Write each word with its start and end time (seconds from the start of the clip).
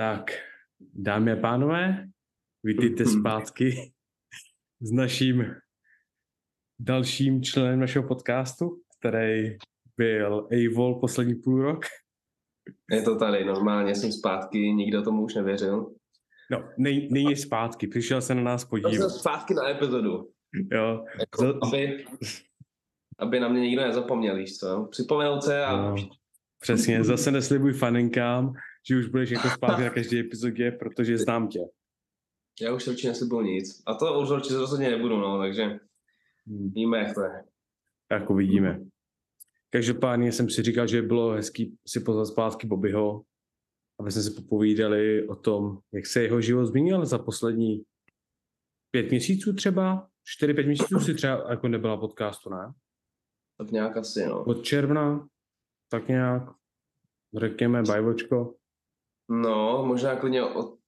Tak, 0.00 0.30
dámy 0.94 1.32
a 1.32 1.36
pánové, 1.36 2.06
vítejte 2.64 3.06
zpátky 3.20 3.92
s 4.80 4.92
naším 4.92 5.44
dalším 6.78 7.42
členem 7.42 7.80
našeho 7.80 8.08
podcastu, 8.08 8.80
který 8.98 9.56
byl 9.96 10.48
Eivol 10.50 11.00
poslední 11.00 11.34
půl 11.34 11.62
rok. 11.62 11.84
Je 12.90 13.02
to 13.02 13.16
tady, 13.18 13.44
normálně 13.44 13.94
jsem 13.94 14.12
zpátky, 14.12 14.58
nikdo 14.58 15.02
tomu 15.02 15.24
už 15.24 15.34
nevěřil. 15.34 15.94
No, 16.50 16.68
nej, 16.78 17.08
není 17.12 17.36
zpátky, 17.36 17.86
přišel 17.86 18.22
se 18.22 18.34
na 18.34 18.42
nás 18.42 18.60
Jsem 18.60 18.68
podívat. 18.70 19.08
zpátky 19.08 19.54
na 19.54 19.68
epizodu, 19.68 20.30
Jo, 20.72 21.04
jako, 21.18 21.66
aby, 21.66 22.04
aby 23.18 23.40
na 23.40 23.48
mě 23.48 23.60
nikdo 23.60 23.82
nezapomněl, 23.82 24.36
víš 24.36 24.56
co? 24.56 24.88
Připomenout 24.90 25.42
se 25.42 25.64
a 25.64 25.76
no, 25.76 25.94
přesně, 26.60 27.04
zase 27.04 27.30
neslibuj 27.30 27.72
faninkám, 27.72 28.54
že 28.88 28.96
už 28.96 29.06
budeš 29.06 29.30
jako 29.30 29.48
zpátky 29.50 29.82
na 29.82 29.90
každé 29.90 30.18
epizodě, 30.20 30.70
protože 30.72 31.18
znám 31.18 31.48
tě. 31.48 31.60
já 32.60 32.74
už 32.74 32.86
určitě 32.86 33.08
neslibuju 33.08 33.42
nic. 33.42 33.82
A 33.86 33.94
to 33.94 34.20
už 34.20 34.30
určitě 34.30 34.54
rozhodně 34.54 34.90
nebudu, 34.90 35.16
no, 35.18 35.38
takže 35.38 35.78
Hmm. 36.46 36.70
víme, 36.70 36.98
jak 36.98 37.14
to 37.14 37.20
je. 37.20 37.44
Tak 38.08 38.30
uvidíme. 38.30 38.80
Každopádně 39.70 40.32
jsem 40.32 40.50
si 40.50 40.62
říkal, 40.62 40.86
že 40.86 41.02
by 41.02 41.08
bylo 41.08 41.30
hezký 41.30 41.76
si 41.86 42.00
pozvat 42.00 42.26
zpátky 42.26 42.66
Bobbyho, 42.66 43.22
aby 44.00 44.12
jsme 44.12 44.22
si 44.22 44.30
popovídali 44.30 45.28
o 45.28 45.36
tom, 45.36 45.78
jak 45.92 46.06
se 46.06 46.22
jeho 46.22 46.40
život 46.40 46.64
změnil 46.66 47.06
za 47.06 47.18
poslední 47.18 47.84
pět 48.90 49.10
měsíců 49.10 49.52
třeba, 49.52 50.08
čtyři, 50.24 50.54
pět 50.54 50.66
měsíců 50.66 51.00
si 51.00 51.14
třeba 51.14 51.50
jako 51.50 51.68
nebyla 51.68 51.96
podcastu, 51.96 52.50
ne? 52.50 52.72
Tak 53.58 53.70
nějak 53.70 53.96
asi, 53.96 54.26
no. 54.26 54.44
Od 54.44 54.64
června, 54.64 55.28
tak 55.90 56.08
nějak, 56.08 56.42
řekněme, 57.36 57.82
bajvočko. 57.82 58.54
No, 59.30 59.84
možná 59.86 60.16
klidně 60.16 60.44
od, 60.44 60.78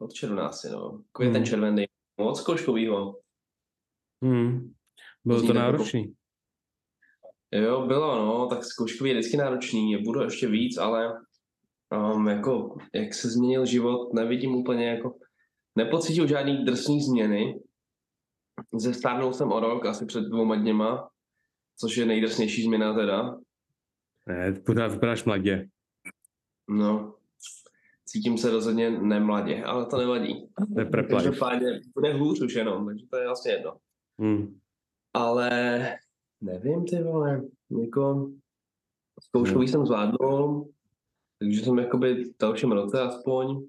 od 0.00 0.12
června 0.12 0.48
asi, 0.48 0.68
no. 0.70 1.02
Květen 1.12 1.36
Hmm. 1.36 1.44
červený. 1.44 1.84
Moc 2.20 2.40
zkouškovýho. 2.40 3.20
Hmm. 4.24 4.72
Bylo 5.24 5.42
to 5.42 5.52
náročný. 5.52 6.14
Jo, 7.52 7.86
bylo, 7.86 8.16
no, 8.16 8.46
tak 8.46 8.64
zkouškový 8.64 9.10
je 9.10 9.18
vždycky 9.18 9.36
náročný, 9.36 9.92
je 9.92 9.98
budu 9.98 10.22
ještě 10.22 10.48
víc, 10.48 10.78
ale 10.78 11.20
um, 12.14 12.28
jako, 12.28 12.76
jak 12.94 13.14
se 13.14 13.28
změnil 13.30 13.66
život, 13.66 14.14
nevidím 14.14 14.54
úplně 14.54 14.88
jako, 14.88 15.18
nepocítil 15.76 16.26
žádný 16.26 16.64
drsný 16.64 17.00
změny. 17.00 17.60
Zestárnul 18.74 19.32
jsem 19.32 19.52
o 19.52 19.60
rok, 19.60 19.86
asi 19.86 20.06
před 20.06 20.20
dvouma 20.20 20.56
dněma, 20.56 21.10
což 21.80 21.96
je 21.96 22.06
nejdrsnější 22.06 22.62
změna 22.62 22.94
teda. 22.94 23.38
Ne, 24.26 24.52
pořád 24.66 24.92
vypadáš 24.92 25.24
mladě. 25.24 25.68
No, 26.68 27.14
cítím 28.10 28.38
se 28.38 28.50
rozhodně 28.50 28.90
nemladě, 28.90 29.64
ale 29.64 29.86
to 29.86 29.98
nevadí. 29.98 30.48
Každopádně 31.10 31.80
bude 31.94 32.12
hůř 32.14 32.40
už 32.40 32.54
jenom, 32.54 32.86
takže 32.86 33.06
to 33.10 33.16
je 33.16 33.26
vlastně 33.26 33.52
jedno. 33.52 33.76
Hmm. 34.20 34.58
Ale 35.14 35.50
nevím, 36.40 36.84
ty 36.84 37.02
vole, 37.02 37.42
jako 37.82 38.30
zkouškový 39.22 39.68
jsem 39.68 39.86
zvládnul, 39.86 40.70
takže 41.38 41.60
jsem 41.60 41.78
jakoby 41.78 42.24
v 42.24 42.34
dalším 42.40 42.72
roce 42.72 43.00
aspoň, 43.00 43.66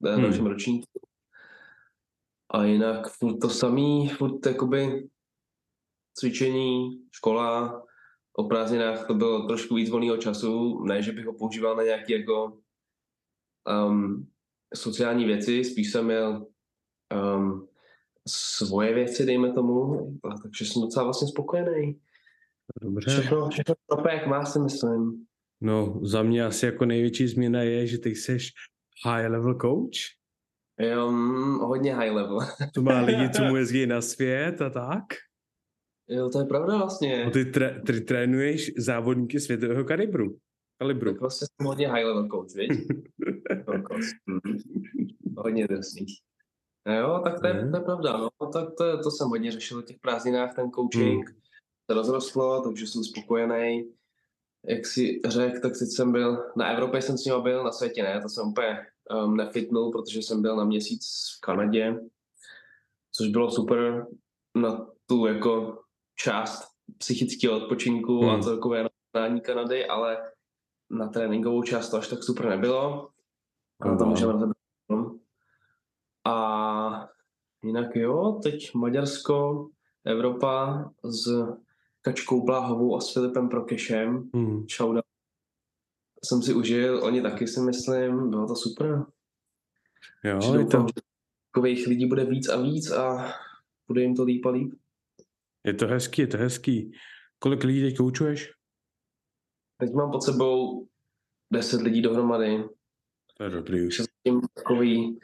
ne, 0.00 0.12
Hmm. 0.12 0.22
dalším 0.22 0.46
ročníku. 0.46 1.00
A 2.50 2.64
jinak 2.64 3.08
furt 3.08 3.38
to 3.38 3.48
samý, 3.48 4.08
furt 4.08 4.46
jakoby 4.46 5.08
cvičení, 6.14 7.02
škola, 7.12 7.82
o 8.36 8.44
prázdninách 8.44 9.06
to 9.06 9.14
bylo 9.14 9.46
trošku 9.46 9.74
víc 9.74 9.90
volného 9.90 10.16
času, 10.16 10.84
ne, 10.84 11.02
že 11.02 11.12
bych 11.12 11.26
ho 11.26 11.32
používal 11.32 11.76
na 11.76 11.82
nějaké 11.82 12.18
jako 12.18 12.58
um, 13.68 14.28
sociální 14.74 15.24
věci, 15.24 15.64
spíš 15.64 15.90
jsem 15.92 16.04
měl 16.04 16.46
um, 17.36 17.68
svoje 18.28 18.94
věci, 18.94 19.26
dejme 19.26 19.52
tomu, 19.52 19.94
a 20.24 20.38
takže 20.42 20.64
jsem 20.64 20.82
docela 20.82 21.04
vlastně 21.04 21.28
spokojený. 21.28 22.00
Dobře. 22.82 23.10
Všechno, 23.10 23.48
všechno 23.48 23.74
prope, 23.86 24.14
jak 24.14 24.26
má, 24.26 24.44
si 24.44 24.58
myslím. 24.58 25.26
No, 25.60 26.00
za 26.02 26.22
mě 26.22 26.44
asi 26.44 26.66
jako 26.66 26.84
největší 26.84 27.28
změna 27.28 27.62
je, 27.62 27.86
že 27.86 27.98
ty 27.98 28.10
jsi 28.10 28.38
high 29.06 29.28
level 29.28 29.54
coach. 29.54 30.20
Jo, 30.80 31.10
mm, 31.10 31.58
hodně 31.58 31.94
high 31.94 32.10
level. 32.10 32.38
To 32.74 32.82
má 32.82 33.00
lidi, 33.00 33.30
co 33.30 33.44
mu 33.44 33.56
jezdí 33.56 33.86
na 33.86 34.00
svět 34.00 34.62
a 34.62 34.70
tak. 34.70 35.04
Jo, 36.08 36.28
to 36.28 36.38
je 36.38 36.44
pravda 36.44 36.76
vlastně. 36.76 37.24
No 37.24 37.30
ty, 37.30 37.44
tré, 37.44 37.82
ty 37.86 38.00
trénuješ 38.00 38.72
závodníky 38.76 39.40
světového 39.40 39.84
kalibru. 39.84 40.36
kalibru. 40.78 41.12
Tak 41.12 41.20
vlastně 41.20 41.46
jsem 41.46 41.66
hodně 41.66 41.88
high 41.88 42.04
level 42.04 42.28
coach, 42.28 42.54
viď? 42.54 42.70
Kokos. 43.72 44.06
Mhm. 44.26 44.58
hodně 45.36 45.68
drsný. 45.68 46.06
No 46.86 46.94
jo, 46.98 47.20
tak 47.24 47.40
to 47.40 47.46
je, 47.46 47.54
Mhm. 47.54 47.70
to 47.70 47.76
je 47.76 47.84
pravda, 47.84 48.16
no. 48.16 48.28
Tak 48.52 48.68
to, 48.78 49.02
to 49.02 49.10
jsem 49.10 49.28
hodně 49.28 49.52
řešil 49.52 49.82
v 49.82 49.84
těch 49.84 49.98
prázdninách, 49.98 50.54
ten 50.54 50.70
coaching. 50.70 51.30
To 51.86 51.94
rozrostlo, 51.94 52.62
takže 52.62 52.86
jsem 52.86 53.04
spokojený. 53.04 53.92
Jak 54.66 54.86
si 54.86 55.20
řekl, 55.26 55.60
tak 55.60 55.72
teď 55.78 55.88
jsem 55.88 56.12
byl, 56.12 56.44
na 56.56 56.66
Evropě 56.72 57.02
jsem 57.02 57.18
s 57.18 57.24
ním 57.24 57.42
byl, 57.42 57.64
na 57.64 57.72
světě 57.72 58.02
ne, 58.02 58.20
to 58.22 58.28
jsem 58.28 58.48
úplně 58.48 58.86
um, 59.24 59.36
nefitnul, 59.36 59.92
protože 59.92 60.18
jsem 60.22 60.42
byl 60.42 60.56
na 60.56 60.64
měsíc 60.64 61.06
v 61.36 61.40
Kanadě, 61.40 61.96
což 63.12 63.28
bylo 63.28 63.50
super 63.50 64.06
na 64.54 64.86
tu 65.06 65.26
jako 65.26 65.78
část 66.16 66.68
psychického 66.98 67.56
odpočinku 67.56 68.24
a 68.24 68.32
Hmm. 68.32 68.42
celkové 68.42 68.86
naznání 69.14 69.40
Kanady, 69.40 69.86
ale 69.86 70.30
na 70.90 71.08
tréninkovou 71.08 71.62
část 71.62 71.90
to 71.90 71.96
až 71.96 72.08
tak 72.08 72.22
super 72.22 72.48
nebylo. 72.48 73.08
Ale 73.80 73.96
to 73.98 74.04
můžeme 74.04 74.32
rozebrat. 74.32 74.56
A 76.24 77.08
jinak 77.64 77.96
jo, 77.96 78.40
teď 78.42 78.74
Maďarsko, 78.74 79.68
Evropa 80.04 80.84
s 81.04 81.26
Kačkou 82.02 82.44
Bláhovou 82.44 82.96
a 82.96 83.00
s 83.00 83.12
Filipem 83.12 83.48
Prokešem. 83.48 84.30
Hmm. 84.34 84.68
Shoutout. 84.68 85.04
Jsem 86.24 86.42
si 86.42 86.54
užil, 86.54 87.04
oni 87.04 87.22
taky 87.22 87.48
si 87.48 87.60
myslím, 87.60 88.30
bylo 88.30 88.46
to 88.46 88.56
super. 88.56 89.06
Jo, 90.24 90.40
Že 90.40 90.58
je 90.58 90.64
to, 90.66 90.86
takových 91.52 91.86
lidí 91.86 92.06
bude 92.06 92.24
víc 92.24 92.48
a 92.48 92.62
víc 92.62 92.90
a 92.90 93.32
bude 93.88 94.02
jim 94.02 94.14
to 94.16 94.24
líp 94.24 94.46
a 94.46 94.50
líp. 94.50 94.74
je 95.64 95.74
to 95.74 95.86
hezký, 95.86 96.22
je 96.22 96.26
to 96.26 96.36
hezký. 96.36 96.92
Kolik 97.38 97.64
lidí 97.64 97.80
teď 97.82 97.96
koučuješ? 97.96 98.52
Teď 99.76 99.92
mám 99.92 100.10
pod 100.10 100.22
sebou 100.22 100.86
10 101.52 101.82
lidí 101.82 102.02
dohromady, 102.02 102.64
To 103.40 103.44
je 103.44 103.50
dobrý 103.50 103.86
už. 103.86 104.02
tím 104.26 104.40
takový, 104.54 105.18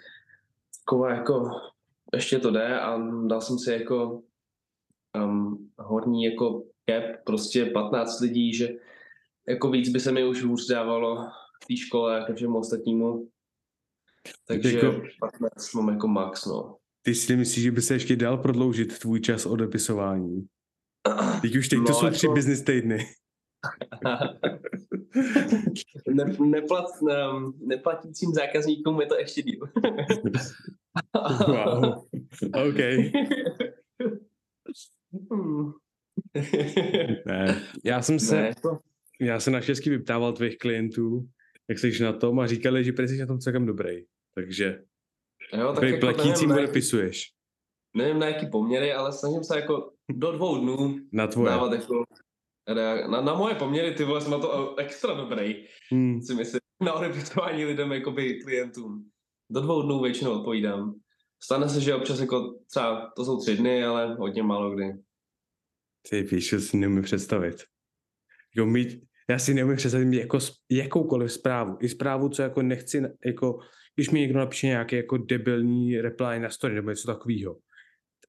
taková 0.84 1.10
jako, 1.14 1.50
ještě 2.14 2.38
to 2.38 2.50
jde 2.50 2.80
a 2.80 2.98
dal 3.26 3.40
jsem 3.40 3.58
si 3.58 3.72
jako 3.72 4.22
um, 5.24 5.70
horní 5.78 6.24
jako 6.24 6.62
cap, 6.90 7.04
prostě 7.24 7.64
15 7.64 8.20
lidí, 8.20 8.54
že 8.54 8.68
jako 9.48 9.70
víc 9.70 9.88
by 9.88 10.00
se 10.00 10.12
mi 10.12 10.28
už 10.28 10.42
hůř 10.42 10.68
dávalo 10.68 11.16
v 11.62 11.66
té 11.68 11.76
škole 11.76 12.18
jako 12.18 12.34
všemu 12.34 12.58
ostatnímu. 12.58 13.28
Takže 14.46 14.72
Jako- 14.74 14.86
jako... 14.86 15.00
15 15.20 15.72
mám 15.74 15.88
jako 15.88 16.08
max, 16.08 16.46
no. 16.46 16.76
Ty 17.02 17.14
si 17.14 17.36
myslíš, 17.36 17.64
že 17.64 17.70
by 17.70 17.82
se 17.82 17.94
ještě 17.94 18.16
dal 18.16 18.38
prodloužit 18.38 18.98
tvůj 18.98 19.20
čas 19.20 19.46
odepisování? 19.46 20.46
Teď 21.42 21.56
už 21.56 21.68
teď 21.68 21.78
to 21.78 21.92
No, 21.92 21.94
jsou 21.94 22.10
tři 22.10 22.26
jako- 22.26 22.34
business 22.34 22.62
týdny. 22.62 23.06
ne, 26.08 26.36
neplat, 26.40 26.84
um, 27.00 27.54
neplatícím 27.60 28.32
zákazníkům 28.32 29.00
je 29.00 29.06
to 29.06 29.18
ještě 29.18 29.42
díl. 29.42 29.68
Wow. 31.48 31.84
OK. 32.68 32.80
Hmm. 35.30 35.72
Ne. 37.26 37.62
Já 37.84 38.02
jsem 38.02 38.18
se, 38.18 38.42
ne, 38.42 38.54
to, 38.62 38.78
já 39.20 39.40
se 39.40 39.50
naštěstí 39.50 39.90
vyptával 39.90 40.32
tvých 40.32 40.58
klientů, 40.58 41.28
jak 41.68 41.78
jsi 41.78 42.02
na 42.02 42.12
tom 42.12 42.40
a 42.40 42.46
říkali, 42.46 42.84
že 42.84 42.92
jsi 42.98 43.18
na 43.18 43.26
tom 43.26 43.38
celkem 43.38 43.66
dobrý. 43.66 44.04
Takže 44.34 44.82
jo, 45.52 45.72
tak 45.74 45.84
jako 45.84 46.00
platícím 46.00 46.32
nevím, 46.32 46.48
na, 46.48 46.54
jaký, 46.54 46.64
odepisuješ 46.64 47.36
nevím 47.96 48.18
na 48.18 48.26
jaký 48.26 48.46
poměry, 48.46 48.92
ale 48.92 49.12
snažím 49.12 49.44
se 49.44 49.60
jako 49.60 49.92
do 50.10 50.32
dvou 50.32 50.60
dnů 50.60 50.96
na 51.12 51.26
tvoje. 51.26 51.50
dávat 51.50 51.72
jako 51.72 52.04
na, 52.74 53.20
na 53.20 53.34
moje 53.34 53.54
poměry, 53.54 53.94
ty 53.94 54.04
vole, 54.04 54.20
jsem 54.20 54.30
na 54.30 54.38
to 54.38 54.78
extra 54.78 55.14
dobrý, 55.14 55.64
Hmm. 55.92 56.22
si 56.22 56.34
myslím, 56.34 56.60
na 56.82 56.92
odepisování 56.92 57.64
lidem, 57.64 57.92
jakoby 57.92 58.40
klientům. 58.44 59.10
Do 59.50 59.60
dvou 59.60 59.82
dnů 59.82 60.02
většinou 60.02 60.38
odpovídám. 60.38 60.94
Stane 61.42 61.68
se, 61.68 61.80
že 61.80 61.94
občas 61.94 62.20
jako 62.20 62.58
třeba, 62.70 63.12
to 63.16 63.24
jsou 63.24 63.40
tři 63.40 63.56
dny, 63.56 63.84
ale 63.84 64.14
hodně 64.14 64.42
málo 64.42 64.74
kdy. 64.74 64.84
Ty 66.10 66.40
že 66.40 66.60
si 66.60 66.76
neumím 66.76 67.02
představit. 67.02 67.56
Jako 68.56 68.70
mít, 68.70 68.88
já 69.30 69.38
si 69.38 69.54
neumím 69.54 69.76
představit 69.76 70.04
mít 70.04 70.18
jako 70.18 70.38
jakoukoliv 70.70 71.32
zprávu. 71.32 71.78
I 71.80 71.88
zprávu, 71.88 72.28
co 72.28 72.42
jako 72.42 72.62
nechci, 72.62 73.02
jako, 73.26 73.58
když 73.94 74.10
mi 74.10 74.20
někdo 74.20 74.38
napíše 74.38 74.66
nějaký 74.66 74.96
jako 74.96 75.16
debilní 75.18 76.00
reply 76.00 76.40
na 76.40 76.50
story 76.50 76.74
nebo 76.74 76.90
něco 76.90 77.06
takového. 77.06 77.56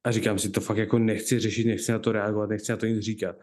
A 0.03 0.11
říkám 0.11 0.39
si, 0.39 0.49
to 0.49 0.61
fakt 0.61 0.77
jako 0.77 0.99
nechci 0.99 1.39
řešit, 1.39 1.67
nechci 1.67 1.91
na 1.91 1.99
to 1.99 2.11
reagovat, 2.11 2.49
nechci 2.49 2.71
na 2.71 2.77
to 2.77 2.85
nic 2.85 2.99
říkat. 2.99 3.35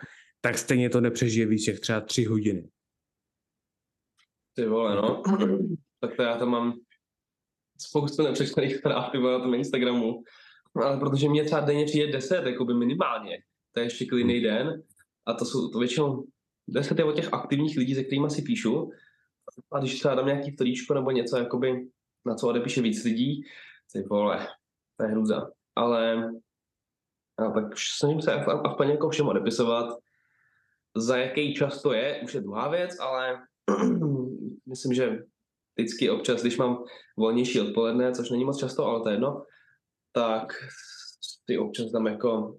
Tak 0.44 0.58
stejně 0.58 0.91
to 0.91 1.00
nepřežije 1.00 1.46
víc 1.46 1.69
jak 1.69 1.81
třeba 1.81 2.00
tři 2.00 2.25
hodiny. 2.25 2.69
Ty 4.55 4.67
vole, 4.67 4.96
no. 4.96 5.23
tak 6.00 6.17
to 6.17 6.23
já 6.23 6.38
to 6.38 6.46
mám 6.46 6.73
spoustu 7.81 8.23
nepřečtených 8.23 8.76
zpráv 8.76 9.14
na 9.14 9.38
tom 9.38 9.55
Instagramu. 9.55 10.23
Ale 10.82 10.99
protože 10.99 11.29
mě 11.29 11.44
třeba 11.44 11.61
denně 11.61 11.85
přijde 11.85 12.12
10, 12.12 12.46
jakoby 12.46 12.75
minimálně. 12.75 13.38
To 13.73 13.81
je 13.81 13.87
ještě 13.87 14.06
klidný 14.06 14.41
den. 14.41 14.82
A 15.26 15.35
to 15.35 15.44
jsou 15.44 15.69
to 15.69 15.79
většinou 15.79 16.26
10 16.69 16.99
je 16.99 17.05
o 17.05 17.12
těch 17.12 17.32
aktivních 17.32 17.76
lidí, 17.76 17.94
se 17.94 18.05
kterými 18.05 18.31
si 18.31 18.43
píšu. 18.43 18.90
A 19.73 19.79
když 19.79 19.99
třeba 19.99 20.14
dám 20.14 20.26
nějaký 20.26 20.52
storíčko 20.52 20.94
nebo 20.94 21.11
něco, 21.11 21.37
jakoby, 21.37 21.88
na 22.26 22.35
co 22.35 22.49
odepíše 22.49 22.82
víc 22.82 23.05
lidí, 23.05 23.43
ty 23.93 24.02
vole, 24.02 24.49
to 24.97 25.05
je 25.05 25.11
hruza. 25.11 25.50
Ale 25.76 26.31
a 27.38 27.50
tak 27.50 27.79
snažím 27.79 28.23
se 28.23 28.32
aspoň 28.35 28.90
jako 28.90 29.11
všem 29.11 29.29
odepisovat. 29.29 30.04
Za 30.96 31.17
jaký 31.17 31.55
čas 31.55 31.82
to 31.82 31.93
je, 31.93 32.20
už 32.25 32.35
je 32.35 32.41
druhá 32.41 32.69
věc, 32.69 32.99
ale 33.00 33.43
myslím, 34.67 34.94
že 34.94 35.19
vždycky 35.76 36.11
občas, 36.11 36.41
když 36.41 36.56
mám 36.56 36.85
volnější 37.17 37.61
odpoledne, 37.61 38.12
což 38.12 38.31
není 38.31 38.44
moc 38.44 38.58
často, 38.58 38.87
ale 38.87 39.02
to 39.02 39.08
je 39.08 39.14
jedno, 39.14 39.44
tak 40.12 40.52
ty 41.44 41.58
občas 41.58 41.91
dám 41.91 42.06
jako 42.06 42.56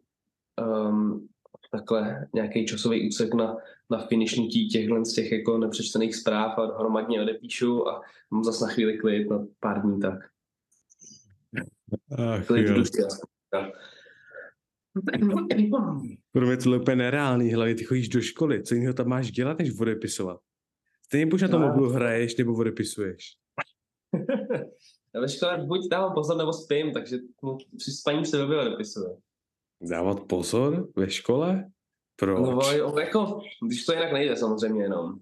um, 0.61 1.27
takhle 1.71 2.27
nějaký 2.33 2.65
časový 2.65 3.07
úsek 3.07 3.33
na, 3.33 3.57
na 3.89 4.07
finishnutí 4.07 4.67
těchhle 4.69 5.05
z 5.05 5.13
těch 5.13 5.31
jako 5.31 5.57
nepřečtených 5.57 6.15
zpráv 6.15 6.57
a 6.57 6.77
hromadně 6.79 7.21
odepíšu 7.21 7.87
a 7.87 8.01
mám 8.31 8.43
zase 8.43 8.65
na 8.65 8.71
chvíli 8.71 8.97
klid 8.97 9.29
na 9.29 9.45
pár 9.59 9.81
dní 9.81 9.99
tak. 9.99 10.19
Ach, 12.17 12.49
jo. 12.49 12.83
Pro 16.31 16.47
mě 16.47 16.57
to 16.57 16.73
je 16.73 16.79
úplně 16.79 16.95
nereálný, 16.95 17.53
hlavně 17.53 17.75
ty 17.75 17.83
chodíš 17.83 18.09
do 18.09 18.21
školy, 18.21 18.63
co 18.63 18.75
jiného 18.75 18.93
tam 18.93 19.07
máš 19.07 19.31
dělat, 19.31 19.59
než 19.59 19.79
odepisovat? 19.79 20.39
Stejně 21.05 21.25
buď 21.25 21.41
na 21.41 21.47
tom 21.47 21.61
mobilu 21.61 21.89
hraješ, 21.89 22.37
nebo 22.37 22.53
odepisuješ. 22.53 23.37
Já 25.15 25.21
ve 25.21 25.29
škole 25.29 25.65
buď 25.67 25.89
dávám 25.91 26.13
pozor, 26.13 26.37
nebo 26.37 26.53
spím, 26.53 26.93
takže 26.93 27.17
při 27.77 27.91
spaní 27.91 28.25
se 28.25 28.37
době 28.37 28.59
odepisuje. 28.59 29.09
Dávat 29.81 30.19
pozor 30.19 30.89
ve 30.95 31.09
škole? 31.09 31.71
Proč? 32.15 32.39
No, 32.77 32.99
jako, 32.99 33.39
když 33.67 33.85
to 33.85 33.93
jinak 33.93 34.13
nejde 34.13 34.35
samozřejmě 34.35 34.83
jenom. 34.83 35.15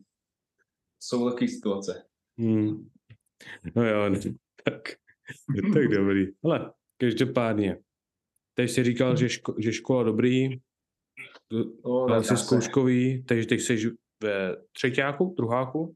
Jsou 1.00 1.30
takové 1.30 1.48
situace. 1.48 2.04
Hmm. 2.38 2.90
No 3.76 3.88
jo, 3.88 4.10
ne. 4.10 4.19
tak, 4.64 4.81
tak 5.74 5.88
dobrý. 5.88 6.26
Ale 6.44 6.74
každopádně, 6.98 7.78
teď 8.54 8.70
jsi 8.70 8.84
říkal, 8.84 9.18
že, 9.18 9.30
ško, 9.30 9.56
že 9.60 9.74
škola 9.74 10.04
dobrý, 10.04 10.50
no, 11.86 12.06
dal 12.06 12.24
jsi 12.24 12.38
zkouškový, 12.38 13.24
takže 13.24 13.48
teď 13.48 13.62
jsi 13.62 13.92
ve 14.24 14.56
třetíku, 14.72 15.34
druháku? 15.38 15.96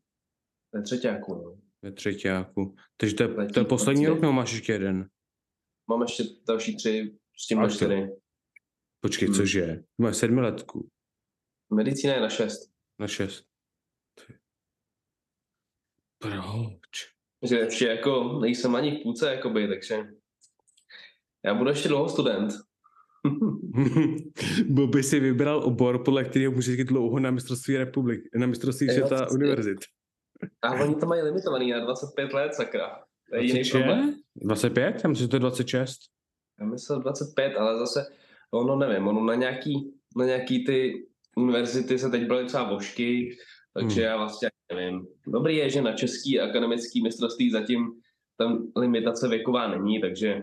Ve 0.74 0.82
třetíku, 0.82 1.34
no. 1.34 1.58
Ve 1.82 1.92
třetíku. 1.92 2.76
Takže 2.98 3.16
to 3.16 3.24
je, 3.24 3.48
to 3.54 3.60
je 3.60 3.66
poslední 3.66 4.08
rok, 4.08 4.22
nebo 4.22 4.34
máš 4.34 4.54
ještě 4.54 4.74
jeden? 4.74 5.10
Mám 5.90 6.02
ještě 6.02 6.24
další 6.48 6.78
tři, 6.78 7.18
s 7.38 7.48
tím 7.48 7.70
čtyři. 7.70 8.10
Počkej, 9.00 9.28
hmm. 9.28 9.38
cože? 9.38 9.84
Máš 9.98 10.18
sedmiletku. 10.18 10.90
Medicína 11.74 12.14
je 12.14 12.22
na 12.22 12.30
šest. 12.30 12.72
Na 13.00 13.08
šest. 13.08 13.46
Proč? 16.20 17.14
Že 17.42 17.56
ještě 17.56 17.88
jako 17.88 18.40
nejsem 18.42 18.76
ani 18.76 18.92
v 18.92 19.04
půlce, 19.04 19.34
jakoby, 19.34 19.68
takže 19.68 20.04
já 21.48 21.54
budu 21.54 21.70
ještě 21.70 21.90
dlouho 21.90 22.10
student. 22.10 22.54
Bo 24.70 24.88
by 24.88 25.04
si 25.04 25.20
vybral 25.20 25.64
obor, 25.64 26.04
podle 26.04 26.24
kterého 26.24 26.52
můžeš 26.52 26.78
jít 26.78 26.88
dlouho 26.88 27.20
na 27.20 27.32
mistrovství 27.32 27.78
republik, 27.78 28.22
na 28.36 28.48
mistrovství 28.48 28.90
světa 28.90 29.32
univerzit. 29.32 29.78
A 30.62 30.72
oni 30.72 30.96
to 30.96 31.06
mají 31.06 31.22
limitovaný 31.22 31.72
na 31.72 31.80
25 31.80 32.34
let, 32.34 32.56
sakra. 32.56 32.90
To 33.30 33.36
je 33.36 33.44
jiný 33.44 33.62
25? 34.36 35.02
Já 35.04 35.10
myslím, 35.10 35.26
že 35.26 35.28
to 35.28 35.36
je 35.36 35.40
26. 35.40 35.98
Já 36.60 36.66
myslím 36.66 37.02
25, 37.02 37.56
ale 37.56 37.80
zase, 37.80 38.06
ono 38.52 38.76
nevím, 38.76 39.08
ono 39.08 39.24
na 39.24 39.36
nějaký, 39.36 39.94
na 40.18 40.26
nějaký 40.26 40.66
ty 40.66 41.08
univerzity 41.38 42.00
se 42.00 42.10
teď 42.10 42.28
byly 42.28 42.46
třeba 42.46 42.70
vošky, 42.70 43.38
takže 43.74 44.02
hmm. 44.02 44.10
já 44.10 44.18
vlastně 44.18 44.50
nevím. 44.74 45.08
Dobrý 45.28 45.56
je, 45.56 45.70
že 45.70 45.82
na 45.82 45.94
český 45.94 46.40
akademický 46.40 47.04
mistrovství 47.04 47.52
zatím 47.52 47.88
tam 48.38 48.72
limitace 48.76 49.28
věková 49.28 49.68
není, 49.68 50.02
takže 50.02 50.42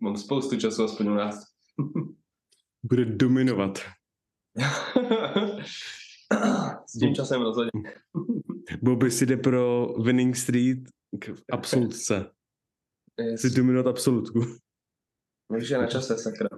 mám 0.00 0.16
spoustu 0.16 0.56
času 0.56 0.84
aspoň 0.84 1.06
u 1.06 1.14
nás. 1.14 1.44
Bude 2.82 3.04
dominovat. 3.04 3.78
S 6.86 6.98
tím 6.98 7.14
časem 7.14 7.42
rozhodně. 7.42 7.70
Bobby 8.82 9.10
si 9.10 9.26
jde 9.26 9.36
pro 9.36 9.86
Winning 10.02 10.36
Street 10.36 10.78
k 11.18 11.34
absolutce. 11.52 12.30
Si 13.36 13.50
dominovat 13.50 13.86
absolutku. 13.86 14.40
Takže 15.48 15.78
na 15.78 15.86
čase, 15.86 16.18
sakra. 16.18 16.48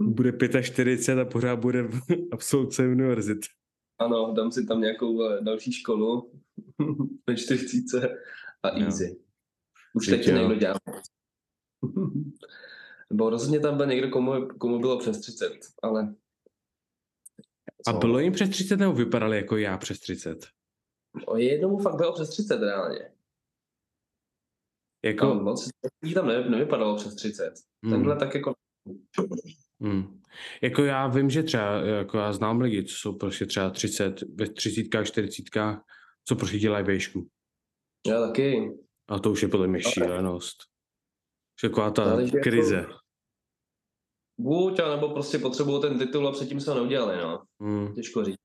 bude 0.00 0.32
45 0.62 1.18
a 1.18 1.24
pořád 1.24 1.58
bude 1.58 1.82
v 1.82 2.00
absolutce 2.32 2.88
univerzit. 2.88 3.38
Ano, 3.98 4.32
dám 4.36 4.52
si 4.52 4.66
tam 4.66 4.80
nějakou 4.80 5.22
eh, 5.22 5.40
další 5.40 5.72
školu 5.72 6.32
ve 7.26 7.36
40 7.36 8.10
a 8.62 8.68
easy. 8.68 9.04
Jo. 9.04 9.14
Už 9.94 10.06
teď 10.06 10.26
někdo 10.26 10.54
dělá. 10.54 10.78
Nebo 13.12 13.30
rozhodně 13.30 13.60
tam 13.60 13.76
byl 13.76 13.86
někdo, 13.86 14.10
komu, 14.10 14.48
komu 14.48 14.78
bylo 14.78 14.98
přes 14.98 15.20
30, 15.20 15.52
ale... 15.82 16.14
Co? 17.84 17.90
A 17.90 17.98
bylo 17.98 18.18
jim 18.18 18.32
přes 18.32 18.50
30 18.50 18.76
nebo 18.76 18.92
vypadali 18.92 19.36
jako 19.36 19.56
já 19.56 19.78
přes 19.78 20.00
30? 20.00 20.46
O 21.26 21.36
jednomu 21.36 21.78
fakt 21.78 21.96
bylo 21.96 22.12
přes 22.12 22.28
30 22.28 22.56
reálně. 22.60 23.12
Jako... 25.04 25.26
No, 25.26 25.34
moc 25.34 25.68
tam 26.14 26.26
ne, 26.26 26.50
nevypadalo 26.50 26.96
přes 26.96 27.14
30. 27.14 27.54
Hmm. 27.84 27.92
Tenhle 27.92 28.16
tak 28.16 28.34
jako... 28.34 28.54
Hmm. 29.80 30.20
Jako 30.62 30.84
já 30.84 31.06
vím, 31.06 31.30
že 31.30 31.42
třeba, 31.42 31.80
jako 31.80 32.18
já 32.18 32.32
znám 32.32 32.60
lidi, 32.60 32.84
co 32.84 32.94
jsou 32.94 33.18
prostě 33.18 33.46
třeba 33.46 33.70
30, 33.70 34.22
ve 34.22 34.48
30, 34.48 34.82
40, 35.04 35.50
co 36.24 36.36
prostě 36.36 36.58
dělají 36.58 36.84
věšku. 36.84 37.28
Já 38.06 38.26
taky. 38.26 38.78
A 39.08 39.18
to 39.18 39.30
už 39.30 39.42
je 39.42 39.48
podle 39.48 39.68
mě 39.68 39.82
šílenost. 39.82 40.56
Taková 41.62 41.90
ta 41.90 42.12
Ale 42.12 42.30
krize. 42.30 42.76
Jako, 42.76 43.01
buď, 44.38 44.78
nebo 44.78 45.08
prostě 45.08 45.38
potřebují 45.38 45.80
ten 45.80 45.98
titul 45.98 46.28
a 46.28 46.32
předtím 46.32 46.60
se 46.60 46.70
ho 46.70 46.76
neudělali, 46.76 47.16
no. 47.16 47.42
Hmm. 47.60 47.94
Těžko 47.94 48.24
říct. 48.24 48.36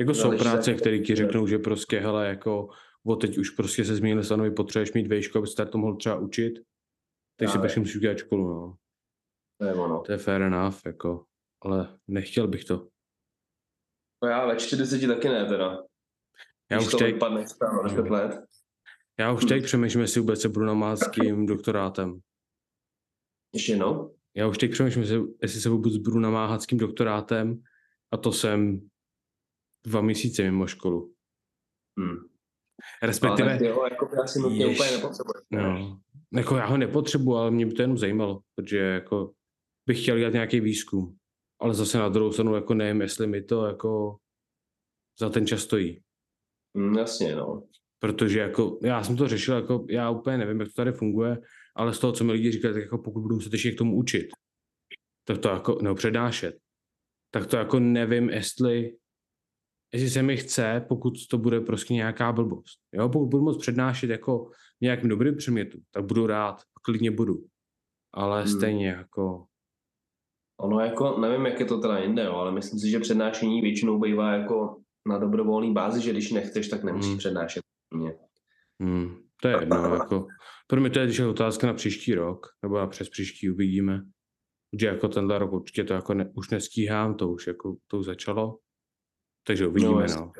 Jako 0.00 0.14
jsou 0.14 0.38
práce, 0.38 0.74
které 0.74 0.98
ti 0.98 1.14
řeknou, 1.14 1.46
že 1.46 1.58
prostě, 1.58 2.00
hele, 2.00 2.28
jako 2.28 2.68
od 3.06 3.20
teď 3.20 3.38
už 3.38 3.50
prostě 3.50 3.84
se 3.84 3.94
změnily 3.94 4.24
stanovy, 4.24 4.50
potřebuješ 4.50 4.92
mít 4.92 5.06
vejšku, 5.06 5.38
aby 5.38 5.46
se 5.46 5.66
to 5.66 5.78
mohl 5.78 5.96
třeba 5.96 6.18
učit, 6.18 6.52
tak 7.36 7.48
si 7.48 7.58
prostě 7.58 7.80
musíš 7.80 7.96
udělat 7.96 8.18
školu, 8.18 8.48
no. 8.48 8.76
To 9.60 9.66
je 9.66 9.74
ono. 9.74 10.02
To 10.06 10.12
je 10.12 10.18
fair 10.18 10.42
enough, 10.42 10.76
jako, 10.86 11.24
ale 11.62 11.98
nechtěl 12.08 12.48
bych 12.48 12.64
to. 12.64 12.88
No 14.22 14.28
já 14.28 14.46
ve 14.46 14.56
40 14.56 15.06
taky 15.06 15.28
ne, 15.28 15.46
teda. 15.46 15.78
Já 16.70 16.78
už 16.78 16.94
teď... 16.94 17.14
Vypadne, 17.14 17.44
let. 18.08 18.44
Já 19.18 19.32
už 19.32 19.44
teď 19.44 19.64
přemýšlím, 19.64 20.00
jestli 20.00 20.20
vůbec 20.20 20.40
se 20.40 20.48
budu 20.48 20.66
namát 20.66 20.98
s 20.98 21.10
tím 21.10 21.46
doktorátem. 21.46 22.20
Ještě 23.54 23.72
jednou? 23.72 24.15
Já 24.36 24.48
už 24.48 24.58
teď 24.58 24.70
přemýšlím, 24.70 25.04
jestli 25.42 25.60
se 25.60 25.68
vůbec 25.68 25.96
budu 25.96 26.18
namáhat 26.18 26.62
s 26.62 26.66
tím 26.66 26.78
doktorátem 26.78 27.62
a 28.12 28.16
to 28.16 28.32
jsem 28.32 28.88
dva 29.86 30.00
měsíce 30.00 30.42
mimo 30.42 30.66
školu. 30.66 31.14
Hmm. 32.00 32.16
Respektive... 33.02 33.58
Ale 33.58 33.66
jo, 33.66 33.84
jako 33.90 34.08
já 34.16 34.26
si 34.26 34.38
nutně 34.38 34.66
úplně 34.66 34.90
nepotřebuji. 34.90 35.32
No, 35.50 36.00
jako 36.34 36.56
já 36.56 36.66
ho 36.66 36.76
nepotřebuji, 36.76 37.36
ale 37.36 37.50
mě 37.50 37.66
by 37.66 37.72
to 37.72 37.82
jenom 37.82 37.98
zajímalo, 37.98 38.40
protože 38.54 38.78
jako 38.78 39.32
bych 39.86 40.02
chtěl 40.02 40.18
dělat 40.18 40.32
nějaký 40.32 40.60
výzkum. 40.60 41.16
Ale 41.60 41.74
zase 41.74 41.98
na 41.98 42.08
druhou 42.08 42.32
stranu 42.32 42.54
jako 42.54 42.74
nevím, 42.74 43.00
jestli 43.00 43.26
mi 43.26 43.42
to 43.42 43.66
jako 43.66 44.16
za 45.20 45.30
ten 45.30 45.46
čas 45.46 45.60
stojí. 45.60 46.02
Mm, 46.74 46.94
jasně, 46.94 47.36
no. 47.36 47.62
Protože 47.98 48.38
jako, 48.40 48.78
já 48.82 49.04
jsem 49.04 49.16
to 49.16 49.28
řešil, 49.28 49.54
jako 49.54 49.86
já 49.90 50.10
úplně 50.10 50.38
nevím, 50.38 50.60
jak 50.60 50.68
to 50.68 50.74
tady 50.74 50.92
funguje, 50.92 51.38
ale 51.76 51.94
z 51.94 51.98
toho, 51.98 52.12
co 52.12 52.24
mi 52.24 52.32
lidi 52.32 52.52
říkají, 52.52 52.74
tak 52.74 52.82
jako 52.82 52.98
pokud 52.98 53.20
budu 53.20 53.40
se 53.40 53.50
ještě 53.52 53.72
k 53.72 53.78
tomu 53.78 53.96
učit, 53.96 54.26
tak 55.24 55.38
to 55.38 55.48
jako, 55.48 55.78
nebo 55.82 55.94
přednášet, 55.94 56.56
tak 57.30 57.46
to 57.46 57.56
jako 57.56 57.80
nevím, 57.80 58.30
jestli, 58.30 58.96
jestli 59.94 60.10
se 60.10 60.22
mi 60.22 60.36
chce, 60.36 60.84
pokud 60.88 61.12
to 61.30 61.38
bude 61.38 61.60
prostě 61.60 61.94
nějaká 61.94 62.32
blbost. 62.32 62.78
Jo, 62.92 63.08
pokud 63.08 63.26
budu 63.26 63.44
moct 63.44 63.60
přednášet 63.60 64.10
jako 64.10 64.50
nějakým 64.80 65.08
dobrým 65.08 65.36
předmětu, 65.36 65.78
tak 65.90 66.04
budu 66.04 66.26
rád, 66.26 66.62
klidně 66.82 67.10
budu. 67.10 67.46
Ale 68.14 68.42
hmm. 68.42 68.52
stejně 68.52 68.88
jako... 68.88 69.46
Ono 70.60 70.80
jako, 70.80 71.18
nevím, 71.20 71.46
jak 71.46 71.60
je 71.60 71.66
to 71.66 71.80
teda 71.80 71.98
jinde, 71.98 72.24
jo, 72.24 72.32
ale 72.32 72.52
myslím 72.52 72.80
si, 72.80 72.90
že 72.90 73.00
přednášení 73.00 73.60
většinou 73.60 74.00
bývá 74.00 74.32
jako 74.32 74.80
na 75.08 75.18
dobrovolné 75.18 75.72
bázi, 75.72 76.00
že 76.00 76.10
když 76.10 76.32
nechceš, 76.32 76.68
tak 76.68 76.84
nemusíš 76.84 77.10
hmm. 77.10 77.18
přednášet. 77.18 77.62
Mě. 77.94 78.14
Hmm. 78.82 79.25
To 79.42 79.48
je 79.48 79.56
jedno, 79.60 79.94
jako, 79.94 80.26
pro 80.66 80.80
mě 80.80 80.90
to 80.90 80.98
je 80.98 81.26
otázka 81.26 81.66
na 81.66 81.74
příští 81.74 82.14
rok, 82.14 82.46
nebo 82.62 82.78
na 82.78 82.86
přes 82.86 83.08
příští 83.08 83.50
uvidíme. 83.50 84.02
Že 84.80 84.86
jako 84.86 85.08
tenhle 85.08 85.38
rok 85.38 85.52
určitě 85.52 85.84
to 85.84 85.94
jako 85.94 86.14
ne, 86.14 86.32
už 86.34 86.50
nestíhám, 86.50 87.14
to 87.14 87.28
už 87.28 87.46
jako 87.46 87.76
to 87.86 87.98
už 87.98 88.06
začalo. 88.06 88.58
Takže 89.46 89.66
uvidíme, 89.66 90.06
no. 90.08 90.16
no. 90.16 90.32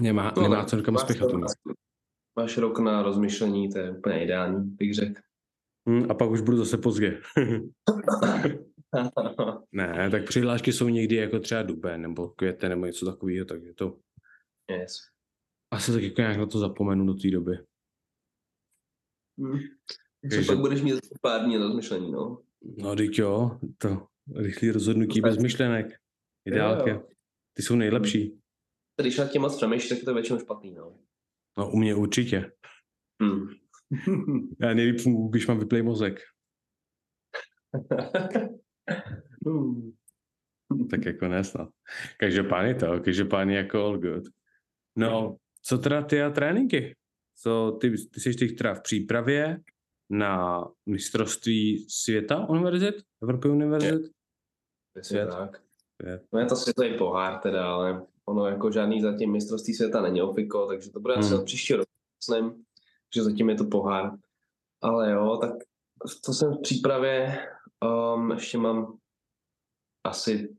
Nemá, 0.00 0.32
no, 0.36 0.42
nemá 0.42 0.64
co 0.64 0.76
někam 0.76 0.98
spěchat. 0.98 1.30
máš 2.38 2.58
rok 2.58 2.78
na 2.78 3.02
rozmyšlení, 3.02 3.68
to 3.68 3.78
je 3.78 3.90
úplně 3.90 4.24
ideální, 4.24 4.70
bych 4.70 4.94
řekl. 4.94 5.20
Hmm, 5.88 6.10
a 6.10 6.14
pak 6.14 6.30
už 6.30 6.40
budu 6.40 6.56
zase 6.56 6.78
pozdě. 6.78 7.20
ne, 9.72 10.10
tak 10.10 10.24
přihlášky 10.24 10.72
jsou 10.72 10.88
někdy 10.88 11.16
jako 11.16 11.38
třeba 11.38 11.62
duben 11.62 12.02
nebo 12.02 12.28
květen 12.28 12.70
nebo 12.70 12.86
něco 12.86 13.06
takového, 13.06 13.46
takže 13.46 13.72
to 13.74 13.98
yes. 14.70 14.96
Asi 15.72 15.92
tak 15.92 16.02
jako 16.02 16.20
nějak 16.20 16.36
na 16.36 16.46
to 16.46 16.58
zapomenu 16.58 17.06
do 17.06 17.14
té 17.14 17.30
doby. 17.30 17.52
Hmm. 19.38 19.58
Co 20.30 20.36
Takže- 20.36 20.46
pak 20.46 20.58
budeš 20.58 20.82
mít 20.82 20.90
zase 20.92 21.14
pár 21.22 21.44
dní 21.44 21.58
na 21.58 21.62
rozmyšlení, 21.62 22.12
no. 22.12 22.42
No, 22.78 22.96
teď 22.96 23.18
jo, 23.18 23.60
to 23.78 24.06
rychlý 24.36 24.70
rozhodnutí 24.70 25.20
bez 25.20 25.38
myšlenek. 25.38 25.86
Ideálky. 26.48 26.90
Jo, 26.90 26.96
jo. 26.96 27.08
Ty 27.56 27.62
jsou 27.62 27.76
nejlepší. 27.76 28.38
Když 29.00 29.18
nad 29.18 29.30
tím 29.30 29.42
moc 29.42 29.56
přemýšlíš, 29.56 29.88
tak 29.88 30.04
to 30.04 30.10
je 30.10 30.14
většinou 30.14 30.38
špatný, 30.38 30.74
no. 30.74 30.98
No, 31.58 31.70
u 31.70 31.76
mě 31.76 31.94
určitě. 31.94 32.52
Hmm. 33.22 33.46
Já 34.60 34.74
nejlíp 34.74 35.00
když 35.30 35.46
mám 35.46 35.58
vyplej 35.58 35.82
mozek. 35.82 36.20
Hmm. 39.46 39.92
Tak 40.90 41.04
jako 41.06 41.28
nesnad. 41.28 41.68
Každopádně 42.18 42.74
to, 42.74 43.00
každopádně 43.04 43.56
jako 43.56 43.84
all 43.84 43.98
good. 43.98 44.24
No, 44.98 45.36
co 45.62 45.78
teda 45.78 46.02
ty 46.02 46.22
a 46.22 46.30
tréninky? 46.30 46.96
Co 47.36 47.78
ty, 47.80 47.90
ty 47.90 48.20
jsi 48.20 48.34
teď 48.34 48.58
teda 48.58 48.74
v 48.74 48.82
přípravě 48.82 49.60
na 50.10 50.64
mistrovství 50.86 51.86
světa 51.88 52.48
univerzit? 52.48 52.94
Evropy 53.22 53.48
univerzit? 53.48 54.12
Svět. 55.02 55.28
tak. 55.30 55.62
Svět. 56.02 56.22
No 56.32 56.40
je 56.40 56.46
to 56.46 56.56
světový 56.56 56.98
pohár 56.98 57.38
teda, 57.38 57.72
ale 57.74 58.06
ono 58.24 58.46
jako 58.46 58.72
žádný 58.72 59.02
zatím 59.02 59.32
mistrovství 59.32 59.74
světa 59.74 60.02
není 60.02 60.22
ofiko, 60.22 60.66
takže 60.66 60.90
to 60.90 61.00
bude 61.00 61.14
asi 61.14 61.28
Hmm. 61.30 61.40
od 61.40 61.44
příští 61.44 61.74
rok, 61.74 61.86
myslím, 62.20 62.64
že 63.14 63.22
zatím 63.22 63.50
je 63.50 63.56
to 63.56 63.64
pohár. 63.64 64.10
Ale 64.82 65.12
jo, 65.12 65.36
tak 65.40 65.50
to 66.24 66.32
jsem 66.32 66.52
v 66.52 66.60
přípravě, 66.62 67.38
um, 68.14 68.30
ještě 68.30 68.58
mám 68.58 68.98
asi 70.06 70.56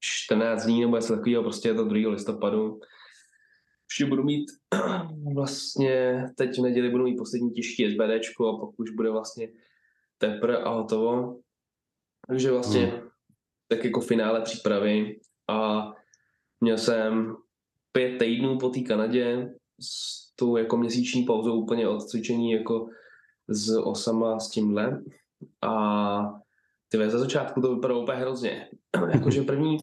14 0.00 0.64
dní 0.64 0.80
nebo 0.80 0.96
něco 0.96 1.16
takového, 1.16 1.42
prostě 1.42 1.68
je 1.68 1.74
to 1.74 1.84
2. 1.84 2.10
listopadu. 2.10 2.80
Ještě 3.90 4.06
budu 4.06 4.22
mít 4.22 4.50
vlastně, 5.34 6.26
teď 6.36 6.58
v 6.58 6.62
neděli 6.62 6.90
budu 6.90 7.04
mít 7.04 7.16
poslední 7.16 7.50
těžký 7.50 7.90
SBDčko 7.90 8.48
a 8.48 8.60
pak 8.60 8.80
už 8.80 8.90
bude 8.90 9.10
vlastně 9.10 9.48
tepr 10.18 10.50
a 10.50 10.68
hotovo. 10.68 11.40
Takže 12.28 12.50
vlastně 12.50 12.86
Hmm. 12.86 13.08
tak 13.68 13.84
jako 13.84 14.00
finále 14.00 14.40
přípravy 14.40 15.20
a 15.48 15.88
měl 16.60 16.78
jsem 16.78 17.36
pět 17.92 18.18
týdnů 18.18 18.58
po 18.58 18.68
té 18.68 18.80
Kanadě 18.80 19.54
s 19.80 20.28
tou 20.36 20.56
jako 20.56 20.76
měsíční 20.76 21.24
pauzou 21.24 21.62
úplně 21.62 21.88
od 21.88 22.00
cvičení 22.00 22.52
jako 22.52 22.88
s 23.48 23.78
osama 23.78 24.40
s 24.40 24.50
tímhle 24.50 25.02
a 25.62 26.18
ty 26.88 26.98
ve, 26.98 27.10
za 27.10 27.18
začátku 27.18 27.60
to 27.60 27.74
vypadalo 27.74 28.02
úplně 28.02 28.18
hrozně. 28.18 28.68
Jakože 29.14 29.42
první 29.42 29.76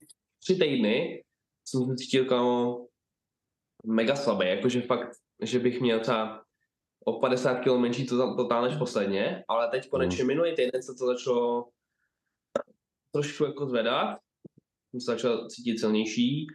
tři 0.44 0.56
týdny 0.56 1.24
jsem 1.68 1.86
se 1.86 1.96
cítil 1.96 2.26
kámo 2.26 2.88
mega 3.86 4.16
slabý, 4.16 4.48
jakože 4.48 4.82
fakt, 4.82 5.18
že 5.42 5.60
bych 5.60 5.82
měl 5.82 6.00
třeba 6.00 6.42
o 7.06 7.20
50 7.20 7.60
kg 7.60 7.78
menší 7.78 8.06
to, 8.06 8.36
totál 8.36 8.64
než 8.64 8.78
posledně, 8.78 9.44
ale 9.48 9.68
teď 9.68 9.90
konečně 9.90 10.24
minulý 10.24 10.56
týden 10.56 10.84
se 10.84 10.94
to 11.00 11.06
začalo 11.06 11.70
trošku 13.12 13.46
jako 13.46 13.66
zvedat, 13.68 14.18
jsem 14.92 15.02
se 15.02 15.12
začal 15.12 15.48
cítit 15.48 15.80
silnější, 15.80 16.48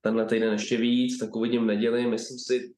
tenhle 0.00 0.26
týden 0.26 0.52
ještě 0.52 0.76
víc, 0.76 1.18
tak 1.18 1.36
uvidím 1.36 1.62
v 1.62 1.66
neděli, 1.66 2.06
myslím 2.06 2.38
si, 2.38 2.74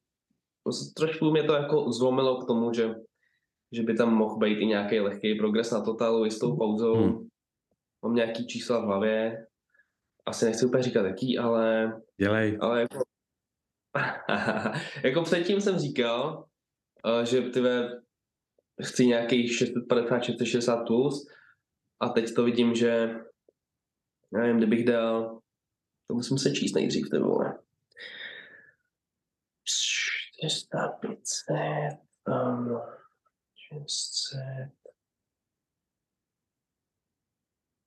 trošku 0.95 1.31
mě 1.31 1.43
to 1.43 1.53
jako 1.53 1.91
zlomilo 1.91 2.41
k 2.41 2.47
tomu, 2.47 2.73
že, 2.73 2.95
že 3.71 3.83
by 3.83 3.93
tam 3.93 4.13
mohl 4.13 4.37
být 4.37 4.57
i 4.59 4.65
nějaký 4.65 4.99
lehký 4.99 5.35
progres 5.35 5.71
na 5.71 5.81
totalu 5.81 6.25
i 6.25 6.31
s 6.31 6.39
tou 6.39 6.57
pauzou. 6.57 6.95
Hmm. 6.95 7.27
Mám 8.03 8.15
nějaký 8.15 8.47
čísla 8.47 8.79
v 8.79 8.83
hlavě, 8.83 9.47
asi 10.25 10.45
nechci 10.45 10.65
úplně 10.65 10.83
říkat 10.83 11.05
jaký, 11.05 11.37
ale, 11.37 11.93
Dělej. 12.21 12.57
ale 12.61 12.81
jako, 12.81 13.03
jako 15.03 15.21
předtím 15.21 15.61
jsem 15.61 15.79
říkal, 15.79 16.45
eh, 17.05 17.25
že 17.25 17.41
ty 17.41 17.61
chci 18.83 19.07
nějakých 19.07 19.57
650, 19.57 20.23
660 20.23 20.83
plus 20.83 21.27
a 21.99 22.09
teď 22.09 22.33
to 22.33 22.43
vidím, 22.43 22.75
že 22.75 23.15
nevím, 24.31 24.57
kdybych 24.57 24.85
dal, 24.85 25.39
to 26.07 26.15
musím 26.15 26.37
se 26.37 26.51
číst 26.51 26.73
nejdřív, 26.73 27.09
ty 27.09 27.17
vole. 27.17 27.59
400, 30.41 30.87
500, 30.87 31.55
um, 32.27 32.79
600. 33.73 34.39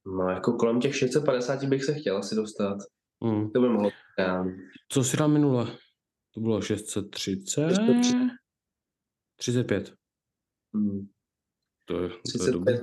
No, 0.07 0.31
jako 0.31 0.53
kolem 0.53 0.81
těch 0.81 0.97
650 0.97 1.65
bych 1.65 1.85
se 1.85 1.95
chtěl 1.95 2.17
asi 2.17 2.35
dostat. 2.35 2.79
Hmm. 3.25 3.51
To 3.51 3.61
by 3.61 3.69
mohlo. 3.69 3.91
Co 4.89 5.05
jsi 5.05 5.17
dal 5.17 5.29
minule? 5.29 5.79
To 6.39 6.43
bylo 6.43 6.63
630? 6.63 7.69
630. 7.69 8.17
35. 9.37 9.95
Hmm. 10.75 11.09
To 11.85 12.03
je, 12.03 12.09
to 12.09 12.15
je 12.15 12.21
35 12.23 12.53
dobrý. 12.53 12.75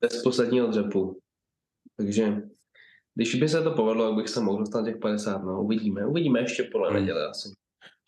bez 0.00 0.22
posledního 0.22 0.66
dřepu. 0.66 1.20
Takže 1.96 2.42
když 3.14 3.34
by 3.34 3.48
se 3.48 3.62
to 3.62 3.70
povedlo, 3.74 4.16
bych 4.16 4.28
se 4.28 4.40
mohl 4.40 4.58
dostat 4.58 4.84
těch 4.84 4.96
50, 4.96 5.38
no 5.44 5.62
uvidíme. 5.64 6.06
Uvidíme 6.06 6.40
ještě 6.40 6.68
podle 6.72 6.88
Hmm. 6.90 7.00
neděle 7.00 7.28
asi. 7.28 7.48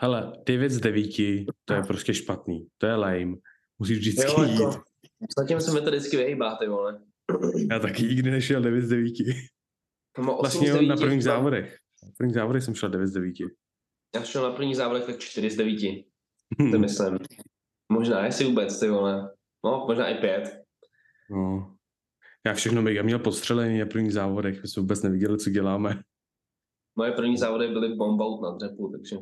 Hele, 0.03 0.33
9 0.47 0.71
z 0.71 0.81
9, 0.81 1.47
to 1.65 1.75
je 1.75 1.83
prostě 1.83 2.15
špatný. 2.15 2.67
To 2.79 2.87
je 2.87 2.95
lame. 2.95 3.35
Musíš 3.79 3.99
vždycky 3.99 4.23
Jo, 4.31 4.45
jít. 4.45 4.61
jako, 4.61 4.83
zatím 5.39 5.61
se 5.61 5.73
mi 5.73 5.81
to 5.81 5.91
vždycky 5.91 6.17
vyhýbá, 6.17 6.57
ty 6.57 6.67
vole. 6.69 7.01
Já 7.71 7.79
taky 7.79 8.03
nikdy 8.03 8.31
nešel 8.31 8.63
9 8.63 8.83
z 8.83 8.89
9. 8.89 9.13
Mám 10.19 10.29
8 10.29 10.39
Vlastně 10.41 10.67
z 10.67 10.71
jo, 10.71 10.75
9, 10.75 10.89
na 10.89 10.97
prvních 10.97 11.25
závodech. 11.25 11.79
Na 12.05 12.11
prvních 12.17 12.35
závodech 12.35 12.63
jsem 12.63 12.75
šel 12.75 12.89
9 12.89 13.07
z 13.09 13.13
9. 13.13 13.35
Já 14.15 14.23
šel 14.23 14.43
na 14.51 14.57
první 14.57 14.75
závodech 14.75 15.05
tak 15.07 15.19
4 15.19 15.51
z 15.51 15.57
9, 15.57 16.05
to 16.73 16.79
myslím. 16.79 17.19
Možná, 17.93 18.25
jestli 18.27 18.45
vůbec, 18.45 18.81
ty 18.81 18.89
vole. 18.89 19.35
No, 19.65 19.85
možná 19.89 20.09
i 20.09 20.15
5. 20.21 20.63
No. 21.31 21.77
Já 22.47 22.55
všechno 22.55 22.83
mega 22.83 23.03
měl 23.03 23.19
podstřelený 23.19 23.79
na 23.79 23.87
prvních 23.87 24.13
závodech, 24.13 24.63
my 24.63 24.69
jsme 24.69 24.81
vůbec 24.81 25.03
neviděli, 25.03 25.39
co 25.39 25.51
děláme. 25.51 26.03
Moje 26.99 27.13
první 27.13 27.37
závody 27.37 27.69
byly 27.69 27.95
bombout 27.95 28.43
na 28.43 28.51
dřepu, 28.57 28.93
takže 28.93 29.17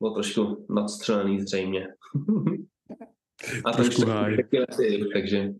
bylo 0.00 0.14
trošku 0.14 0.66
nadstřelený 0.70 1.40
zřejmě. 1.40 1.86
A 3.64 3.72
Trošku 3.72 4.06
háj. 4.06 4.36
taky 4.36 4.58
lety, 4.58 5.04
takže 5.12 5.52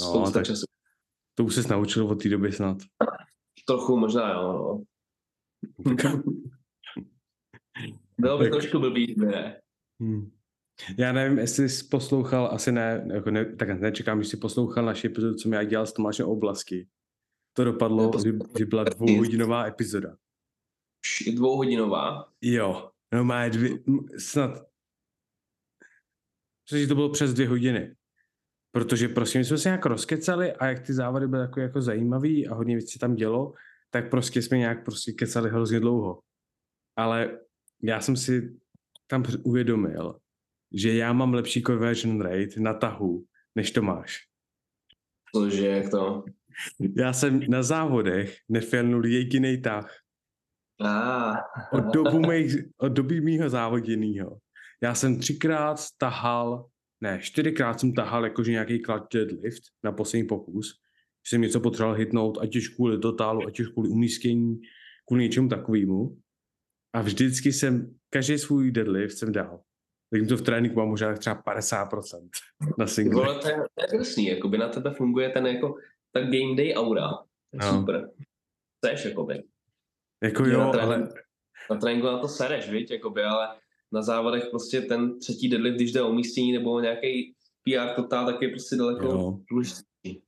spousta 0.00 0.38
tak- 0.38 0.46
času. 0.46 0.64
To 1.34 1.44
už 1.44 1.54
se 1.54 1.68
naučil 1.68 2.06
od 2.06 2.22
té 2.22 2.28
doby 2.28 2.52
snad. 2.52 2.76
Trochu 3.66 3.96
možná 3.96 4.32
jo, 4.32 4.52
no. 4.52 4.82
Bylo 8.18 8.38
by 8.38 8.44
Tak- 8.44 8.52
trošku 8.52 8.78
blbý, 8.78 9.14
ne? 9.18 9.60
Hmm. 10.00 10.30
Já 10.98 11.12
nevím, 11.12 11.38
jestli 11.38 11.68
jsi 11.68 11.84
poslouchal, 11.84 12.48
asi 12.52 12.72
ne, 12.72 13.06
jako 13.14 13.30
ne 13.30 13.56
tak 13.56 13.80
nečekám, 13.80 14.18
když 14.18 14.28
jsi 14.28 14.36
poslouchal 14.36 14.84
naši 14.84 15.06
epizodu, 15.06 15.34
co 15.34 15.48
já 15.48 15.64
dělal 15.64 15.86
s 15.86 15.92
Tomášem 15.92 16.26
Oblasky. 16.26 16.88
To 17.56 17.64
dopadlo, 17.64 18.10
že, 18.24 18.32
že 18.58 18.66
byla 18.66 18.84
dvouhodinová 18.84 19.66
epizoda. 19.66 20.16
Dvouhodinová. 21.34 22.32
Jo, 22.40 22.90
no 23.14 23.24
má 23.24 23.48
dvě, 23.48 23.70
snad, 24.18 24.50
myslím, 26.64 26.80
že 26.80 26.86
to 26.86 26.94
bylo 26.94 27.08
přes 27.12 27.34
dvě 27.34 27.48
hodiny. 27.48 27.94
Protože 28.74 29.08
prostě 29.08 29.38
my 29.38 29.44
jsme 29.44 29.58
se 29.58 29.68
nějak 29.68 29.86
rozkecali 29.86 30.52
a 30.52 30.66
jak 30.66 30.86
ty 30.86 30.94
závody 30.94 31.28
byly 31.28 31.42
jako, 31.42 31.60
jako 31.60 31.82
zajímavý 31.82 32.48
a 32.48 32.54
hodně 32.54 32.76
věcí 32.76 32.98
tam 32.98 33.14
dělo, 33.14 33.54
tak 33.90 34.10
prostě 34.10 34.42
jsme 34.42 34.58
nějak 34.58 34.84
prostě 34.84 35.12
kecali 35.12 35.50
hrozně 35.50 35.80
dlouho. 35.80 36.20
Ale 36.96 37.40
já 37.82 38.00
jsem 38.00 38.16
si 38.16 38.58
tam 39.06 39.24
uvědomil, 39.42 40.18
že 40.74 40.94
já 40.94 41.12
mám 41.12 41.34
lepší 41.34 41.62
conversion 41.62 42.20
rate 42.20 42.60
na 42.60 42.74
tahu, 42.74 43.24
než 43.54 43.70
Tomáš. 43.70 44.18
Cože, 45.34 45.68
jak 45.68 45.90
to? 45.90 46.24
Já 46.96 47.12
jsem 47.12 47.40
na 47.48 47.62
závodech 47.62 48.36
nefilnul 48.48 49.06
jediný 49.06 49.62
tah. 49.62 49.94
A, 50.84 51.32
Od, 51.72 51.84
dobu 51.84 52.20
mých, 52.20 52.56
od 52.78 52.88
doby 52.88 53.20
mýho 53.20 53.50
závoděného. 53.50 54.38
Já 54.82 54.94
jsem 54.94 55.18
třikrát 55.18 55.80
tahal, 55.98 56.66
ne, 57.00 57.18
čtyřikrát 57.22 57.80
jsem 57.80 57.92
tahal 57.92 58.24
jakože 58.24 58.52
nějaký 58.52 58.82
clutch 58.82 59.06
deadlift 59.12 59.62
na 59.84 59.92
poslední 59.92 60.28
pokus. 60.28 60.66
Že 61.26 61.30
jsem 61.30 61.40
něco 61.40 61.60
potřeboval 61.60 61.96
hitnout, 61.96 62.38
ať 62.38 62.56
už 62.56 62.68
kvůli 62.68 62.98
totálu, 62.98 63.46
ať 63.46 63.60
už 63.60 63.68
kvůli 63.68 63.88
umístění, 63.88 64.60
kvůli 65.06 65.22
něčemu 65.22 65.48
takovému. 65.48 66.16
A 66.94 67.02
vždycky 67.02 67.52
jsem, 67.52 67.94
každý 68.10 68.38
svůj 68.38 68.70
deadlift 68.70 69.18
jsem 69.18 69.32
dal. 69.32 69.60
Tak 70.10 70.28
to 70.28 70.36
v 70.36 70.42
tréninku 70.42 70.78
mám 70.78 70.88
možná 70.88 71.14
třeba 71.16 71.42
50% 71.42 72.28
na 72.78 72.86
single. 72.86 73.24
vole, 73.24 73.38
to 73.38 73.48
je, 73.48 73.54
to 73.74 73.82
je 73.94 73.98
drsný, 73.98 74.26
jakoby 74.26 74.58
na 74.58 74.68
tebe 74.68 74.90
funguje 74.94 75.28
ten 75.28 75.46
jako, 75.46 75.74
ta 76.12 76.20
game 76.20 76.56
day 76.56 76.74
aura. 76.76 77.08
To 77.10 77.26
je 77.52 77.58
No. 77.72 77.78
Super. 77.80 78.10
Chceš, 78.78 79.04
jakoby. 79.04 79.42
Jako 80.22 80.44
jo, 80.46 80.58
na 80.58 80.72
tréninku- 80.72 80.82
ale 80.82 81.08
Na 81.70 81.76
tréninku 81.76 82.06
na 82.06 82.18
to 82.18 82.28
sereš, 82.28 82.70
viď, 82.70 82.90
jakoby, 82.90 83.22
ale 83.22 83.48
na 83.92 84.02
závodech 84.02 84.44
prostě 84.50 84.80
ten 84.80 85.18
třetí 85.18 85.48
deadlift, 85.48 85.76
když 85.76 85.92
jde 85.92 86.02
o 86.02 86.08
umístění 86.10 86.52
nebo 86.52 86.80
nějaký 86.80 87.34
PR 87.64 87.94
totál, 87.96 88.26
tak 88.26 88.42
je 88.42 88.48
prostě 88.48 88.76
daleko 88.76 89.06
Jo. 89.06 89.38
důležitější. 89.50 90.22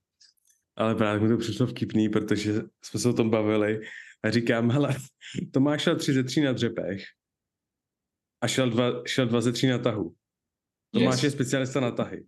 Ale 0.77 0.95
právě 0.95 1.21
mi 1.21 1.29
to 1.29 1.37
přišlo 1.37 1.67
vtipný, 1.67 2.09
protože 2.09 2.53
jsme 2.83 3.01
se 3.01 3.09
o 3.09 3.13
tom 3.13 3.31
bavili 3.31 3.81
a 4.25 4.31
říkám, 4.31 4.71
hele, 4.71 4.97
Tomáš 5.53 5.83
šel 5.83 5.97
3 5.97 6.13
ze 6.13 6.25
3 6.25 6.41
na 6.41 6.53
dřepech 6.53 7.03
a 8.43 8.49
šel 8.49 8.71
2, 8.71 9.03
šel 9.07 9.27
2 9.27 9.41
ze 9.41 9.53
3 9.53 9.67
na 9.69 9.79
tahu. 9.79 10.15
Tomáš 10.95 11.15
Yes. 11.15 11.23
je 11.23 11.31
specialista 11.31 11.81
na 11.81 11.91
tahy. 11.91 12.27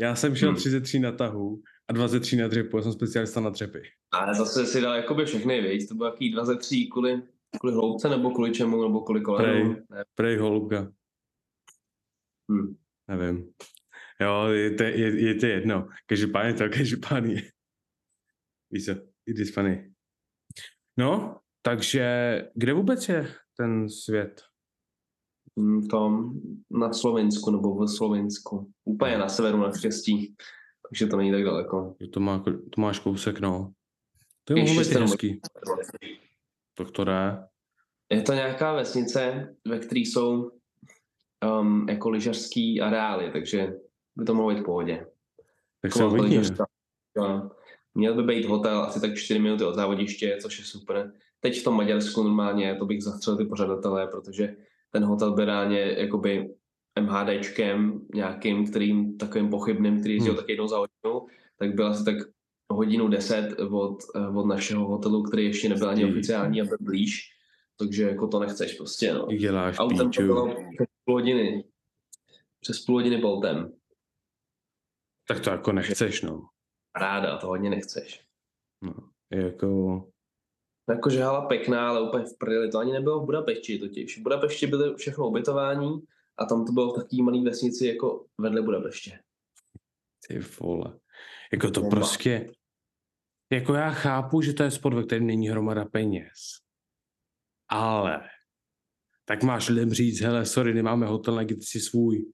Já 0.00 0.14
jsem 0.16 0.36
šel 0.36 0.48
Hmm. 0.48 0.56
3 0.58 0.70
ze 0.70 0.80
3 0.80 0.98
na 0.98 1.12
tahu 1.12 1.62
a 1.88 1.92
2 1.92 2.08
ze 2.08 2.20
3 2.20 2.36
na 2.36 2.48
dřepu, 2.48 2.76
já 2.76 2.82
jsem 2.82 2.92
specialista 2.92 3.40
na 3.40 3.50
dřepy. 3.50 3.82
Ale 4.12 4.34
zase 4.34 4.66
si 4.66 4.80
dal 4.80 4.94
jakoby 4.94 5.24
všechny, 5.24 5.60
víc. 5.60 5.88
To 5.88 5.94
bylo 5.94 6.08
jaký 6.08 6.32
dva 6.32 6.44
ze 6.44 6.56
tří 6.56 6.88
kvůli, 6.90 7.22
kvůli 7.60 7.74
hloubce, 7.74 8.08
nebo 8.08 8.30
kvůli 8.30 8.52
čemu, 8.52 8.82
nebo 8.82 9.00
kvůli 9.00 9.20
kolenu. 9.20 9.76
Ne. 9.90 10.04
Prej 10.14 10.36
holubka, 10.36 10.92
Hm. 12.52 12.76
nevím. 13.08 13.52
Jo, 14.20 14.46
je 14.48 14.70
to, 14.74 14.82
je, 14.82 15.24
je 15.26 15.34
to 15.34 15.46
jedno. 15.46 15.88
Každopádně 16.06 16.54
to, 16.54 16.64
každopádně. 16.76 17.42
Víš 18.70 18.84
co, 18.84 18.92
it 19.26 19.38
is 19.38 19.54
funny. 19.54 19.91
No, 20.98 21.36
takže 21.62 22.04
kde 22.54 22.72
vůbec 22.74 23.08
je 23.08 23.28
ten 23.56 23.88
svět? 23.88 24.42
Hm, 25.60 25.88
Tom 25.88 26.32
na 26.70 26.92
Slovensku, 26.92 27.50
nebo 27.50 27.74
v 27.74 27.88
Slovensku. 27.88 28.72
Úplně 28.84 29.18
na 29.18 29.28
severu 29.28 29.58
naštěstí. 29.58 30.34
Takže 30.90 31.06
to 31.06 31.16
není 31.16 31.32
tak 31.32 31.44
daleko. 31.44 31.96
To, 32.12 32.20
má, 32.20 32.38
to 32.74 32.80
máš 32.80 32.98
kousek, 32.98 33.40
no. 33.40 33.72
To 34.44 34.56
je 34.56 34.62
Ještě 34.62 34.84
jsem- 34.84 35.02
hezký. 35.02 35.40
Tak 36.74 36.90
to 36.90 37.04
jde. 37.04 37.46
Je 38.12 38.22
to 38.22 38.32
nějaká 38.32 38.72
vesnice, 38.74 39.54
ve 39.68 39.78
které 39.78 40.00
jsou 40.00 40.50
um, 41.60 41.88
jako 41.88 42.10
lyžařský 42.10 42.80
areály, 42.80 43.30
takže 43.32 43.74
by 44.16 44.24
to 44.24 44.34
mohlo 44.34 44.54
být 44.54 44.60
v 44.60 44.64
pohodě. 44.64 45.06
Tak 45.82 45.92
se 45.92 46.04
uvidíme. 46.04 46.42
Měl 47.94 48.14
by 48.14 48.22
být 48.22 48.44
hotel 48.44 48.82
asi 48.82 49.00
tak 49.00 49.14
4 49.16 49.40
minuty 49.40 49.64
od 49.64 49.74
závodiště, 49.74 50.38
což 50.42 50.58
je 50.58 50.64
super. 50.64 51.12
Teď 51.40 51.60
v 51.60 51.64
tom 51.64 51.76
Maďarsku 51.76 52.22
normálně, 52.22 52.74
to 52.74 52.86
bych 52.86 53.02
zastřelil 53.02 53.38
ty 53.38 53.44
pořadatelé, 53.44 54.06
protože 54.06 54.56
ten 54.90 55.04
hotel 55.04 55.34
byl 55.34 55.44
reálně 55.44 55.80
jakoby 55.98 56.54
MHDčkem 57.00 58.00
nějakým, 58.14 58.66
kterým 58.70 59.18
takovým 59.18 59.50
pochybným, 59.50 60.00
který 60.00 60.14
jezdil 60.14 60.32
Hmm. 60.32 60.40
tak 60.42 60.48
jednou 60.48 60.68
za 60.68 60.76
hodinu, 60.76 61.26
tak 61.58 61.74
byl 61.74 61.86
asi 61.86 62.04
tak 62.04 62.16
hodinu 62.70 63.08
10 63.08 63.56
od, 63.70 63.98
eh, 64.16 64.28
od 64.28 64.46
našeho 64.46 64.86
hotelu, 64.88 65.22
který 65.22 65.44
ještě 65.44 65.68
nebyl 65.68 65.88
ani 65.88 66.04
oficiální 66.04 66.60
a 66.60 66.64
byl 66.64 66.76
blíž. 66.80 67.28
Takže 67.78 68.02
jako 68.02 68.26
to 68.28 68.40
nechceš 68.40 68.74
prostě, 68.74 69.14
no. 69.14 69.26
Děláš 69.26 69.76
Autem 69.78 69.98
to 69.98 70.04
píču. 70.04 70.22
bylo 70.22 70.46
přes 70.54 70.86
půl 71.04 71.14
hodiny. 71.14 71.64
Přes 72.60 72.80
půl 72.84 72.94
hodiny 72.94 73.16
boltem. 73.20 73.72
Tak 75.28 75.40
to 75.40 75.50
jako 75.50 75.72
nechceš, 75.72 76.22
no. 76.22 76.48
Ráda, 76.96 77.38
to 77.38 77.46
hodně 77.46 77.70
nechceš. 77.70 78.26
no. 78.82 78.94
Jako, 79.30 80.08
Jakože 80.88 81.22
hala 81.22 81.46
pěkná, 81.46 81.88
ale 81.88 82.08
úplně 82.08 82.24
v 82.24 82.38
prdeli. 82.38 82.70
To 82.70 82.78
ani 82.78 82.92
nebylo 82.92 83.20
v 83.22 83.26
Budapešti 83.26 83.78
totiž. 83.78 84.18
V 84.18 84.22
Budapešti 84.22 84.66
byly 84.66 84.94
všechno 84.94 85.28
ubytování 85.28 86.02
a 86.38 86.44
tam 86.44 86.66
to 86.66 86.72
bylo 86.72 86.92
v 86.92 86.96
takové 86.96 87.22
malé 87.22 87.42
vesnici 87.44 87.86
jako 87.86 88.26
vedle 88.38 88.62
Budapeště. 88.62 89.18
ty 90.28 90.38
vole. 90.60 90.98
Jako 91.52 91.70
to 91.70 91.80
Bomba. 91.80 91.96
prostě, 91.96 92.52
jako 93.52 93.74
já 93.74 93.90
chápu, 93.90 94.42
že 94.42 94.52
to 94.52 94.62
je 94.62 94.70
sport, 94.70 94.94
ve 94.94 95.04
kterém 95.04 95.26
není 95.26 95.48
hromada 95.48 95.84
peněz. 95.84 96.38
Ale, 97.68 98.28
tak 99.24 99.42
máš 99.42 99.68
lidem 99.68 99.90
říct, 99.94 100.20
hele, 100.20 100.46
sorry, 100.46 100.74
nemáme 100.74 101.06
hotel, 101.06 101.34
najděte 101.34 101.62
si 101.64 101.80
svůj. 101.80 102.32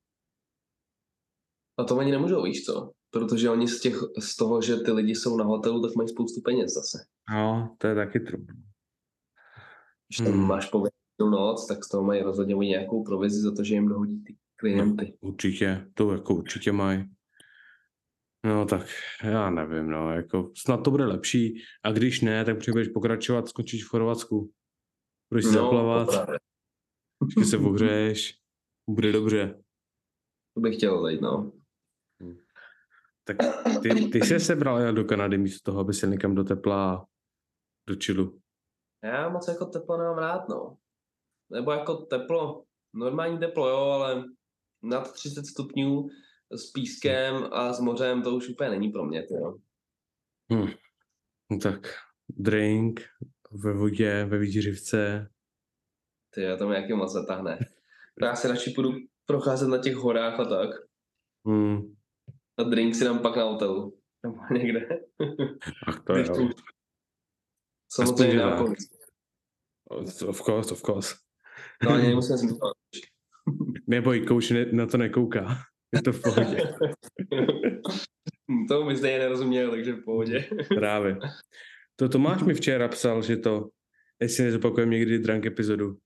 A 1.78 1.84
to 1.84 1.96
oni 1.96 2.10
nemůžou, 2.10 2.42
víš 2.42 2.64
co? 2.64 2.92
Protože 3.10 3.50
oni 3.50 3.68
z, 3.68 3.80
těch, 3.80 3.96
z 4.18 4.36
toho, 4.36 4.62
že 4.62 4.76
ty 4.76 4.92
lidi 4.92 5.14
jsou 5.14 5.36
na 5.36 5.44
hotelu, 5.44 5.82
tak 5.82 5.96
mají 5.96 6.08
spoustu 6.08 6.40
peněz 6.40 6.74
zase. 6.74 6.98
No, 7.30 7.74
to 7.78 7.86
je 7.86 7.94
taky 7.94 8.20
trudno. 8.20 8.54
Když 10.08 10.18
tam 10.18 10.26
Hmm. 10.26 10.46
máš 10.46 10.66
pověděnou 10.70 11.30
noc, 11.30 11.66
tak 11.66 11.84
z 11.84 11.88
toho 11.88 12.04
mají 12.04 12.22
rozhodně 12.22 12.54
nějakou 12.54 13.04
provizi 13.04 13.40
za 13.40 13.54
to, 13.54 13.64
že 13.64 13.74
jim 13.74 13.88
dohodí 13.88 14.24
ty 14.24 14.36
klienty. 14.56 15.18
Určitě, 15.20 15.86
to 15.94 16.12
jako 16.12 16.34
určitě 16.34 16.72
mají. 16.72 17.04
No 18.44 18.66
tak 18.66 18.86
já 19.24 19.50
nevím, 19.50 19.90
no, 19.90 20.12
jako 20.12 20.52
snad 20.56 20.76
to 20.76 20.90
bude 20.90 21.04
lepší 21.04 21.62
a 21.84 21.92
když 21.92 22.20
ne, 22.20 22.44
tak 22.44 22.56
budeš 22.70 22.88
pokračovat, 22.88 23.48
skončíš 23.48 23.84
v 23.84 23.88
Chorvatsku. 23.88 24.52
Budeš 25.32 25.44
zaplavat, 25.44 26.06
No, 26.06 26.12
právě. 26.12 26.38
vždycky 27.22 27.44
se 27.44 27.58
pohřeješ, 27.68 28.34
bude 28.90 29.12
dobře. 29.12 29.62
To 30.54 30.60
bych 30.60 30.76
chtěl 30.76 31.02
zajít, 31.02 31.20
no. 31.20 31.52
Tak 33.28 33.36
ty, 33.82 34.08
ty 34.08 34.20
jsi 34.20 34.40
sebral 34.40 34.92
do 34.92 35.04
Kanady 35.04 35.38
místo 35.38 35.70
toho, 35.70 35.80
aby 35.80 35.92
se 35.92 36.06
někam 36.06 36.34
do 36.34 36.44
tepla 36.44 37.06
do 37.88 37.96
čilu. 37.96 38.40
Já 39.04 39.28
moc 39.28 39.48
jako 39.48 39.66
teplo 39.66 39.98
nemám 39.98 40.18
rád, 40.18 40.48
no. 40.48 40.76
Nebo 41.50 41.72
jako 41.72 41.94
teplo, 41.94 42.64
normální 42.94 43.38
teplo, 43.38 43.68
jo, 43.68 43.76
ale 43.76 44.24
nad 44.82 45.12
30 45.12 45.46
stupňů 45.46 46.08
s 46.52 46.70
pískem 46.70 47.48
a 47.52 47.72
s 47.72 47.80
mořem 47.80 48.22
to 48.22 48.34
už 48.34 48.48
úplně 48.48 48.70
není 48.70 48.88
pro 48.88 49.04
mě, 49.04 49.22
ty 49.22 49.34
jo. 49.34 49.58
Hm. 50.52 50.72
No 51.50 51.58
tak 51.58 51.80
drink 52.28 53.00
ve 53.52 53.72
vodě, 53.72 54.24
ve 54.24 54.38
výřivce. 54.38 55.30
Ty 56.34 56.42
jo, 56.42 56.56
to 56.56 56.68
mě 56.68 56.76
jaký 56.76 56.92
moc 56.92 57.12
zatáhne. 57.12 57.58
Já 58.22 58.36
si 58.36 58.48
radši 58.48 58.70
půjdu 58.70 58.92
procházet 59.26 59.68
na 59.68 59.78
těch 59.78 59.94
horách 59.94 60.40
a 60.40 60.44
tak. 60.44 60.70
Hm. 61.48 61.97
A 62.58 62.62
drink 62.62 62.94
si 62.94 63.04
dám 63.04 63.18
pak 63.18 63.36
na 63.36 63.44
hotelu. 63.44 63.98
Nebo 64.22 64.38
někde. 64.52 64.88
Ach 65.86 66.04
to 66.04 66.16
je. 66.16 66.24
Samozřejmě 67.90 68.40
polis. 68.58 68.90
of 70.22 70.42
course, 70.42 70.72
of 70.72 70.82
course. 70.82 71.14
No 71.84 71.90
ani 71.90 72.08
nemusím 72.08 72.38
si 72.38 72.46
myslet. 72.46 72.74
Neboj, 73.86 74.26
kouč 74.26 74.50
ne, 74.50 74.64
na 74.72 74.86
to 74.86 74.96
nekouká. 74.96 75.58
Je 75.94 76.02
to 76.02 76.12
v 76.12 76.22
pohodě. 76.22 76.58
Tomu 78.68 78.88
bys 78.88 78.98
stejně 78.98 79.18
nerozuměl, 79.18 79.70
takže 79.70 79.92
v 79.92 80.04
pohodě. 80.04 80.50
Právě. 80.74 81.18
To 81.96 82.08
Tomáš 82.08 82.42
mi 82.42 82.54
včera 82.54 82.88
psal, 82.88 83.22
že 83.22 83.36
to, 83.36 83.68
jestli 84.20 84.44
nezopakujeme 84.44 84.92
někdy 84.92 85.18
drunk 85.18 85.46
epizodu. 85.46 85.98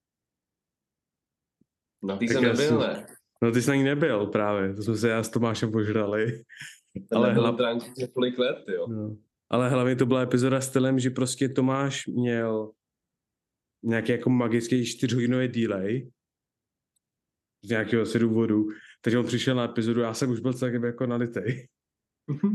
Na 2.03 2.17
ty 2.17 2.27
Tak 2.27 2.35
jsem 2.35 2.43
nebyl, 2.43 2.79
ne? 2.79 3.07
No 3.42 3.52
ty 3.52 3.62
jsi 3.62 3.70
na 3.70 3.74
ní 3.74 3.85
nebyl 3.85 4.26
právě, 4.26 4.74
to 4.74 4.83
jsme 4.83 4.96
se 4.96 5.09
já 5.09 5.22
s 5.22 5.28
Tomášem 5.28 5.72
požrali. 5.72 6.44
Ten 7.09 7.18
ale 7.18 7.35
drunk 7.35 7.96
několik 7.98 8.38
let, 8.38 8.64
jo. 8.68 8.87
No. 8.87 9.16
Ale 9.50 9.68
hlavně 9.68 9.96
to 9.96 10.07
byla 10.07 10.22
epizoda 10.22 10.61
stylem, 10.61 10.98
že 10.98 11.11
prostě 11.11 11.48
Tomáš 11.48 12.07
měl 12.07 12.72
nějaký 13.83 14.12
jako 14.12 14.31
magický 14.31 14.87
čtyřhodinový 14.87 15.48
delay 15.48 16.11
z 17.64 17.68
nějakého 17.68 18.02
asi 18.02 18.18
důvodu, 18.18 18.68
takže 19.00 19.18
on 19.18 19.26
přišel 19.26 19.55
na 19.55 19.64
epizodu, 19.64 20.00
já 20.00 20.14
jsem 20.14 20.31
už 20.31 20.40
byl 20.40 20.52
celkem 20.52 20.85
jako 20.85 21.07
nalitej, 21.07 21.68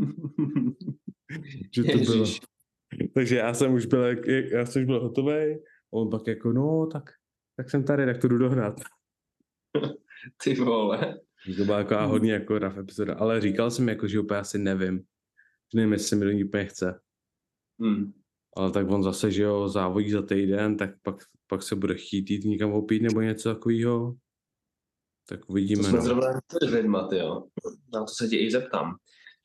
že 1.76 1.84
to 1.84 1.97
bylo. 1.97 2.26
Takže 3.13 3.36
já 3.36 3.54
jsem 3.54 3.73
už 3.73 3.86
byl, 3.86 4.06
já 4.52 4.65
jsem 4.65 4.82
už 4.82 4.86
byl 4.86 5.00
hotový, 5.00 5.58
on 5.93 6.10
pak 6.10 6.28
jako, 6.28 6.54
no 6.54 6.88
tak, 6.93 7.04
tak 7.56 7.69
jsem 7.69 7.84
tady, 7.84 8.06
tak 8.06 8.17
to 8.17 8.28
jdu 8.28 8.38
dohnat. 8.38 8.76
Ty 10.43 10.56
vole. 10.56 11.19
To 11.58 11.65
byla 11.65 11.77
jako 11.77 11.95
hodně 12.08 12.34
jako 12.34 12.60
rough 12.60 12.77
epizoda, 12.77 13.15
ale 13.15 13.41
říkal 13.41 13.71
jsem 13.71 13.89
jako, 13.89 14.08
že 14.08 14.19
úplně 14.19 14.39
asi 14.39 14.58
nevím, 14.60 15.03
nevím, 15.75 15.93
jestli 15.93 16.08
se 16.08 16.15
mi 16.15 16.25
do 16.25 16.32
ní 16.32 16.43
úplně 16.43 16.65
chce. 16.65 16.99
Hmm. 17.82 18.13
Ale 18.58 18.71
tak 18.71 18.89
on 18.89 19.03
zase, 19.03 19.32
že 19.32 19.43
jo, 19.43 19.69
závodí 19.69 20.12
za 20.12 20.21
týden, 20.21 20.77
tak 20.77 20.89
pak, 21.03 21.15
pak 21.47 21.63
se 21.63 21.75
bude 21.75 21.95
chtít 21.95 22.30
jít 22.30 22.43
někam 22.45 22.71
opít 22.73 23.01
nebo 23.01 23.21
něco 23.21 23.53
takového. 23.53 24.15
Tak 25.30 25.39
To 25.39 25.45
uvidíme. 25.47 25.84
jsme 25.84 25.97
No. 25.97 26.03
zrovna 26.06 26.39
s 26.62 26.71
lidma, 26.71 27.10
jo. 27.12 27.43
Na 27.93 27.99
to 27.99 28.08
se 28.08 28.27
tě 28.27 28.38
i 28.38 28.51
zeptám. 28.51 28.95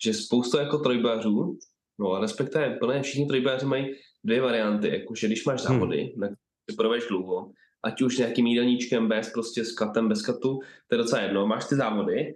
Že 0.05 0.15
spousta 0.15 0.61
jako 0.63 0.79
trojbářů, 0.79 1.59
no 1.99 2.21
respektive 2.21 2.77
plné 2.81 3.03
všichni 3.03 3.27
trojbáři 3.27 3.67
mají 3.67 3.95
dvě 4.25 4.41
varianty, 4.41 4.89
jakože 4.89 5.27
když 5.27 5.45
máš 5.45 5.65
Hmm. 5.67 5.75
závody, 5.81 6.15
na 6.17 6.27
které 6.27 6.77
proveš 6.77 7.05
dlouho, 7.09 7.53
ať 7.85 8.03
už 8.03 8.19
nějakým 8.19 8.47
jídelníčkem, 8.47 9.09
bez 9.09 9.33
prostě 9.33 9.65
s 9.65 9.73
katem, 9.73 10.09
bez 10.09 10.23
katu, 10.23 10.61
to 10.87 10.95
je 10.95 10.99
docela 10.99 11.23
jedno, 11.23 11.47
máš 11.47 11.65
ty 11.69 11.75
závody 11.75 12.35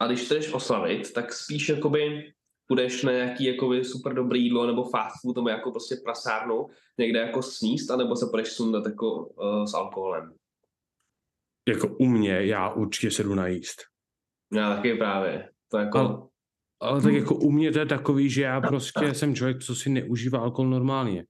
a 0.00 0.06
když 0.06 0.20
chceš 0.20 0.52
oslavit, 0.52 1.12
tak 1.12 1.32
spíš 1.32 1.68
jakoby 1.68 2.32
půjdeš 2.66 3.02
na 3.02 3.12
nějaký 3.12 3.44
jakoby 3.44 3.84
super 3.84 4.14
dobrý 4.14 4.44
jídlo 4.44 4.66
nebo 4.66 4.84
fast 4.84 5.16
food 5.22 5.36
nebo 5.36 5.48
jako 5.48 5.70
prostě 5.70 5.96
prasárnu 6.04 6.66
někde 6.98 7.18
jako 7.18 7.42
sníst, 7.42 7.90
anebo 7.90 8.16
se 8.16 8.26
půjdeš 8.26 8.48
sundat 8.48 8.86
jako 8.86 9.26
uh, 9.26 9.64
s 9.64 9.74
alkoholem. 9.74 10.34
Jako 11.68 11.88
u 11.88 12.06
mě, 12.06 12.46
já 12.46 12.70
určitě 12.70 13.10
se 13.10 13.22
jdu 13.22 13.34
najíst. 13.34 13.82
Já 14.52 14.76
taky 14.76 14.94
právě. 14.94 15.50
To 15.68 15.78
jako... 15.78 15.98
Ale, 15.98 16.18
ale 16.80 17.02
tak 17.02 17.14
jako 17.14 17.34
u 17.34 17.50
mě 17.50 17.72
to 17.72 17.78
je 17.78 17.86
takový, 17.86 18.30
že 18.30 18.42
já 18.42 18.60
prostě 18.60 19.14
jsem 19.14 19.34
člověk, 19.34 19.62
co 19.62 19.74
si 19.74 19.90
neužívá 19.90 20.38
alkohol 20.38 20.70
normálně. 20.70 21.24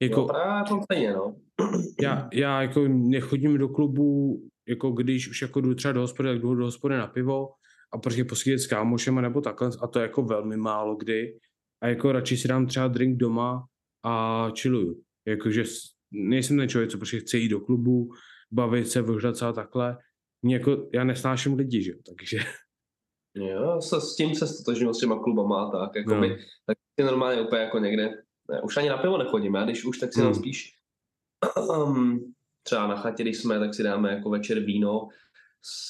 No 0.00 0.08
Jako 0.08 0.24
právě 0.24 0.68
to 0.68 0.82
stejně, 0.82 1.12
no. 1.12 1.36
já, 2.02 2.28
já 2.32 2.62
jako 2.62 2.88
nechodím 2.88 3.58
do 3.58 3.68
klubu 3.68 4.40
jako 4.68 4.90
když 4.90 5.28
už 5.28 5.42
jako 5.42 5.60
jdu 5.60 5.74
třeba 5.74 5.92
do 5.92 6.00
hospody, 6.00 6.28
tak 6.28 6.38
jdu 6.38 6.54
do 6.54 6.64
hospody 6.64 6.96
na 6.96 7.06
pivo 7.06 7.48
a 7.92 7.98
prostě 7.98 8.24
poskytit 8.24 8.60
s 8.60 8.66
kámošema 8.66 9.20
nebo 9.20 9.40
takhle 9.40 9.70
a 9.82 9.86
to 9.86 9.98
je 9.98 10.02
jako 10.02 10.22
velmi 10.22 10.56
málo 10.56 10.96
kdy. 10.96 11.38
A 11.82 11.86
jako 11.86 12.12
radši 12.12 12.36
si 12.36 12.48
dám 12.48 12.66
třeba 12.66 12.88
drink 12.88 13.16
doma 13.16 13.66
a 14.04 14.46
chilluju. 14.60 15.02
Jakože 15.26 15.64
nejsem 16.10 16.56
ten 16.56 16.68
člověk, 16.68 16.90
co 16.90 16.98
prostě 16.98 17.20
chce 17.20 17.38
jít 17.38 17.48
do 17.48 17.60
klubu, 17.60 18.08
bavit 18.52 18.88
se, 18.88 19.02
vyhřat 19.02 19.36
se 19.36 19.46
a 19.46 19.52
takhle. 19.52 19.96
Mě 20.42 20.54
jako, 20.54 20.88
já 20.94 21.04
nesnáším 21.04 21.54
lidi, 21.54 21.82
že 21.82 21.90
jo, 21.90 21.98
takže... 22.08 22.38
Jo, 23.34 23.80
se, 23.80 24.00
s 24.00 24.16
tím 24.16 24.34
se 24.34 24.46
stotožňuji 24.46 24.94
s 24.94 24.98
těma 24.98 25.18
klubama 25.18 25.64
a 25.64 25.70
tak, 25.70 25.90
jako 25.96 26.20
by, 26.20 26.38
tak 26.66 26.78
si 27.00 27.06
normálně 27.06 27.42
úplně 27.42 27.62
jako 27.62 27.78
někde, 27.78 28.22
ne, 28.50 28.60
už 28.62 28.76
ani 28.76 28.88
na 28.88 28.96
pivo 28.96 29.18
nechodím, 29.18 29.54
já 29.54 29.64
když 29.64 29.84
už, 29.84 29.98
tak 29.98 30.12
si 30.12 30.20
hmm. 30.20 30.34
spíš 30.34 30.74
um, 31.70 32.34
třeba 32.62 32.86
na 32.86 32.96
chatě, 32.96 33.22
když 33.22 33.38
jsme, 33.38 33.58
tak 33.58 33.74
si 33.74 33.82
dáme 33.82 34.12
jako 34.12 34.30
večer 34.30 34.60
víno 34.60 35.08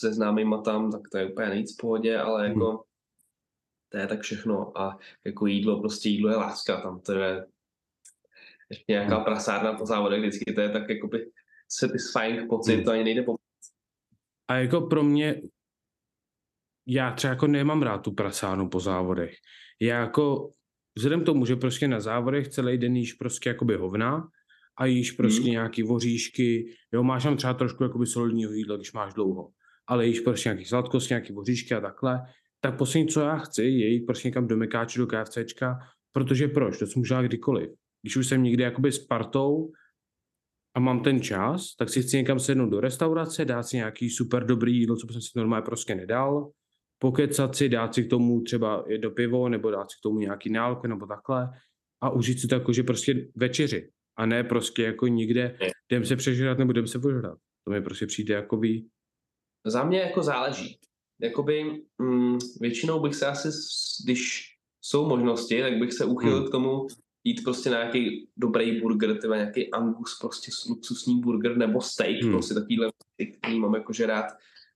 se 0.00 0.12
známýma 0.12 0.62
tam, 0.62 0.92
tak 0.92 1.00
to 1.12 1.18
je 1.18 1.32
úplně 1.32 1.48
nejvíc 1.48 1.74
v 1.74 1.80
pohodě, 1.80 2.18
ale 2.18 2.48
jako 2.48 2.66
hmm. 2.70 2.78
to 3.88 3.98
je 3.98 4.06
tak 4.06 4.20
všechno 4.20 4.78
a 4.78 4.98
jako 5.24 5.46
jídlo, 5.46 5.80
prostě 5.80 6.08
jídlo 6.08 6.30
je 6.30 6.36
láska, 6.36 6.80
tam 6.80 7.00
to 7.00 7.12
je 7.12 7.46
nějaká 8.88 9.14
hmm. 9.14 9.24
prasárna 9.24 9.72
po 9.72 9.86
závodech, 9.86 10.20
vždycky 10.20 10.54
to 10.54 10.60
je 10.60 10.70
tak 10.70 10.88
jakoby 10.88 11.30
satisfying 11.68 12.48
pocit, 12.48 12.74
hmm. 12.74 12.84
to 12.84 12.90
ani 12.90 13.04
nejde 13.04 13.22
po 13.22 13.38
a 14.48 14.56
jako 14.56 14.80
pro 14.80 15.02
mě, 15.02 15.42
já 16.86 17.12
třeba 17.12 17.32
jako 17.32 17.46
nemám 17.46 17.82
rád 17.82 17.98
tu 17.98 18.12
prasánu 18.12 18.68
po 18.68 18.80
závodech. 18.80 19.34
Já 19.80 20.00
jako, 20.00 20.50
vzhledem 20.98 21.22
k 21.22 21.26
tomu, 21.26 21.46
že 21.46 21.56
prostě 21.56 21.88
na 21.88 22.00
závodech 22.00 22.48
celý 22.48 22.78
den 22.78 22.96
jíš 22.96 23.12
prostě 23.12 23.48
jakoby 23.48 23.76
hovna 23.76 24.28
a 24.78 24.86
jíš 24.86 25.12
prostě 25.12 25.42
hmm. 25.42 25.50
nějaký 25.50 25.82
voříšky, 25.82 26.74
jo, 26.92 27.02
máš 27.02 27.22
tam 27.22 27.36
třeba 27.36 27.54
trošku 27.54 27.82
jakoby 27.82 28.06
solidního 28.06 28.52
jídla, 28.52 28.76
když 28.76 28.92
máš 28.92 29.14
dlouho, 29.14 29.48
ale 29.86 30.06
jíš 30.06 30.20
prostě 30.20 30.48
nějaký 30.48 30.64
sladkost, 30.64 31.10
nějaký 31.10 31.32
voříšky 31.32 31.74
a 31.74 31.80
takhle, 31.80 32.20
tak 32.60 32.78
poslední, 32.78 33.08
co 33.08 33.20
já 33.20 33.36
chci, 33.36 33.62
je 33.62 33.88
jít 33.88 34.06
prostě 34.06 34.28
někam 34.28 34.48
do 34.48 34.56
Mekáče, 34.56 34.98
do 34.98 35.06
KFCčka, 35.06 35.78
protože 36.12 36.48
proč? 36.48 36.78
To 36.78 36.86
jsem 36.86 37.00
můžu 37.00 37.14
kdykoliv. 37.22 37.70
Když 38.02 38.16
už 38.16 38.26
jsem 38.26 38.42
někdy 38.42 38.62
jakoby 38.62 38.92
s 38.92 38.98
partou 38.98 39.72
a 40.74 40.80
mám 40.80 41.02
ten 41.02 41.20
čas, 41.20 41.76
tak 41.78 41.88
si 41.88 42.02
chci 42.02 42.16
někam 42.16 42.38
sednout 42.38 42.70
do 42.70 42.80
restaurace, 42.80 43.44
dát 43.44 43.62
si 43.62 43.76
nějaký 43.76 44.10
super 44.10 44.46
dobrý 44.46 44.76
jídlo, 44.78 44.96
co 44.96 45.06
jsem 45.12 45.22
si 45.22 45.30
normálně 45.36 45.64
prostě 45.64 45.94
nedal, 45.94 46.50
pokecat 46.98 47.56
si, 47.56 47.68
dát 47.68 47.94
si 47.94 48.04
k 48.04 48.10
tomu 48.10 48.40
třeba 48.40 48.84
jedno 48.88 49.10
pivo, 49.10 49.48
nebo 49.48 49.70
dát 49.70 49.90
si 49.90 49.96
k 49.98 50.02
tomu 50.02 50.18
nějaký 50.18 50.50
nálku, 50.50 50.86
nebo 50.86 51.06
takhle 51.06 51.50
a 52.00 52.10
užít 52.10 52.40
si 52.40 52.48
to 52.48 52.54
jako, 52.54 52.72
že 52.72 52.82
prostě 52.82 53.28
večeři 53.34 53.90
a 54.16 54.26
ne 54.26 54.44
prostě 54.44 54.82
jako 54.82 55.06
nikde, 55.06 55.58
jdem 55.90 56.04
se 56.04 56.16
přežrat 56.16 56.58
nebo 56.58 56.72
jdem 56.72 56.86
se 56.86 56.98
požrat. 56.98 57.38
To 57.64 57.70
mi 57.70 57.82
prostě 57.82 58.06
přijde 58.06 58.34
jako 58.34 58.56
ví. 58.56 58.88
Za 59.66 59.84
mě 59.84 60.00
jako 60.00 60.22
záleží. 60.22 60.78
Jakoby 61.20 61.82
mm, 61.98 62.38
většinou 62.60 63.00
bych 63.00 63.14
se 63.14 63.26
asi, 63.26 63.48
když 64.04 64.54
jsou 64.80 65.08
možnosti, 65.08 65.60
tak 65.60 65.78
bych 65.78 65.92
se 65.92 66.04
uchylil 66.04 66.38
hmm. 66.38 66.48
k 66.48 66.50
tomu 66.50 66.86
jít 67.24 67.44
prostě 67.44 67.70
na 67.70 67.78
nějaký 67.78 68.28
dobrý 68.36 68.80
burger, 68.80 69.18
třeba 69.18 69.36
nějaký 69.36 69.72
angus, 69.72 70.18
prostě 70.20 70.50
luxusní 70.68 71.20
burger 71.20 71.56
nebo 71.56 71.80
steak, 71.80 72.22
hmm. 72.22 72.32
prostě 72.32 72.54
takovýhle, 72.54 72.90
který 73.38 73.58
mám 73.58 73.74
jakože 73.74 74.06
rád 74.06 74.26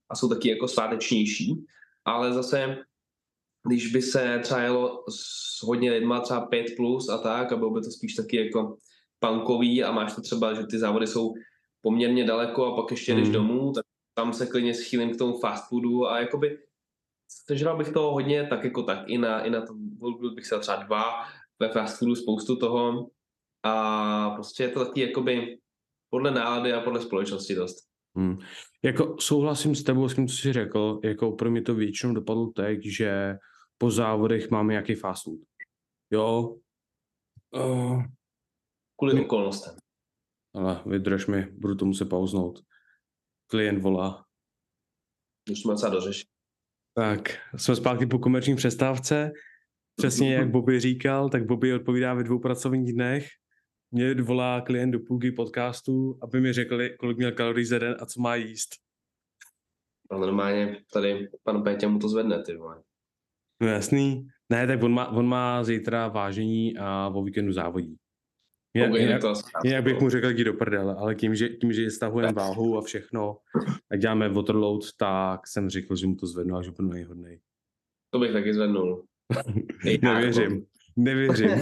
a 0.09 0.15
jsou 0.15 0.29
taky 0.29 0.49
jako 0.49 0.67
svátečnější, 0.67 1.65
ale 2.05 2.33
zase 2.33 2.77
když 3.67 3.91
by 3.91 4.01
se 4.01 4.39
třeba 4.43 4.61
jelo 4.61 5.03
s 5.09 5.63
hodně 5.63 5.91
lidma, 5.91 6.19
třeba 6.19 6.41
5 6.45 6.65
plus 6.77 7.09
a 7.09 7.17
tak, 7.17 7.51
a 7.51 7.55
bylo 7.55 7.71
by 7.71 7.81
to 7.81 7.91
spíš 7.91 8.15
taky 8.15 8.45
jako 8.45 8.77
punkový 9.19 9.83
a 9.83 9.91
máš 9.91 10.15
to 10.15 10.21
třeba, 10.21 10.53
že 10.53 10.65
ty 10.65 10.79
závody 10.79 11.07
jsou 11.07 11.33
poměrně 11.81 12.25
daleko 12.25 12.65
a 12.65 12.81
pak 12.81 12.91
ještě 12.91 13.13
jdeš 13.13 13.23
hmm. 13.23 13.33
domů, 13.33 13.71
tak 13.71 13.85
tam 14.13 14.33
se 14.33 14.45
klidně 14.45 14.73
schýlím 14.73 15.13
k 15.13 15.17
tomu 15.17 15.39
fast 15.39 15.69
foodu 15.69 16.07
a 16.07 16.19
jakoby 16.19 16.59
sežral 17.47 17.77
bych 17.77 17.93
toho 17.93 18.11
hodně, 18.11 18.47
tak 18.47 18.63
jako 18.63 18.83
tak 18.83 18.99
i 19.07 19.17
na, 19.17 19.41
i 19.41 19.49
na 19.49 19.65
tom 19.65 19.77
bych 20.35 20.45
se 20.45 20.59
třeba 20.59 20.83
dva 20.83 21.03
ve 21.59 21.69
fast 21.69 21.99
foodu 21.99 22.15
spoustu 22.15 22.55
toho 22.55 23.09
a 23.63 24.29
prostě 24.29 24.63
je 24.63 24.69
to 24.69 24.85
taky 24.85 25.01
jakoby 25.01 25.59
podle 26.09 26.31
nálady 26.31 26.73
a 26.73 26.81
podle 26.81 27.01
společnosti 27.01 27.55
dost. 27.55 27.92
Hmm. 28.15 28.37
Jako 28.83 29.15
souhlasím 29.19 29.75
s 29.75 29.83
tebou 29.83 30.09
s 30.09 30.15
tím, 30.15 30.27
co 30.27 30.35
jsi 30.35 30.53
řekl, 30.53 30.99
jako 31.03 31.31
pro 31.31 31.51
mě 31.51 31.61
to 31.61 31.75
většinou 31.75 32.13
dopadlo 32.13 32.51
tak, 32.51 32.85
že 32.85 33.35
po 33.77 33.91
závodech 33.91 34.51
máme 34.51 34.73
nějaký 34.73 34.95
fast 34.95 35.23
food. 35.23 35.39
Jo. 36.11 36.57
Uh, 37.55 38.03
Kvůli 38.99 39.13
my... 39.13 39.25
okolnostem. 39.25 39.75
Ale 40.55 40.83
vydrž 40.85 41.27
mi, 41.27 41.51
budu 41.51 41.75
to 41.75 41.85
muset 41.85 42.05
pauznout. 42.05 42.59
Klient 43.47 43.81
volá. 43.81 44.25
Už 45.51 45.61
jsme 45.61 45.77
se 45.77 45.89
dořešit. 45.89 46.27
Tak, 46.95 47.21
jsme 47.57 47.75
zpátky 47.75 48.05
po 48.05 48.19
komerční 48.19 48.55
přestávce. 48.55 49.31
Přesně 49.95 50.35
jak 50.35 50.49
Bobby 50.51 50.79
říkal, 50.79 51.29
tak 51.29 51.45
Bobby 51.45 51.73
odpovídá 51.73 52.13
ve 52.13 52.23
dvou 52.23 52.39
pracovních 52.39 52.93
dnech. 52.93 53.27
Mě 53.93 54.13
volá 54.13 54.61
klient 54.61 54.91
do 54.91 54.99
půlky 54.99 55.31
podcastu, 55.31 56.19
aby 56.21 56.41
mi 56.41 56.53
řekli, 56.53 56.95
kolik 56.99 57.17
měl 57.17 57.31
kalorií 57.31 57.65
za 57.65 57.79
den 57.79 57.95
a 57.99 58.05
co 58.05 58.21
má 58.21 58.35
jíst. 58.35 58.69
A 60.11 60.17
normálně 60.17 60.77
tady 60.93 61.29
pan 61.43 61.63
Pétě 61.63 61.87
mu 61.87 61.99
to 61.99 62.09
zvedne, 62.09 62.43
ty 62.43 62.55
vole. 62.55 62.83
No 63.61 63.67
jasný. 63.67 64.27
Ne, 64.49 64.67
tak 64.67 64.83
on 64.83 64.93
má, 64.93 65.07
on 65.07 65.27
má 65.27 65.63
zítra 65.63 66.07
vážení 66.07 66.77
a 66.77 67.11
o 67.15 67.23
víkendu 67.23 67.53
závodí. 67.53 67.97
Jinak, 68.73 68.91
okay, 68.91 69.01
jinak, 69.01 69.21
jinak 69.63 69.83
bych 69.83 69.99
mu 69.99 70.09
řekl, 70.09 70.29
jdi 70.29 70.43
do 70.43 70.53
prdele, 70.53 70.95
ale 70.95 71.15
tím, 71.15 71.35
že, 71.35 71.49
tím, 71.49 71.73
že 71.73 71.91
stahujeme 71.91 72.33
váhu 72.33 72.77
a 72.77 72.81
všechno, 72.81 73.37
a 73.91 73.95
děláme 73.95 74.29
waterload, 74.29 74.81
tak 74.97 75.47
jsem 75.47 75.69
řekl, 75.69 75.95
že 75.95 76.07
mu 76.07 76.15
to 76.15 76.27
zvednu 76.27 76.55
a 76.55 76.61
že 76.61 76.71
budu 76.71 76.89
nejhodnej. 76.89 77.39
To 78.09 78.19
bych 78.19 78.31
taky 78.31 78.53
zvednul. 78.53 79.05
Nevěřím. 80.01 80.65
Nevěřím. 80.95 81.49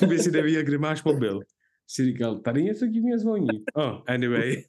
Ty 0.00 0.06
by 0.06 0.18
si 0.18 0.30
nevěděl, 0.30 0.62
kde 0.62 0.78
máš 0.78 1.04
mobil. 1.04 1.40
Jsi 1.86 2.04
říkal, 2.04 2.38
tady 2.38 2.62
něco 2.62 2.86
divně 2.86 3.18
zvoní. 3.18 3.48
Oh, 3.74 4.02
anyway. 4.06 4.56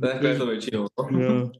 Takhle 0.00 0.38
to 0.38 0.46
většinou. 0.46 0.86
no. 1.10 1.52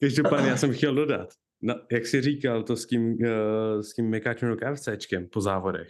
Každopádně 0.00 0.48
já 0.48 0.56
jsem 0.56 0.72
chtěl 0.72 0.94
dodat, 0.94 1.28
na, 1.62 1.74
jak 1.92 2.06
jsi 2.06 2.20
říkal 2.20 2.62
to 2.62 2.76
s 2.76 2.86
tím, 2.86 3.12
uh, 3.12 3.80
s 3.80 3.94
tím 3.94 4.10
mekáčem 4.10 4.56
KFCčkem 4.56 5.28
po 5.28 5.40
závodech. 5.40 5.88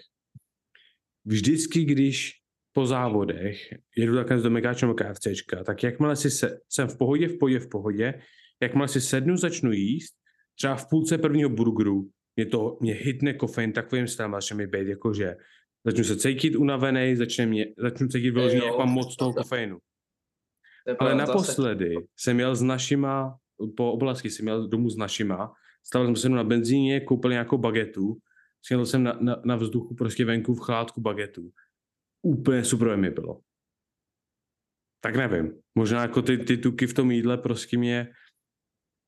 Vždycky, 1.25 1.85
když 1.85 2.33
po 2.73 2.87
závodech 2.87 3.57
jedu 3.97 4.15
takhle 4.15 4.43
do 4.43 4.51
mekáčem 4.51 4.95
KFCčka, 4.95 5.65
tak 5.65 5.83
jakmile 5.83 6.17
si 6.17 6.31
se, 6.31 6.61
jsem 6.69 6.89
v 6.89 6.99
pohodě, 6.99 7.29
v 7.29 7.39
pohodě, 7.39 7.59
v 7.59 7.69
pohodě, 7.69 8.23
jakmile 8.63 8.89
si 8.89 9.01
sednu, 9.01 9.37
začnu 9.37 9.73
jíst, 9.73 10.15
třeba 10.61 10.77
v 10.77 10.89
půlce 10.89 11.19
prvního 11.19 11.51
burgeru, 11.51 12.11
mě 12.37 12.47
to, 12.47 12.79
mě 12.81 12.95
hitne 12.95 13.35
kofein 13.35 13.73
takovým 13.73 14.09
stylem, 14.09 14.33
začne 14.33 14.57
mi 14.57 14.67
být 14.67 14.89
jakože 14.89 15.37
začnu 15.85 16.05
se 16.05 16.17
cítit 16.17 16.57
unavený, 16.57 17.17
začne 17.17 17.47
mě, 17.47 17.67
začnu 17.79 18.09
cítit 18.09 18.31
vyloženě, 18.31 18.67
jak 18.67 18.79
mám 18.79 18.89
moc 18.89 19.17
toho 19.17 19.33
kofeinu. 19.33 19.79
Ale 20.99 21.15
naposledy 21.15 21.97
jsem 22.17 22.41
jel 22.41 22.57
s 22.57 22.63
našima, 22.63 23.39
po 23.77 23.93
oblasti 23.93 24.31
jsem 24.31 24.47
jel 24.47 24.69
domů 24.69 24.91
s 24.91 24.97
našima, 24.97 25.53
stavil 25.83 26.07
jsem 26.07 26.17
se 26.17 26.29
na 26.29 26.45
benzíně, 26.45 27.01
koupil 27.01 27.31
nějakou 27.31 27.59
bagetu, 27.59 28.17
sjel 28.63 28.87
jsem 28.87 29.03
na, 29.03 29.19
na, 29.21 29.43
na 29.45 29.57
vzduchu 29.57 29.95
prostě 29.95 30.25
venku 30.25 30.55
v 30.55 30.61
chládku 30.61 31.01
bagetu. 31.01 31.51
Úplně 32.23 32.65
super 32.65 32.97
mi 32.97 33.11
bylo. 33.11 33.41
Tak 35.01 35.17
nevím, 35.17 35.53
možná 35.75 36.03
jako 36.03 36.23
ty, 36.23 36.39
ty 36.39 36.57
tuky 36.57 36.87
v 36.87 36.95
tom 36.95 37.11
jídle 37.11 37.39
prostě 37.39 37.79
mě 37.79 38.13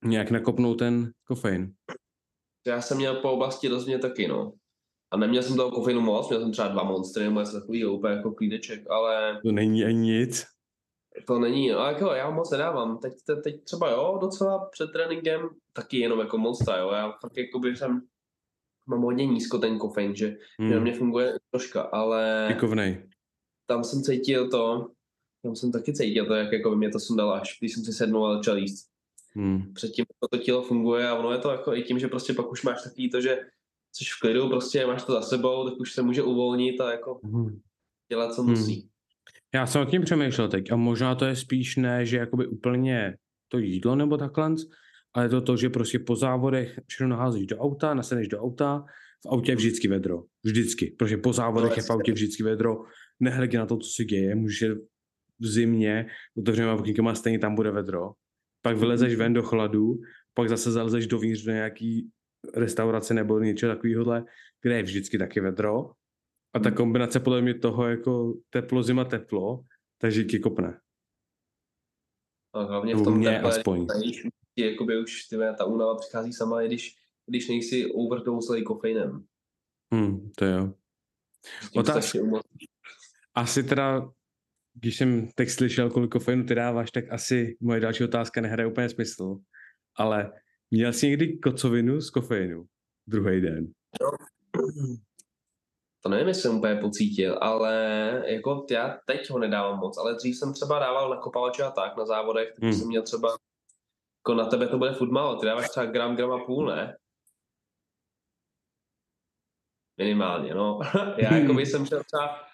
nějak 0.04 0.30
nakopnou 0.30 0.74
ten 0.74 1.10
kofein. 1.24 1.74
Já 2.66 2.80
jsem 2.80 2.96
měl 2.96 3.14
po 3.14 3.32
oblasti 3.32 3.68
rozhodně 3.68 3.98
taky, 3.98 4.28
no. 4.28 4.52
A 5.10 5.16
neměl 5.16 5.42
jsem 5.42 5.56
toho 5.56 5.70
kofeinu 5.70 6.00
moc, 6.00 6.28
měl 6.28 6.40
jsem 6.40 6.52
třeba 6.52 6.68
dva 6.68 6.82
monstry 6.82 7.24
nebo 7.24 7.40
něco 7.40 7.60
takový, 7.60 7.86
úplně 7.86 8.16
jako 8.16 8.32
klídeček, 8.32 8.90
ale... 8.90 9.40
To 9.44 9.52
není 9.52 9.84
ani 9.84 9.98
nic. 9.98 10.44
To 11.26 11.38
není, 11.38 11.68
no 11.68 11.78
jako 11.78 12.12
já 12.12 12.30
moc 12.30 12.50
nedávám. 12.50 12.98
Teď, 12.98 13.12
teď 13.44 13.64
třeba 13.64 13.90
jo, 13.90 14.18
docela 14.20 14.68
před 14.72 14.92
tréninkem, 14.92 15.48
taky 15.72 15.98
jenom 15.98 16.20
jako 16.20 16.38
monstra, 16.38 16.76
jo. 16.76 16.90
Já 16.90 17.12
fakt 17.20 17.36
jako 17.36 17.58
bych 17.58 17.78
jsem, 17.78 18.02
mám 18.86 19.02
hodně 19.02 19.26
nízko 19.26 19.58
ten 19.58 19.78
kofein, 19.78 20.16
že, 20.16 20.36
hmm. 20.58 20.68
že 20.68 20.74
na 20.74 20.80
mě 20.80 20.94
funguje 20.94 21.38
troška, 21.50 21.82
ale... 21.82 22.44
Pikovnej. 22.48 23.08
Tam 23.66 23.84
jsem 23.84 24.02
cítil 24.02 24.50
to, 24.50 24.88
tam 25.42 25.56
jsem 25.56 25.72
taky 25.72 25.92
cítil 25.92 26.26
to, 26.26 26.34
jak 26.34 26.52
jako 26.52 26.70
by 26.70 26.76
mě 26.76 26.90
to 26.90 27.00
sundalo, 27.00 27.32
až 27.32 27.58
když 27.60 27.74
jsem 27.74 27.84
si 27.84 27.92
sednul 27.92 28.26
a 28.26 28.36
začal 28.36 28.56
jíst. 28.56 28.91
Hmm. 29.34 29.74
Předtím 29.74 30.04
to 30.30 30.38
tělo 30.38 30.62
funguje 30.62 31.08
a 31.08 31.14
ono 31.14 31.32
je 31.32 31.38
to 31.38 31.50
jako 31.50 31.74
i 31.74 31.82
tím, 31.82 31.98
že 31.98 32.08
prostě 32.08 32.32
pak 32.32 32.52
už 32.52 32.62
máš 32.62 32.82
takový 32.84 33.10
to, 33.10 33.20
že 33.20 33.38
jsi 33.92 34.04
v 34.04 34.20
klidu, 34.20 34.48
prostě 34.48 34.86
máš 34.86 35.04
to 35.04 35.12
za 35.12 35.22
sebou, 35.22 35.70
tak 35.70 35.80
už 35.80 35.92
se 35.92 36.02
může 36.02 36.22
uvolnit 36.22 36.80
a 36.80 36.92
jako 36.92 37.20
hmm. 37.24 37.60
dělat, 38.08 38.34
co 38.34 38.42
hmm. 38.42 38.50
musí. 38.50 38.88
Já 39.54 39.66
jsem 39.66 39.82
o 39.82 39.84
tím 39.84 40.02
přemýšlel 40.02 40.48
teď 40.48 40.72
a 40.72 40.76
možná 40.76 41.14
to 41.14 41.24
je 41.24 41.36
spíš 41.36 41.76
ne, 41.76 42.06
že 42.06 42.16
jakoby 42.16 42.46
úplně 42.46 43.16
to 43.48 43.58
jídlo 43.58 43.96
nebo 43.96 44.16
takhle, 44.16 44.54
ale 45.14 45.28
to 45.28 45.40
to, 45.40 45.56
že 45.56 45.70
prostě 45.70 45.98
po 45.98 46.16
závodech 46.16 46.80
všechno 46.86 47.08
naházíš 47.08 47.46
do 47.46 47.58
auta, 47.58 47.94
naseneš 47.94 48.28
do 48.28 48.40
auta, 48.40 48.84
v 49.26 49.28
autě 49.28 49.52
je 49.52 49.56
vždycky 49.56 49.88
vedro. 49.88 50.22
Vždycky. 50.44 50.94
Protože 50.98 51.16
po 51.16 51.32
závodech 51.32 51.70
no, 51.70 51.76
je 51.76 51.82
v 51.82 51.90
autě 51.90 52.12
vždycky 52.12 52.42
vedro. 52.42 52.84
Nehledě 53.20 53.58
na 53.58 53.66
to, 53.66 53.76
co 53.76 53.90
se 53.90 54.04
děje, 54.04 54.34
můžeš 54.34 54.70
v 55.40 55.46
zimě 55.46 56.06
otevřenýma 56.38 56.74
okýnkama 56.74 57.14
stejně 57.14 57.38
tam 57.38 57.54
bude 57.54 57.70
vedro. 57.70 58.12
Pak 58.62 58.76
vylezeš 58.76 59.14
ven 59.14 59.32
do 59.32 59.42
chladu, 59.42 60.00
pak 60.34 60.48
zase 60.48 60.70
zalezeš 60.72 61.06
dovnitř 61.06 61.42
do 61.44 61.52
nějaký 61.52 62.10
restaurace 62.54 63.14
nebo 63.14 63.38
něčeho 63.38 63.74
takového, 63.74 64.24
kde 64.62 64.76
je 64.76 64.82
vždycky 64.82 65.18
taky 65.18 65.40
vedro. 65.40 65.90
A 66.54 66.58
ta 66.58 66.68
Hmm. 66.68 66.76
kombinace 66.76 67.20
podle 67.20 67.42
mě 67.42 67.54
toho 67.54 67.88
jako 67.88 68.34
teplo, 68.50 68.82
zima, 68.82 69.04
teplo, 69.04 69.64
takže 69.98 70.24
ti 70.24 70.38
kopne. 70.38 70.80
A 72.54 72.62
hlavně 72.62 72.94
v 72.94 73.04
tom 73.04 73.18
mě 73.18 73.30
teple, 73.30 73.50
aspoň. 73.50 73.86
ti 74.54 74.70
jakoby 74.70 75.02
už 75.02 75.24
ty, 75.24 75.36
vole, 75.36 75.54
ta 75.54 75.64
únava 75.64 75.96
přichází 75.96 76.32
sama, 76.32 76.62
i 76.62 76.66
když, 76.66 76.96
když 77.26 77.48
nejsi 77.48 77.92
overdoselý 77.92 78.64
kofeinem. 78.64 79.24
Hmm, 79.94 80.30
to 80.36 80.44
jo. 80.44 80.72
Otázka. 81.76 82.18
Asi 83.34 83.62
teda, 83.62 84.10
když 84.74 84.96
jsem 84.96 85.28
teď 85.34 85.48
slyšel, 85.48 85.90
kolik 85.90 86.10
kofeinu 86.10 86.44
ty 86.44 86.54
dáváš, 86.54 86.90
tak 86.90 87.04
asi 87.10 87.56
moje 87.60 87.80
další 87.80 88.04
otázka 88.04 88.40
nehraje 88.40 88.66
úplně 88.66 88.88
smysl. 88.88 89.36
Ale 89.96 90.32
měl 90.70 90.92
jsi 90.92 91.06
někdy 91.08 91.38
kocovinu 91.38 92.00
z 92.00 92.10
kofeinu? 92.10 92.64
Druhý 93.06 93.40
den. 93.40 93.72
To 96.00 96.08
nevím, 96.08 96.28
jestli 96.28 96.42
jsem 96.42 96.56
úplně 96.56 96.76
pocítil, 96.76 97.38
ale 97.40 97.74
jako 98.26 98.66
já 98.70 98.98
teď 99.06 99.30
ho 99.30 99.38
nedávám 99.38 99.78
moc, 99.78 99.98
ale 99.98 100.14
dřív 100.14 100.38
jsem 100.38 100.52
třeba 100.52 100.78
dával 100.78 101.10
na 101.10 101.16
kopavače 101.16 101.62
a 101.62 101.70
tak 101.70 101.96
na 101.96 102.06
závodech, 102.06 102.48
tak 102.48 102.62
Hmm. 102.62 102.72
jsem 102.72 102.88
měl 102.88 103.02
třeba, 103.02 103.28
jako 104.20 104.34
na 104.34 104.46
tebe 104.46 104.68
to 104.68 104.78
bude 104.78 104.92
furt 104.92 105.10
málo, 105.10 105.36
ty 105.36 105.46
dáváš 105.46 105.68
třeba 105.68 105.86
gram, 105.86 106.16
gram 106.16 106.32
a 106.32 106.44
půl, 106.44 106.66
ne? 106.66 106.96
Minimálně, 109.98 110.54
no. 110.54 110.80
já 111.18 111.36
jako 111.36 111.58
jsem 111.58 111.86
šel 111.86 112.02
třeba, 112.04 112.51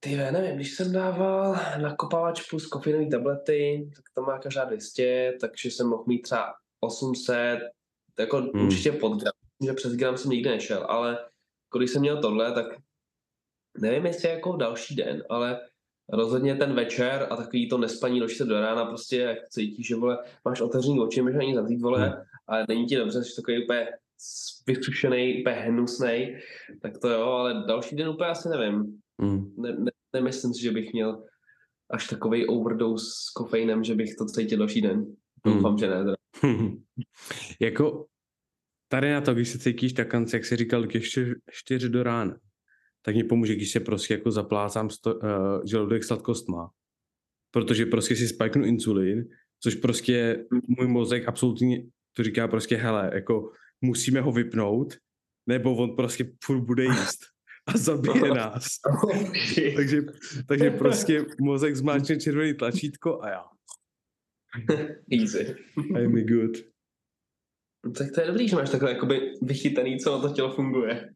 ty 0.00 0.12
já 0.12 0.30
nevím, 0.30 0.56
když 0.56 0.74
jsem 0.74 0.92
dával 0.92 1.56
na 1.82 1.96
kopavač 1.96 2.50
plus 2.50 2.66
kofeinové 2.66 3.06
tablety, 3.06 3.90
tak 3.96 4.04
to 4.14 4.22
má 4.22 4.38
každá 4.38 4.64
200, 4.64 5.32
takže 5.40 5.70
jsem 5.70 5.86
mohl 5.86 6.04
mít 6.06 6.22
třeba 6.22 6.54
800, 6.80 7.58
jako 8.18 8.36
Hmm. 8.36 8.66
určitě 8.66 8.92
pod 8.92 9.20
gram, 9.20 9.32
že 9.66 9.72
přes 9.72 9.96
gram 9.96 10.16
jsem 10.16 10.30
nikdy 10.30 10.50
nešel, 10.50 10.86
ale 10.88 11.18
když 11.76 11.90
jsem 11.90 12.00
měl 12.00 12.20
tohle, 12.20 12.52
tak 12.52 12.66
nevím, 13.80 14.06
jestli 14.06 14.28
jako 14.28 14.56
další 14.56 14.96
den, 14.96 15.24
ale 15.30 15.60
rozhodně 16.08 16.56
ten 16.56 16.74
večer 16.74 17.26
a 17.30 17.36
takový 17.36 17.68
to 17.68 17.78
nespaní 17.78 18.20
do 18.20 18.28
4 18.28 18.48
do 18.48 18.60
rána, 18.60 18.84
prostě 18.84 19.18
jak 19.18 19.48
cítíš, 19.48 19.86
že 19.86 19.96
vole, 19.96 20.18
máš 20.44 20.60
otevřený 20.60 21.00
oči, 21.00 21.22
můžeš 21.22 21.38
ani 21.38 21.54
zavřít, 21.54 21.80
vole, 21.80 22.08
Hmm. 22.08 22.22
ale 22.46 22.64
není 22.68 22.86
ti 22.86 22.96
dobře, 22.96 23.24
jsi 23.24 23.36
takový 23.36 23.64
úplně 23.64 23.88
vysušený, 24.66 25.44
hnusnej, 25.46 26.40
tak 26.82 26.98
to 26.98 27.08
jo, 27.08 27.22
ale 27.22 27.64
další 27.66 27.96
den 27.96 28.08
úplně 28.08 28.30
asi 28.30 28.48
nevím. 28.48 29.00
Hmm. 29.20 29.54
Ne, 29.58 29.72
ne, 29.72 29.90
nemyslím 30.12 30.54
si, 30.54 30.62
že 30.62 30.72
bych 30.72 30.92
měl 30.92 31.24
až 31.90 32.08
takový 32.08 32.46
overdose 32.46 33.04
s 33.04 33.30
kofeinem, 33.30 33.84
že 33.84 33.94
bych 33.94 34.14
to 34.18 34.26
cítil 34.26 34.58
další 34.58 34.80
den. 34.80 35.06
Doufám, 35.44 35.70
Hmm. 35.70 35.78
že 35.78 35.88
ne. 35.88 35.98
teda. 35.98 36.14
jako 37.60 38.06
tady 38.88 39.12
na 39.12 39.20
to, 39.20 39.34
když 39.34 39.48
se 39.48 39.58
cítíš 39.58 39.92
tak, 39.92 40.14
jak 40.32 40.44
jsi 40.44 40.56
říkal, 40.56 40.86
ke 40.86 41.00
čtyř, 41.00 41.28
čtyř 41.50 41.84
do 41.84 42.02
rána, 42.02 42.36
tak 43.02 43.16
mi 43.16 43.24
pomůže, 43.24 43.54
když 43.54 43.70
se 43.70 43.80
prostě 43.80 44.14
jako 44.14 44.30
zaplácám 44.30 44.90
sto, 44.90 45.14
uh, 45.14 45.20
žaludek 45.64 46.04
sladkostma. 46.04 46.70
Protože 47.50 47.86
prostě 47.86 48.16
si 48.16 48.28
spajknu 48.28 48.64
insulin, 48.64 49.28
což 49.60 49.74
prostě 49.74 50.44
můj 50.78 50.88
mozek 50.88 51.28
absolutně 51.28 51.82
to 52.18 52.22
říká 52.22 52.48
prostě, 52.48 52.76
hele, 52.76 53.10
jako 53.14 53.52
musíme 53.84 54.20
ho 54.20 54.32
vypnout, 54.32 54.94
nebo 55.48 55.76
on 55.76 55.96
prostě 55.96 56.32
furt 56.44 56.60
bude 56.60 56.84
jíst 56.84 57.20
a 57.66 57.78
zabije 57.78 58.34
nás. 58.34 58.66
takže, 59.76 60.02
takže 60.48 60.70
prostě 60.70 61.24
mozek 61.40 61.76
zmáčne 61.76 62.16
červený 62.20 62.54
tlačítko 62.54 63.22
a 63.22 63.28
já. 63.28 63.44
Easy. 65.12 65.54
I'm 65.76 66.26
good. 66.26 66.56
No, 67.86 67.92
Tak 67.92 68.06
to 68.14 68.20
je 68.20 68.26
dobrý, 68.26 68.48
že 68.48 68.56
máš 68.56 68.70
takhle 68.70 68.92
jakoby 68.92 69.20
vychytaný, 69.42 69.98
co 69.98 70.10
na 70.12 70.28
to 70.28 70.34
tělo 70.34 70.52
funguje. 70.54 71.14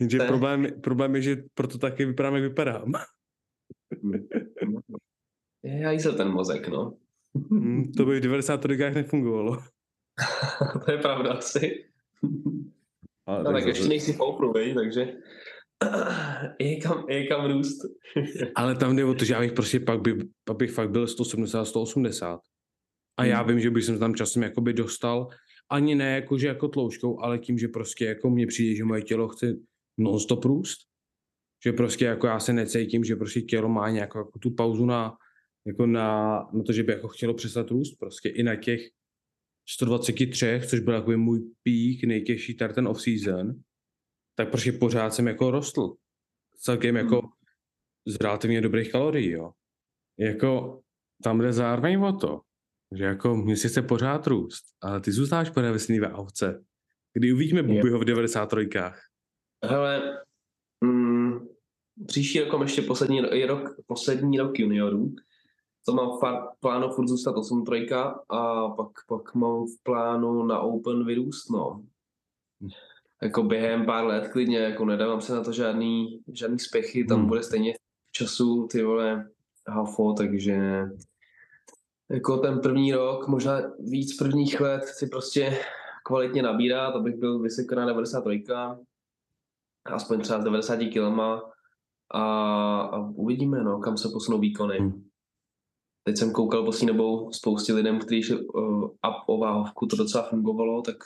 Jenže 0.00 0.16
je- 0.18 0.26
problém, 0.26 0.66
problém 0.82 1.14
je, 1.16 1.22
že 1.22 1.36
proto 1.54 1.78
taky 1.78 2.04
vypadám, 2.04 2.34
jak 2.34 2.42
vypadám. 2.42 2.92
Je 5.62 5.92
jízel 5.92 6.14
ten 6.16 6.28
mozek, 6.28 6.68
no. 6.68 6.96
Mm, 7.50 7.92
to 7.92 8.04
by 8.06 8.18
v 8.18 8.22
90 8.22 8.64
rodikách 8.64 8.94
nefungovalo. 8.94 9.62
to 10.84 10.92
je 10.92 10.98
pravda 10.98 11.32
asi. 11.32 11.84
Ale 13.26 13.38
No 13.44 13.52
tak 13.52 13.54
zase- 13.62 13.68
ještě 13.68 13.88
nejsi 13.88 14.12
v 14.12 14.52
vej, 14.54 14.74
takže 14.74 15.00
je 16.58 16.76
kam, 16.80 17.04
je 17.08 17.26
kam 17.26 17.52
růst. 17.52 17.78
Ale 18.54 18.74
tam 18.74 18.96
jde 18.96 19.04
o 19.04 19.14
to, 19.14 19.24
že 19.24 19.34
já 19.34 19.40
bych 19.40 19.52
prostě 19.52 19.80
pak, 19.80 20.00
by, 20.00 20.18
pak 20.44 20.56
bych 20.56 20.70
fakt 20.72 20.90
byl 20.90 21.06
170, 21.06 21.64
180. 21.64 22.40
A 23.18 23.24
já 23.24 23.38
Hmm. 23.38 23.48
vím, 23.48 23.60
že 23.60 23.70
bych 23.70 23.84
jsem 23.84 23.98
tam 23.98 24.14
časem 24.14 24.42
jakoby 24.42 24.72
dostal, 24.72 25.28
ani 25.70 25.94
ne 25.94 26.14
jakože 26.14 26.46
jako 26.46 26.68
tloušťkou, 26.68 27.20
ale 27.20 27.38
tím, 27.38 27.58
že 27.58 27.68
prostě 27.68 28.04
jako 28.04 28.30
mně 28.30 28.46
přijde, 28.46 28.74
že 28.76 28.84
moje 28.84 29.02
tělo 29.02 29.28
chce 29.28 29.56
non-stop 29.98 30.44
růst. 30.44 30.78
Že 31.64 31.72
prostě 31.72 32.04
jako 32.04 32.26
já 32.26 32.40
se 32.40 32.52
necítím, 32.52 33.04
že 33.04 33.16
prostě 33.16 33.40
tělo 33.40 33.68
má 33.68 33.90
nějakou 33.90 34.18
jako 34.18 34.38
tu 34.38 34.50
pauzu 34.50 34.86
na, 34.86 35.16
jako 35.66 35.86
na, 35.86 36.38
na 36.52 36.62
to, 36.62 36.72
že 36.72 36.82
by 36.82 36.92
jako 36.92 37.08
chtělo 37.08 37.34
přestat 37.34 37.70
růst. 37.70 37.96
Prostě 37.98 38.28
i 38.28 38.42
na 38.42 38.56
těch 38.56 38.80
123, 39.68 40.60
což 40.68 40.80
byl 40.80 40.94
jako 40.94 41.10
můj 41.10 41.50
pík, 41.62 42.04
nejtěžší 42.04 42.54
tady 42.56 42.74
ten 42.74 42.88
off-season, 42.88 43.54
tak 44.34 44.50
prostě 44.50 44.72
pořád 44.72 45.14
jsem 45.14 45.26
jako 45.26 45.50
rostl. 45.50 45.94
Celkem 46.56 46.96
jako 46.96 47.20
Hmm. 47.20 47.30
z 48.06 48.16
relativně 48.20 48.60
dobrých 48.60 48.92
kalorií, 48.92 49.30
jo. 49.30 49.52
Jako 50.18 50.80
tam 51.22 51.40
jde 51.40 51.52
zároveň 51.52 52.02
o 52.02 52.12
to, 52.12 52.40
že 52.94 53.04
jako 53.04 53.36
mě 53.36 53.56
si 53.56 53.68
chce 53.68 53.82
pořád 53.82 54.26
růst, 54.26 54.64
ale 54.82 55.00
ty 55.00 55.12
zůstáváš 55.12 55.50
pořád 55.50 55.72
ve 55.72 55.78
sný 55.78 56.00
váhovce. 56.00 56.64
Kdy 57.14 57.32
uvidíme. 57.32 57.62
Bubiho 57.62 57.98
v 57.98 58.04
93. 58.04 58.68
Hele, 59.64 60.20
mm, 60.84 61.48
příští 62.06 62.40
rok 62.40 62.62
ještě 62.62 62.82
poslední 62.82 63.22
ro- 63.22 63.46
rok, 63.46 63.76
poslední 63.86 64.38
rok 64.38 64.58
juniorů. 64.58 65.14
To 65.86 65.92
mám 65.92 66.10
v 66.10 66.20
plánu 66.60 66.88
furt 66.88 67.08
zůstat 67.08 67.36
8 67.36 67.64
trojka 67.64 68.20
a 68.28 68.68
pak, 68.68 68.88
pak 69.08 69.34
mám 69.34 69.66
v 69.66 69.82
plánu 69.82 70.42
na 70.42 70.60
Open 70.60 71.06
vyrůst, 71.06 71.50
no. 71.50 71.84
Jako 73.22 73.42
během 73.42 73.86
pár 73.86 74.04
let 74.04 74.28
klidně, 74.28 74.58
jako 74.58 74.84
nedávám 74.84 75.20
se 75.20 75.34
na 75.34 75.44
to 75.44 75.52
žádný, 75.52 76.20
žádný 76.32 76.58
spěchy, 76.58 77.04
tam 77.04 77.18
Hmm. 77.18 77.28
bude 77.28 77.42
stejně 77.42 77.74
času, 78.12 78.66
ty 78.70 78.82
vole, 78.82 79.30
hafo, 79.68 80.12
takže 80.12 80.82
jako 82.10 82.36
ten 82.36 82.60
první 82.60 82.92
rok, 82.92 83.28
možná 83.28 83.62
víc 83.78 84.16
prvních 84.16 84.60
let 84.60 84.84
si 84.84 85.06
prostě 85.06 85.58
kvalitně 86.04 86.42
nabírat, 86.42 86.94
abych 86.94 87.16
byl 87.16 87.38
vysoko 87.38 87.74
na 87.74 87.86
93, 87.86 88.44
aspoň 89.84 90.20
třeba 90.20 90.40
s 90.40 90.44
90 90.44 90.76
kilama 90.76 91.42
a, 92.10 92.22
a 92.80 92.98
uvidíme, 92.98 93.64
no, 93.64 93.78
kam 93.78 93.96
se 93.96 94.08
posunou 94.08 94.38
výkony. 94.38 94.78
Hmm. 94.78 95.05
Teď 96.06 96.16
jsem 96.16 96.32
koukal 96.32 96.64
poslední 96.64 96.86
dobou 96.86 97.32
spoustě 97.32 97.72
lidem, 97.72 97.98
kteří 97.98 98.22
šli 98.22 98.36
uh, 98.40 98.84
up 98.84 99.16
o 99.26 99.38
váhovku, 99.38 99.86
to 99.86 99.96
docela 99.96 100.28
fungovalo, 100.28 100.82
tak 100.82 100.96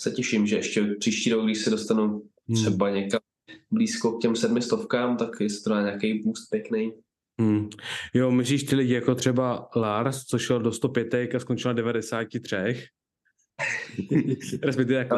se 0.00 0.10
těším, 0.10 0.46
že 0.46 0.56
ještě 0.56 0.84
příští 0.98 1.30
rok, 1.30 1.44
když 1.44 1.58
se 1.58 1.70
dostanu 1.70 2.22
Hmm. 2.48 2.56
třeba 2.62 2.90
někam 2.90 3.20
blízko 3.70 4.12
k 4.12 4.20
těm 4.20 4.36
sedmistovkám, 4.36 5.16
tak 5.16 5.30
jestli 5.40 5.62
to 5.62 5.70
dá 5.70 5.82
nějaký 5.82 6.22
boost 6.22 6.50
pěkný. 6.50 6.92
Hmm. 7.40 7.68
Jo, 8.14 8.30
myslíš 8.30 8.62
ty 8.64 8.76
lidi 8.76 8.94
jako 8.94 9.14
třeba 9.14 9.68
Lars, 9.76 10.24
co 10.24 10.38
šel 10.38 10.60
do 10.60 10.72
105 10.72 11.34
a 11.34 11.38
skončil 11.38 11.68
na 11.68 11.72
93? 11.72 12.56
Respektive 14.62 14.98
jako, 14.98 15.16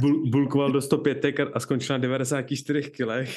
bul, 0.00 0.30
bulkoval 0.30 0.72
do 0.72 0.80
105 0.82 1.24
a- 1.24 1.50
a 1.54 1.60
skončil 1.60 1.94
na 1.94 1.98
94 1.98 2.90
kilech. 2.90 3.36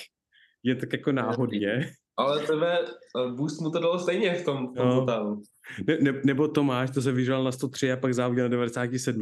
Je 0.63 0.75
tak 0.75 0.93
jako 0.93 1.11
náhodně. 1.11 1.91
Ale 2.19 2.47
tebe 2.47 2.79
eh, 2.85 3.31
boost 3.31 3.61
mu 3.61 3.71
to 3.71 3.79
dalo 3.79 3.99
stejně 3.99 4.33
v 4.35 4.45
tom, 4.45 4.67
v 4.71 4.75
tom 4.75 4.87
No. 4.87 4.99
totálu. 4.99 5.41
Ne, 5.87 5.97
ne, 6.01 6.21
nebo 6.25 6.47
Tomáš, 6.47 6.91
to 6.91 7.01
se 7.01 7.11
vyžral 7.11 7.43
na 7.43 7.51
103 7.51 7.91
a 7.91 7.97
pak 7.97 8.13
závodil 8.13 8.43
na 8.43 8.49
97. 8.49 9.21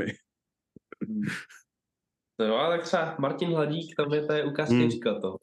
No 2.40 2.46
jo, 2.46 2.56
ale 2.56 2.78
tak 2.78 2.86
třeba 2.86 3.16
Martin 3.20 3.50
Hladík, 3.50 3.96
tam 3.98 4.14
je 4.14 4.26
to 4.26 4.34
je 4.34 4.46
ukázka 4.46 4.76
Hmm. 4.76 4.90
to. 5.22 5.38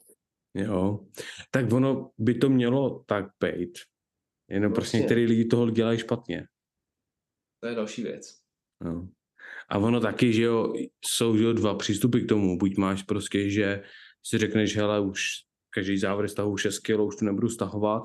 Jo, 0.55 0.99
tak 1.51 1.73
ono 1.73 2.11
by 2.17 2.33
to 2.33 2.49
mělo 2.49 3.03
tak 3.07 3.25
být. 3.43 3.79
Jenom 4.49 4.73
prostě 4.73 4.97
Vlastně. 4.97 4.99
některý 4.99 5.25
lidi 5.25 5.45
toho 5.45 5.69
dělají 5.69 5.99
špatně. 5.99 6.47
To 7.63 7.69
je 7.69 7.75
další 7.75 8.03
věc. 8.03 8.37
No. 8.83 9.07
A 9.69 9.77
ono 9.77 9.99
taky, 9.99 10.33
že 10.33 10.43
jo, 10.43 10.73
jsou 11.05 11.37
že 11.37 11.43
jo, 11.43 11.53
dva 11.53 11.75
přístupy 11.75 12.19
k 12.19 12.29
tomu. 12.29 12.57
Buď 12.57 12.77
máš 12.77 13.03
prostě, 13.03 13.49
že 13.49 13.83
si 14.25 14.37
řekneš, 14.37 14.77
hele, 14.77 14.99
už 14.99 15.21
každý 15.75 15.97
závod 15.97 16.29
stahu 16.29 16.57
6 16.57 16.79
kg, 16.79 16.99
už 16.99 17.15
to 17.15 17.25
nebudu 17.25 17.49
stahovat. 17.49 18.03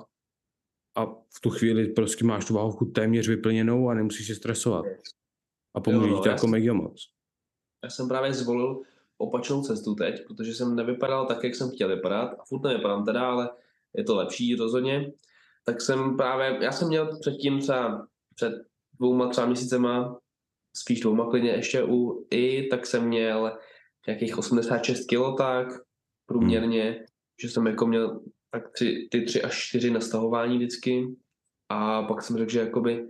A 0.96 1.06
v 1.06 1.40
tu 1.42 1.50
chvíli 1.50 1.88
prostě 1.88 2.24
máš 2.24 2.44
tu 2.44 2.54
váhovku 2.54 2.84
téměř 2.84 3.28
vyplněnou 3.28 3.88
a 3.88 3.94
nemusíš 3.94 4.26
se 4.26 4.34
stresovat. 4.34 4.86
A 5.74 5.80
pomůže 5.80 6.08
Jo, 6.08 6.14
ti 6.14 6.16
no, 6.16 6.22
to 6.22 6.28
jako 6.28 6.46
mega 6.46 6.72
moc. 6.72 7.06
Já 7.84 7.90
jsem 7.90 8.08
právě 8.08 8.34
zvolil 8.34 8.82
opačnou 9.18 9.62
cestu 9.62 9.94
teď, 9.94 10.26
protože 10.26 10.54
jsem 10.54 10.76
nevypadal 10.76 11.26
tak, 11.26 11.44
jak 11.44 11.54
jsem 11.54 11.70
chtěl 11.70 11.88
vypadat. 11.88 12.32
A 12.40 12.44
furt 12.48 12.62
nevypadám 12.62 13.04
teda, 13.04 13.30
ale 13.30 13.50
je 13.96 14.04
to 14.04 14.16
lepší 14.16 14.54
rozhodně, 14.54 15.12
tak 15.64 15.80
jsem 15.80 16.16
právě, 16.16 16.58
já 16.64 16.72
jsem 16.72 16.88
měl 16.88 17.18
předtím 17.20 17.60
třeba 17.60 18.06
před 18.34 18.52
dvouma, 18.98 19.28
třeba 19.28 19.46
měsícema, 19.46 20.18
spíš 20.76 21.00
dvouma 21.00 21.30
klidně 21.30 21.50
ještě 21.50 21.84
u 21.84 22.26
i, 22.30 22.68
tak 22.68 22.86
jsem 22.86 23.04
měl 23.04 23.58
nějakých 24.06 24.38
86 24.38 25.06
kg 25.06 25.38
tak 25.38 25.66
průměrně, 26.26 26.90
hmm. 26.90 27.04
Že 27.42 27.48
jsem 27.48 27.66
jako 27.66 27.86
měl 27.86 28.20
tak 28.50 28.70
tři, 28.72 29.08
ty 29.10 29.22
tři 29.22 29.42
až 29.42 29.68
čtyři 29.68 29.90
nastahování 29.90 30.56
vždycky 30.56 31.16
a 31.68 32.02
pak 32.02 32.22
jsem 32.22 32.36
řekl, 32.36 32.50
že 32.50 32.60
jakoby 32.60 33.08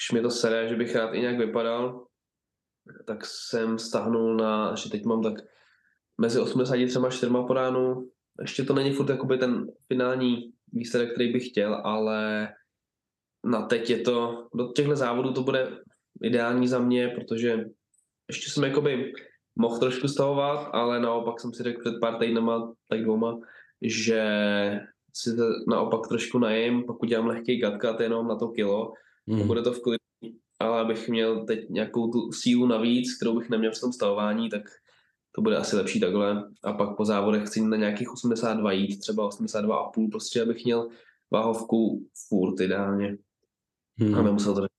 už 0.00 0.12
mi 0.12 0.20
to 0.20 0.30
sere, 0.30 0.68
že 0.68 0.76
bych 0.76 0.96
rád 0.96 1.14
i 1.14 1.20
nějak 1.20 1.38
vypadal, 1.38 2.06
tak 3.06 3.26
jsem 3.26 3.78
stahnul 3.78 4.36
na, 4.36 4.74
že 4.74 4.90
teď 4.90 5.04
mám 5.04 5.22
tak 5.22 5.34
mezi 6.20 6.40
83 6.40 6.98
a 7.06 7.10
4 7.10 7.32
po 7.46 7.52
ránu. 7.52 8.10
Ještě 8.40 8.64
to 8.64 8.74
není 8.74 8.92
furt 8.92 9.08
jakoby 9.08 9.38
ten 9.38 9.66
finální 9.88 10.52
výsledek, 10.72 11.12
který 11.12 11.32
bych 11.32 11.48
chtěl, 11.48 11.74
ale 11.74 12.48
na 13.44 13.62
teď 13.62 13.90
je 13.90 14.00
to, 14.00 14.48
do 14.54 14.72
těchto 14.72 14.96
závodů 14.96 15.32
to 15.32 15.42
bude 15.42 15.78
ideální 16.22 16.68
za 16.68 16.78
mě, 16.78 17.08
protože 17.08 17.64
ještě 18.28 18.50
jsem 18.50 18.64
jakoby 18.64 19.12
mohl 19.56 19.78
trošku 19.78 20.08
stavovat, 20.08 20.70
ale 20.72 21.00
naopak 21.00 21.40
jsem 21.40 21.54
si 21.54 21.62
řekl 21.62 21.80
před 21.80 21.94
pár 22.00 22.18
týdnama, 22.18 22.72
tak 22.88 23.02
dvoma, 23.02 23.38
že 23.82 24.22
si 25.14 25.36
to 25.36 25.44
naopak 25.68 26.08
trošku 26.08 26.38
najím, 26.38 26.82
pokud 26.82 27.08
dělám 27.08 27.26
lehký 27.26 27.58
gatkat 27.58 28.00
jenom 28.00 28.28
na 28.28 28.36
to 28.36 28.48
kilo, 28.48 28.92
mm. 29.26 29.46
bude 29.46 29.62
to 29.62 29.72
v 29.72 29.82
klidu, 29.82 29.98
ale 30.58 30.80
abych 30.80 31.08
měl 31.08 31.46
teď 31.46 31.68
nějakou 31.68 32.10
tu 32.10 32.32
sílu 32.32 32.66
navíc, 32.66 33.16
kterou 33.16 33.38
bych 33.38 33.50
neměl 33.50 33.72
v 33.72 33.80
tom 33.80 33.92
stavování, 33.92 34.50
tak 34.50 34.62
to 35.32 35.42
bude 35.42 35.56
asi 35.56 35.76
lepší 35.76 36.00
takhle. 36.00 36.50
A 36.64 36.72
pak 36.72 36.96
po 36.96 37.04
závodech 37.04 37.42
chci 37.46 37.60
na 37.60 37.76
nějakých 37.76 38.12
82 38.12 38.72
jít, 38.72 38.98
třeba 38.98 39.28
82,5, 39.28 40.10
prostě 40.10 40.42
abych 40.42 40.64
měl 40.64 40.88
váhovku 41.30 42.06
furt 42.28 42.60
ideálně. 42.60 43.16
Hmm. 43.98 44.14
A 44.14 44.22
nemusel 44.22 44.54
to 44.54 44.70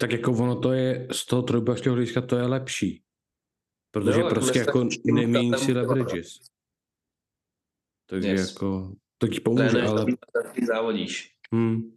tak 0.00 0.12
jako 0.12 0.32
ono 0.32 0.56
to 0.56 0.72
je, 0.72 1.08
z 1.12 1.26
toho 1.26 1.42
trojbaštěho 1.42 1.94
hlediska 1.94 2.20
to 2.20 2.36
je 2.36 2.46
lepší. 2.46 3.02
Protože 3.90 4.20
no, 4.20 4.28
prostě 4.28 4.58
jako 4.58 4.88
neméně 5.04 5.58
si 5.58 5.72
leverages. 5.72 6.38
Takže 8.10 8.28
yes. 8.28 8.52
jako, 8.52 8.92
to 9.18 9.28
ti 9.28 9.40
pomůže, 9.40 9.70
to 9.70 9.78
je, 9.78 9.84
ale... 9.84 10.06
závodíš. 10.66 11.32
Hmm. 11.52 11.92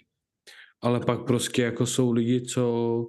Ale 0.81 0.99
pak 0.99 1.25
prostě 1.25 1.61
jako 1.61 1.85
jsou 1.85 2.11
lidi, 2.11 2.41
co 2.41 3.07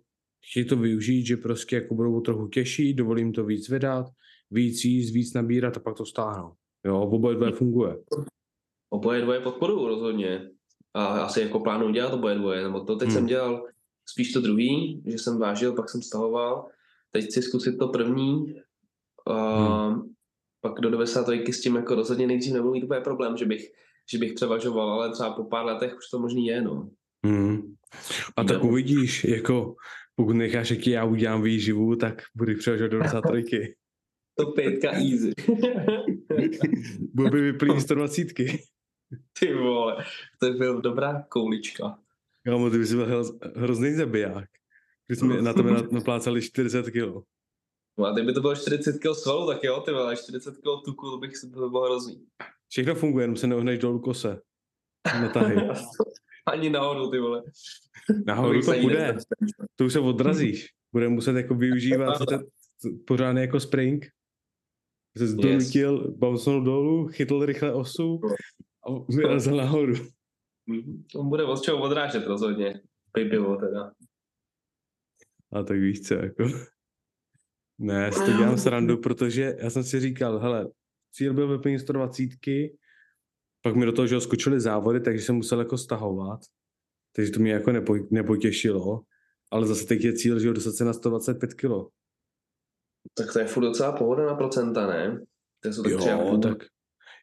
chtějí 0.51 0.67
to 0.67 0.77
využít, 0.77 1.27
že 1.27 1.37
prostě 1.37 1.77
jako 1.77 1.95
budou 1.95 2.21
trochu 2.21 2.49
těžší, 2.49 2.95
dovolím 2.95 3.33
to 3.33 3.45
víc 3.45 3.69
vydat, 3.69 4.07
víc 4.51 4.85
jíst, 4.85 5.12
víc 5.12 5.35
nabírat 5.35 5.77
a 5.77 5.81
pak 5.81 5.97
to 5.97 6.07
stáhnou. 6.07 6.53
Jo, 6.87 7.01
oboje 7.01 7.37
dvoje 7.37 7.53
funguje. 7.53 7.97
Oboje 8.91 9.21
dvoje 9.21 9.41
podporu 9.41 9.87
rozhodně. 9.87 10.51
A 10.95 11.07
asi 11.07 11.41
jako 11.41 11.61
plánuju 11.61 11.93
dělat 11.93 12.12
oboje 12.12 12.35
dvoje, 12.35 12.62
nebo 12.62 12.81
to 12.81 12.97
teď 12.97 13.09
hmm. 13.09 13.15
jsem 13.15 13.27
dělal 13.27 13.67
spíš 14.07 14.33
to 14.33 14.41
druhý, 14.41 15.03
že 15.07 15.19
jsem 15.19 15.38
vážil, 15.38 15.73
pak 15.73 15.91
jsem 15.91 16.03
stahoval. 16.03 16.69
Teď 17.11 17.25
chci 17.25 17.43
zkusit 17.43 17.79
to 17.79 17.88
první. 17.88 18.55
A 19.27 19.87
hmm. 19.88 20.12
Pak 20.62 20.81
do 20.81 20.90
90 20.90 21.29
s 21.29 21.61
tím 21.61 21.77
jako 21.77 21.94
rozhodně 21.94 22.27
nejdřív 22.27 22.53
nebudu 22.53 22.72
mít 22.72 22.85
úplně 22.85 23.01
problém, 23.01 23.37
že 23.37 23.46
bych, 23.46 23.68
že 24.12 24.18
bych 24.18 24.33
převažoval, 24.33 24.90
ale 24.90 25.12
třeba 25.12 25.33
po 25.33 25.44
pár 25.44 25.64
letech 25.64 25.96
už 25.96 26.09
to 26.11 26.18
možný 26.18 26.46
je, 26.46 26.62
no. 26.62 26.90
Hmm. 27.27 27.75
A 28.37 28.44
tak 28.44 28.64
uvidíš, 28.64 29.25
jako 29.25 29.75
pokud 30.16 30.33
necháš, 30.33 30.70
jak 30.70 30.87
já 30.87 31.05
udělám 31.05 31.42
výživu, 31.42 31.96
tak 31.96 32.22
budeš 32.35 32.59
převažovat 32.59 32.90
do 32.90 32.98
93. 32.98 33.75
to 34.38 34.46
pětka 34.46 34.90
easy. 34.90 35.33
Bylo 37.14 37.31
by 37.31 37.40
vyplý 37.40 37.81
120. 37.81 38.27
Ty 39.40 39.55
vole, 39.55 40.05
to 40.38 40.46
je 40.46 40.53
byl 40.53 40.81
dobrá 40.81 41.22
koulička. 41.29 41.98
Kámo, 42.44 42.70
ty 42.70 42.79
bys 42.79 42.94
byl 42.94 43.25
hrozný 43.57 43.94
zabiják. 43.94 44.48
Když 45.07 45.18
jsme 45.18 45.42
na 45.42 45.53
tebe 45.53 45.70
naplácali 45.90 46.42
40 46.42 46.90
kg. 46.90 47.27
No 47.98 48.07
a 48.07 48.12
kdyby 48.12 48.33
to 48.33 48.40
bylo 48.40 48.57
40 48.57 48.92
kg 48.92 49.14
svalu, 49.14 49.46
tak 49.46 49.64
jo, 49.64 49.81
ty 49.81 49.92
vole, 49.92 50.16
40 50.16 50.57
kg 50.57 50.85
tuku, 50.85 51.11
to 51.11 51.18
bych 51.18 51.37
si 51.37 51.50
to 51.50 51.70
bylo 51.70 51.85
hrozný. 51.85 52.26
Všechno 52.68 52.94
funguje, 52.94 53.22
jenom 53.22 53.37
se 53.37 53.46
neohneš 53.46 53.78
dolů 53.78 54.00
kose. 54.00 54.40
Natahy. 55.20 55.57
Ani 56.46 56.70
nahoru, 56.70 57.11
ty 57.11 57.18
vole. 57.18 57.42
Nahoru 58.26 58.61
to 58.62 58.72
bude. 58.81 59.16
To 59.76 59.85
už 59.85 59.92
se 59.92 60.00
odrazíš. 60.00 60.68
Bude 60.92 61.09
muset 61.09 61.37
jako 61.37 61.55
využívat 61.55 62.18
ten, 62.28 62.44
pořádně 63.07 63.40
jako 63.40 63.61
spring. 63.61 64.07
Se 65.18 65.26
zdonutil, 65.26 66.05
yes. 66.07 66.16
bouncenul 66.16 66.64
dolů, 66.64 67.09
chytl 67.09 67.46
rychle 67.46 67.74
osu 67.74 68.20
a 68.87 69.14
vyrazil 69.16 69.57
nahoru. 69.57 69.94
On 71.14 71.28
bude 71.28 71.44
od 71.44 71.62
čeho 71.62 71.83
odrážet 71.83 72.26
rozhodně. 72.26 72.81
Pipivo 73.12 73.57
teda. 73.57 73.92
A 75.52 75.62
tak 75.62 75.78
víš 75.78 76.00
co, 76.00 76.14
jako... 76.14 76.44
Ne, 77.83 77.95
já 77.95 78.11
si 78.11 78.25
to 78.25 78.33
dělám 78.33 78.59
srandu, 78.59 78.99
protože 78.99 79.57
já 79.59 79.71
jsem 79.71 79.85
si 79.85 80.01
říkal, 80.01 80.38
hele, 80.38 80.68
cíl 81.12 81.35
byl 81.35 81.49
vyplnit 81.49 81.79
120, 81.79 82.29
pak 83.62 83.77
mi 83.77 83.87
do 83.87 83.92
toho, 83.92 84.07
že 84.07 84.21
skočily 84.21 84.61
závody, 84.61 85.01
takže 85.01 85.25
jsem 85.25 85.35
musel 85.35 85.59
jako 85.59 85.79
stahovat, 85.79 86.40
takže 87.16 87.33
to 87.33 87.40
mě 87.40 87.53
jako 87.53 87.73
nepo, 87.73 87.97
nepotěšilo, 88.11 89.01
ale 89.51 89.66
zase 89.66 89.87
teď 89.87 90.05
je 90.05 90.12
cíl, 90.12 90.40
že 90.40 90.49
ho 90.49 90.55
dostat 90.55 90.73
se 90.73 90.85
na 90.85 90.92
125 90.92 91.55
kg. 91.55 91.71
Tak 93.14 93.33
to 93.33 93.38
je 93.38 93.45
furt 93.45 93.64
docela 93.64 93.92
pohoda 93.92 94.27
na 94.27 94.35
procenta, 94.35 94.87
ne? 94.87 95.21
To 95.62 95.73
jsou 95.73 95.83
tak 95.83 95.92
jo, 95.92 96.38
tak 96.42 96.59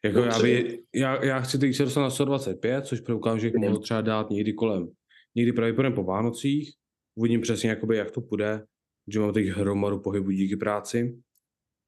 jako 0.04 0.18
já, 0.18 0.38
by, 0.38 0.82
já, 0.94 1.24
já 1.24 1.40
chci 1.40 1.58
teď 1.58 1.76
se 1.76 1.84
dostat 1.84 2.00
na 2.00 2.10
125, 2.10 2.86
což 2.86 3.00
pro 3.00 3.16
okamžik 3.16 3.54
mohl 3.54 3.78
třeba 3.78 4.00
dát 4.00 4.30
někdy 4.30 4.52
kolem, 4.52 4.88
někdy 5.34 5.52
pravděpodobně 5.52 5.94
po 5.94 6.04
Vánocích, 6.04 6.74
uvidím 7.14 7.40
přesně, 7.40 7.70
jakoby, 7.70 7.96
jak 7.96 8.10
to 8.10 8.20
půjde, 8.20 8.64
že 9.12 9.20
mám 9.20 9.32
teď 9.32 9.46
hromadu 9.46 10.00
pohybu 10.00 10.30
díky 10.30 10.56
práci, 10.56 11.22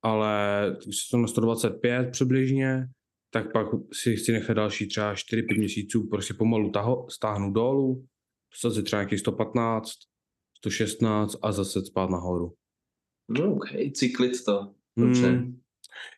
ale 0.03 0.77
když 0.85 0.97
jsem 1.09 1.23
na 1.23 1.29
125 1.29 2.11
přibližně, 2.11 2.87
tak 3.31 3.53
pak 3.53 3.67
si 3.93 4.17
chci 4.17 4.33
nechat 4.33 4.55
další 4.55 4.89
třeba 4.89 5.15
4-5 5.15 5.59
měsíců 5.59 6.09
prostě 6.09 6.35
pomalu 6.35 6.71
taho, 6.71 7.07
stáhnu 7.11 7.53
dolů, 7.53 8.07
dostat 8.53 8.75
si 8.75 8.83
třeba 8.83 9.03
nějaký 9.03 9.19
115, 9.19 9.91
116 10.59 11.37
a 11.43 11.53
zase 11.53 11.85
spát 11.85 12.11
nahoru. 12.11 12.55
No 13.29 13.55
ok, 13.55 13.67
cyklit 13.95 14.45
to. 14.45 14.75
Dobře. 14.99 15.29
Hmm, 15.29 15.61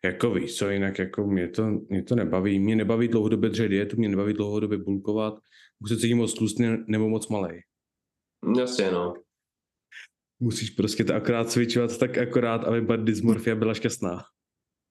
jako 0.04 0.30
víš 0.30 0.56
co, 0.56 0.70
jinak 0.70 0.98
jako 0.98 1.26
mě 1.26 1.48
to, 1.48 1.66
mě 1.88 2.02
to 2.02 2.14
nebaví. 2.14 2.58
Mě 2.58 2.76
nebaví 2.76 3.08
dlouhodobě 3.08 3.50
držet 3.50 3.68
dietu, 3.68 3.96
mě 3.96 4.08
nebaví 4.08 4.32
dlouhodobě 4.32 4.78
bulkovat. 4.78 5.34
Musím 5.80 5.96
cítit 5.96 6.14
moc 6.14 6.34
tlustný 6.34 6.66
nebo 6.86 7.08
moc 7.08 7.28
malý. 7.28 7.60
Jasně, 8.58 8.90
no 8.90 9.14
musíš 10.40 10.70
prostě 10.70 11.04
to 11.04 11.14
akorát 11.14 11.50
cvičovat 11.50 11.98
tak 11.98 12.18
akorát, 12.18 12.64
aby 12.64 12.86
dysmorfia 12.96 13.56
byla 13.56 13.74
šťastná. 13.74 14.22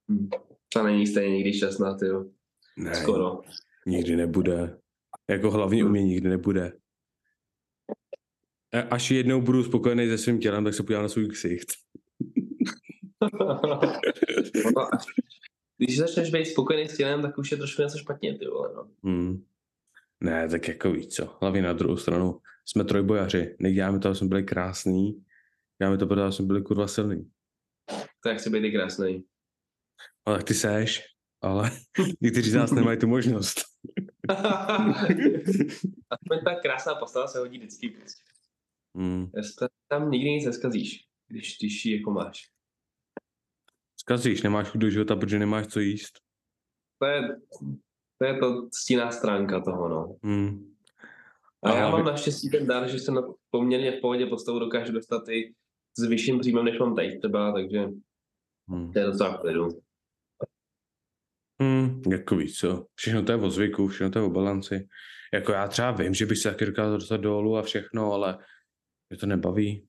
Hmm. 0.10 0.30
Ta 0.74 0.84
není 0.84 1.08
stejně 1.08 1.36
nikdy 1.36 1.54
šťastná, 1.54 1.98
ty 1.98 2.06
jo. 2.06 2.26
Ne, 2.78 2.96
Skoro. 2.96 3.42
Nikdy 3.88 4.16
nebude. 4.16 4.78
Jako 5.30 5.52
hlavně 5.52 5.86
u 5.86 5.90
mě 5.90 6.04
nikdy 6.04 6.30
nebude. 6.30 6.74
Až 8.90 9.12
jednou 9.12 9.42
budu 9.42 9.64
spokojený 9.64 10.08
se 10.08 10.18
svým 10.18 10.40
tělem, 10.40 10.64
tak 10.64 10.74
se 10.74 10.84
podívám 10.84 11.04
na 11.04 11.10
svůj 11.10 11.30
ksicht. 11.30 11.68
Když 15.78 15.98
začneš 15.98 16.30
být 16.30 16.46
spokojený 16.46 16.90
s 16.90 16.98
tělem, 16.98 17.22
tak 17.22 17.38
už 17.38 17.52
je 17.52 17.58
trošku 17.58 17.82
něco 17.82 17.98
špatně, 17.98 18.38
ty 18.38 18.46
vole, 18.46 18.74
no. 18.76 18.90
Hmm. 19.04 19.44
Ne, 20.22 20.50
tak 20.50 20.68
jako 20.68 20.92
víc 20.92 21.16
co. 21.16 21.38
Hlavně 21.42 21.62
na 21.62 21.74
druhou 21.74 21.98
stranu 21.98 22.40
jsme 22.66 22.84
trojbojaři. 22.84 23.56
Neděláme 23.60 24.00
to, 24.00 24.08
aby 24.08 24.18
jsme 24.18 24.28
byli 24.28 24.44
krásní, 24.44 25.24
mi 25.80 25.98
to 25.98 26.08
protože 26.08 26.32
jsme 26.32 26.46
byli 26.46 26.62
kurva 26.62 26.88
silný. 26.88 27.32
Tak 28.24 28.38
chci 28.38 28.50
být 28.50 28.64
i 28.64 28.72
krásný. 28.72 29.24
Ale 30.26 30.38
tak 30.38 30.48
ty 30.48 30.54
seš, 30.54 31.02
ale 31.42 31.72
někteří 32.22 32.50
z 32.50 32.56
nás 32.56 32.72
nemají 32.72 33.00
tu 33.00 33.08
možnost. 33.08 33.62
Aspoň 36.10 36.40
ta 36.46 36.56
krásná 36.62 36.96
postava 36.96 37.28
se 37.28 37.40
hodí 37.40 37.58
vždycky. 37.58 37.90
Prostě. 37.90 38.24
Hmm. 38.96 39.32
Tam 39.88 40.12
nikdy 40.12 40.30
nic 40.30 40.46
neskazíš, 40.46 41.06
když, 41.28 41.58
když 41.58 41.86
ji 41.86 41.98
jako 41.98 42.12
máš. 42.12 42.50
Skazíš, 44.00 44.42
nemáš 44.42 44.70
chuť 44.70 44.82
do 44.82 44.90
života, 44.90 45.16
protože 45.16 45.40
nemáš 45.40 45.68
co 45.68 45.80
jíst. 45.80 46.20
To 47.00 47.06
je 47.06 47.22
to, 48.18 48.26
je 48.26 48.38
to 48.38 48.70
stíná 48.74 49.12
stránka 49.12 49.60
toho, 49.60 49.90
no. 49.90 50.18
Hmm. 50.24 50.74
A 51.64 51.76
já 51.76 51.90
mám 51.90 52.06
naštěstí 52.06 52.50
ten 52.50 52.68
dar, 52.68 52.90
že 52.90 53.00
se 53.00 53.12
na 53.12 53.22
poměrně 53.50 53.92
v 53.92 54.02
pohodě 54.02 54.26
postavu 54.26 54.60
dokážu 54.60 54.94
dostat 54.94 55.30
i 55.30 55.54
s 55.98 56.08
vyšším 56.08 56.40
příjmem, 56.40 56.66
než 56.66 56.80
mám 56.80 56.96
teď 56.96 57.20
třeba, 57.20 57.54
takže 57.54 57.80
hmm. 58.70 58.94
to 58.94 59.00
je 59.00 59.06
docela 59.06 59.38
klidu. 59.38 59.70
Hmm, 61.62 62.02
jako 62.12 62.36
víc, 62.36 62.58
co? 62.58 62.86
Všechno 62.96 63.24
to 63.24 63.32
je 63.32 63.38
o 63.38 63.50
zvyku, 63.50 63.88
všechno 63.88 64.12
to 64.12 64.20
je 64.20 64.26
o 64.26 64.30
balanci. 64.30 64.88
Jako 65.34 65.52
já 65.52 65.68
třeba 65.68 65.92
vím, 65.92 66.14
že 66.14 66.26
bych 66.26 66.38
se 66.38 66.52
taky 66.52 66.66
dokázal 66.66 66.98
dostat 66.98 67.18
dolů 67.18 67.58
a 67.58 67.62
všechno, 67.62 68.14
ale 68.14 68.38
mě 69.10 69.18
to 69.18 69.26
nebaví. 69.26 69.88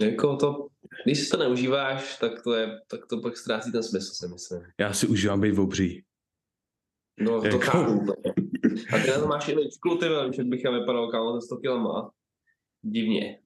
Jako 0.00 0.36
to, 0.36 0.66
když 1.04 1.18
si 1.18 1.30
to 1.30 1.36
neužíváš, 1.36 2.18
tak 2.18 2.42
to 2.42 2.54
je, 2.54 2.80
tak 2.86 3.06
to 3.06 3.20
pak 3.20 3.36
ztrácí 3.36 3.72
ten 3.72 3.82
smysl, 3.82 4.14
si 4.14 4.32
myslím. 4.32 4.62
Já 4.80 4.92
si 4.92 5.06
užívám 5.06 5.40
být 5.40 5.50
v 5.50 5.60
obří. 5.60 6.04
No, 7.20 7.40
to 7.40 7.46
Jako- 7.46 7.58
chápu. 7.58 7.92
úplně. 7.92 8.34
A 8.92 8.98
ty 8.98 9.10
na 9.10 9.20
to 9.20 9.26
máš 9.26 9.48
i 9.48 9.54
ličku, 9.54 9.96
ty 9.96 10.06
že 10.36 10.44
bych 10.44 10.64
já 10.64 10.70
vypadal 10.70 11.10
kámo 11.10 11.40
ze 11.40 11.46
100 11.46 11.56
kg 11.56 12.10
Divně. 12.82 13.40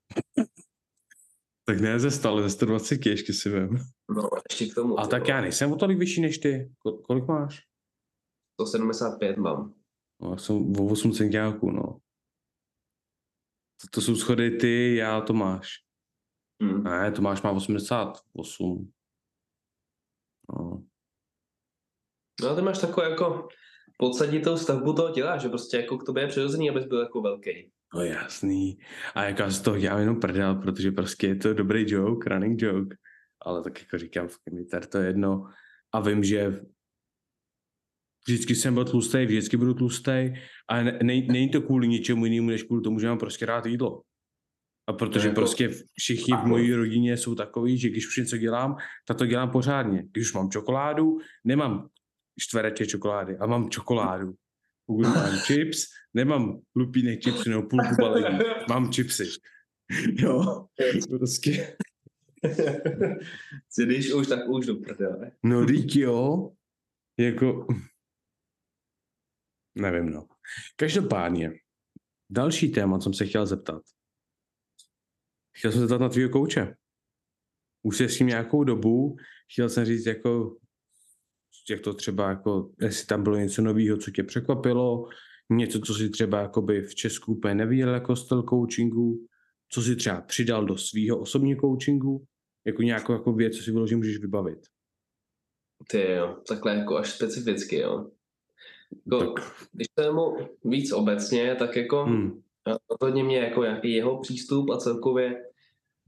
Tak 1.70 1.80
ne 1.80 2.00
ze 2.00 2.10
100, 2.10 2.28
ale 2.28 2.42
ze 2.42 2.50
120 2.50 3.06
ještě 3.06 3.32
si 3.32 3.50
vím. 3.50 3.78
No, 4.16 4.28
ještě 4.50 4.66
k 4.66 4.74
tomu. 4.74 5.00
A 5.00 5.06
tak 5.06 5.28
já 5.28 5.40
nejsem 5.40 5.72
o 5.72 5.76
tolik 5.76 5.98
vyšší 5.98 6.20
než 6.20 6.38
ty. 6.38 6.72
Ko- 6.86 7.02
kolik 7.02 7.26
máš? 7.26 7.62
175 8.60 9.36
mám. 9.36 9.74
No, 10.20 10.30
já 10.30 10.36
jsem 10.36 10.56
o 10.56 10.86
8 10.86 11.12
centiáků, 11.12 11.70
no. 11.70 11.82
To, 13.80 13.88
to 13.90 14.00
jsou 14.00 14.16
schody 14.16 14.50
ty, 14.50 14.96
já 14.96 15.20
Tomáš. 15.20 15.68
Hm. 16.62 16.82
Ne, 16.82 17.12
Tomáš 17.12 17.42
má 17.42 17.50
88. 17.50 18.92
No. 20.48 20.84
No 22.42 22.48
a 22.50 22.54
ty 22.54 22.62
máš 22.62 22.78
takovou 22.78 23.10
jako 23.10 23.48
podsaditou 23.98 24.56
stavbu 24.56 24.92
toho 24.92 25.14
těla, 25.14 25.38
že 25.38 25.48
prostě 25.48 25.76
jako 25.76 25.98
k 25.98 26.06
tobě 26.06 26.22
je 26.22 26.28
přirozený, 26.28 26.70
abys 26.70 26.84
byl 26.86 27.00
jako 27.00 27.22
velký. 27.22 27.72
No 27.94 28.02
jasný. 28.02 28.78
A 29.14 29.24
jako 29.24 29.42
já 29.42 29.50
z 29.50 29.60
toho 29.60 29.78
dělám 29.78 30.00
jenom 30.00 30.20
prdel, 30.20 30.54
protože 30.54 30.92
prostě 30.92 31.26
je 31.26 31.36
to 31.36 31.54
dobrý 31.54 31.84
joke, 31.88 32.28
running 32.28 32.62
joke. 32.62 32.96
Ale 33.42 33.62
tak 33.62 33.80
jako 33.80 33.98
říkám, 33.98 34.28
mi 34.52 34.64
to 34.64 34.98
je 34.98 35.06
jedno. 35.06 35.46
A 35.92 36.00
vím, 36.00 36.24
že 36.24 36.60
vždycky 38.26 38.54
jsem 38.54 38.74
byl 38.74 38.84
tlustý, 38.84 39.26
vždycky 39.26 39.56
budu 39.56 39.74
tlustý. 39.74 40.32
A 40.68 40.82
ne, 40.82 40.98
ne, 41.02 41.20
není 41.20 41.48
to 41.48 41.62
kvůli 41.62 41.88
ničemu 41.88 42.26
jinému, 42.26 42.50
než 42.50 42.62
kvůli 42.62 42.82
tomu, 42.82 42.98
že 42.98 43.08
mám 43.08 43.18
prostě 43.18 43.46
rád 43.46 43.66
jídlo. 43.66 44.02
A 44.86 44.92
protože 44.92 45.28
jako- 45.28 45.40
prostě 45.40 45.70
všichni 45.98 46.34
v 46.34 46.44
mojí 46.44 46.74
rodině 46.74 47.16
jsou 47.16 47.34
takový, 47.34 47.78
že 47.78 47.88
když 47.88 48.08
už 48.08 48.16
něco 48.16 48.36
dělám, 48.36 48.76
tak 49.06 49.16
to 49.16 49.26
dělám 49.26 49.50
pořádně. 49.50 50.04
Když 50.12 50.26
už 50.26 50.34
mám 50.34 50.50
čokoládu, 50.50 51.18
nemám 51.44 51.88
čtvereče 52.40 52.86
čokolády, 52.86 53.36
ale 53.36 53.50
mám 53.50 53.70
čokoládu. 53.70 54.34
Pokud 54.86 55.02
mám 55.02 55.38
chips, 55.46 55.86
nemám 56.14 56.60
lupínek 56.76 57.24
chipsů 57.24 57.50
nebo 57.50 57.62
půlku 57.62 57.94
balení, 58.00 58.38
mám 58.68 58.92
chipsy. 58.92 59.24
Jo, 60.12 60.66
prostě. 61.08 61.76
Když 63.84 64.12
už, 64.12 64.26
tak 64.28 64.48
už 64.48 64.66
do 64.66 64.74
prdele. 64.74 65.32
No 65.42 65.64
dík 65.64 65.96
jo, 65.96 66.50
jako, 67.18 67.66
nevím 69.74 70.10
no. 70.10 70.26
Každopádně, 70.76 71.52
další 72.30 72.72
téma, 72.72 73.00
jsem 73.00 73.14
se 73.14 73.26
chtěl 73.26 73.46
zeptat. 73.46 73.82
Chtěl 75.56 75.72
jsem 75.72 75.80
se 75.80 75.86
zeptat 75.86 76.00
na 76.00 76.08
tvýho 76.08 76.30
kouče. 76.30 76.74
Už 77.82 77.96
jsi 77.96 78.08
s 78.08 78.18
tím 78.18 78.26
nějakou 78.26 78.64
dobu, 78.64 79.16
chtěl 79.52 79.68
jsem 79.68 79.84
říct 79.84 80.06
jako, 80.06 80.56
jak 81.70 81.80
to 81.80 81.94
třeba 81.94 82.28
jako, 82.28 82.72
jestli 82.80 83.06
tam 83.06 83.22
bylo 83.22 83.36
něco 83.36 83.62
nového, 83.62 83.96
co 83.96 84.10
tě 84.10 84.22
překvapilo, 84.22 85.08
něco, 85.50 85.80
co 85.80 85.94
si 85.94 86.10
třeba 86.10 86.40
jakoby 86.40 86.82
v 86.82 86.94
Česku 86.94 87.32
úplně 87.32 87.54
neviděl 87.54 87.94
jako 87.94 88.16
styl 88.16 88.42
coachingu, 88.42 89.26
co 89.68 89.82
si 89.82 89.96
třeba 89.96 90.20
přidal 90.20 90.64
do 90.64 90.76
svého 90.76 91.18
osobního 91.18 91.60
coachingu, 91.60 92.24
jako 92.66 92.82
nějakou 92.82 93.12
jako 93.12 93.32
věc, 93.32 93.56
co 93.56 93.62
si 93.62 93.70
vyložím, 93.70 93.98
můžeš 93.98 94.18
vybavit. 94.18 94.58
Ty 95.90 96.10
jo, 96.10 96.36
takhle 96.48 96.76
jako 96.76 96.96
až 96.96 97.10
specificky, 97.10 97.76
jo. 97.76 98.10
Jako, 99.12 99.34
Tak. 99.34 99.68
Když 99.72 99.86
to 99.94 100.02
vezmu 100.02 100.36
víc 100.64 100.92
obecně, 100.92 101.54
tak 101.54 101.76
jako 101.76 102.04
Hmm. 102.04 102.40
rozhodně 102.90 103.24
mě 103.24 103.38
jako 103.38 103.62
nějaký 103.62 103.92
jeho 103.92 104.20
přístup 104.20 104.70
a 104.70 104.76
celkově 104.76 105.44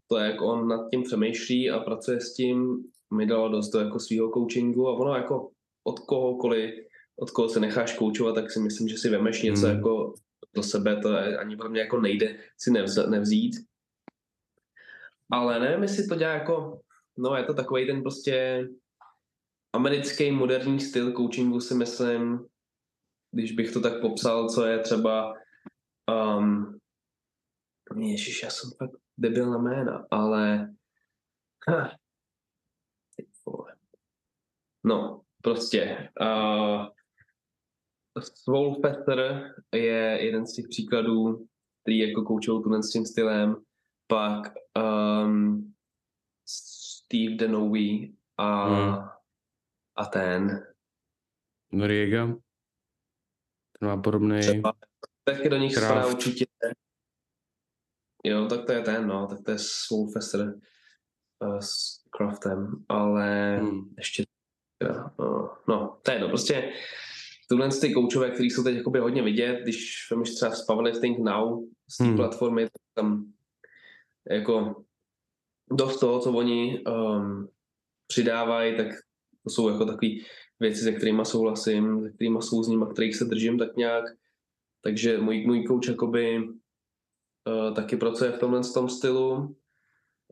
to, 0.09 0.16
jak 0.18 0.43
on 0.43 0.68
nad 0.68 0.90
tím 0.90 1.03
přemýšlí 1.03 1.70
a 1.70 1.80
pracuje 1.80 2.20
s 2.20 2.34
tím, 2.34 2.84
mi 3.14 3.26
dalo 3.26 3.49
dost 3.49 3.70
do 3.70 3.78
jako 3.78 3.99
svého 3.99 4.30
coachingu 4.30 4.88
a 4.88 4.93
ono 4.93 5.14
jako 5.14 5.51
od 5.84 5.99
kohokoliv, 5.99 6.74
od 7.22 7.30
koho 7.30 7.48
se 7.48 7.60
necháš 7.60 7.96
koučovat, 7.96 8.34
tak 8.34 8.50
si 8.50 8.60
myslím, 8.60 8.88
že 8.88 8.98
si 8.98 9.08
vemeš 9.08 9.42
něco 9.42 9.66
Hmm. 9.66 9.76
jako 9.76 10.14
do 10.54 10.62
sebe, 10.62 11.00
to 11.00 11.18
ani 11.38 11.56
pro 11.56 11.70
mě 11.70 11.80
jako 11.80 12.00
nejde 12.00 12.38
si 12.58 12.70
nevz, 12.70 12.96
nevzít. 12.96 13.66
Ale 15.30 15.60
nevím, 15.60 15.82
jestli 15.82 16.06
to 16.06 16.14
dělá 16.14 16.32
jako, 16.32 16.80
no 17.18 17.36
je 17.36 17.44
to 17.44 17.54
takový 17.54 17.86
ten 17.86 18.02
prostě 18.02 18.66
americký 19.72 20.30
moderní 20.30 20.80
styl 20.80 21.12
coachingu 21.12 21.60
si 21.60 21.74
myslím, 21.74 22.46
když 23.30 23.52
bych 23.52 23.72
to 23.72 23.80
tak 23.80 24.00
popsal, 24.00 24.48
co 24.48 24.66
je 24.66 24.78
třeba 24.78 25.34
um, 26.38 26.78
Ježiš, 27.96 28.42
já 28.42 28.50
jsem 28.50 28.70
fakt 28.78 28.96
debil 29.18 29.50
na 29.50 29.58
jména, 29.58 30.06
ale 30.10 30.74
ha, 31.68 31.96
no, 34.84 35.22
prostě 35.42 36.08
uh, 36.20 36.86
Swolfester 38.20 39.50
je 39.74 40.18
jeden 40.20 40.46
z 40.46 40.54
těch 40.54 40.68
příkladů, 40.68 41.46
který 41.82 41.98
jako 41.98 42.22
koučují 42.22 42.62
tuhle 42.62 42.82
s 42.82 42.90
tím 42.90 43.06
stylem, 43.06 43.56
pak 44.06 44.52
um, 45.24 45.74
Steve 46.46 47.34
Denowy 47.34 48.12
a, 48.38 48.64
Hmm. 48.64 49.08
a 49.96 50.04
ten, 50.04 50.66
Noriega. 51.72 52.26
Ten 53.78 53.88
má 53.88 53.96
podobný. 53.96 54.40
Třeba 54.40 54.72
taky 55.24 55.48
do 55.48 55.56
nich 55.56 55.76
spadá 55.76 56.06
určitě. 56.06 56.46
Jo, 58.24 58.46
tak 58.46 58.66
to 58.66 58.72
je 58.72 58.82
ten, 58.82 59.06
no, 59.06 59.26
tak 59.26 59.38
to 59.44 59.50
je 59.50 59.58
Soulfester 59.58 60.54
uh, 61.44 61.58
s 61.58 62.02
Craftem, 62.16 62.84
ale 62.88 63.56
hmm. 63.56 63.94
Ještě, 63.98 64.24
uh, 65.16 65.48
no, 65.68 66.00
to 66.02 66.10
je 66.10 66.20
no, 66.20 66.28
prostě 66.28 66.72
tuhle 67.53 67.68
ty 67.80 67.92
koučové, 67.92 68.30
který 68.30 68.50
jsou 68.50 68.62
teď 68.62 68.76
jakoby 68.76 68.98
hodně 68.98 69.22
vidět, 69.22 69.61
když 69.62 70.07
vemeš 70.11 70.34
třeba 70.34 70.50
z 70.55 70.66
Powerlifting 70.66 71.18
Now, 71.18 71.64
z 71.88 71.96
té 71.96 72.05
Hmm. 72.05 72.16
platformy, 72.16 72.62
tak 72.62 72.82
tam 72.94 73.32
jako 74.30 74.84
dost 75.70 76.00
toho, 76.00 76.20
co 76.20 76.32
oni 76.32 76.84
um, 76.84 77.48
přidávají, 78.07 78.76
tak 78.76 78.86
to 79.44 79.50
jsou 79.50 79.68
jako 79.68 79.84
takové 79.84 80.09
věci, 80.61 80.80
se 80.80 80.92
kterými 80.92 81.24
souhlasím, 81.24 82.03
se 82.03 82.11
kterými 82.11 82.38
souzním 82.40 82.82
a 82.82 82.86
kterých 82.86 83.16
se 83.16 83.24
držím 83.24 83.59
tak 83.59 83.76
nějak. 83.76 84.05
Takže 84.82 85.18
můj, 85.18 85.46
můj 85.46 85.64
coach 85.64 85.88
jakoby 85.88 86.38
uh, 86.38 87.74
taky 87.74 87.96
pracuje 87.96 88.32
v 88.32 88.38
tomhle 88.38 88.61
tom 88.74 88.88
stylu, 88.88 89.57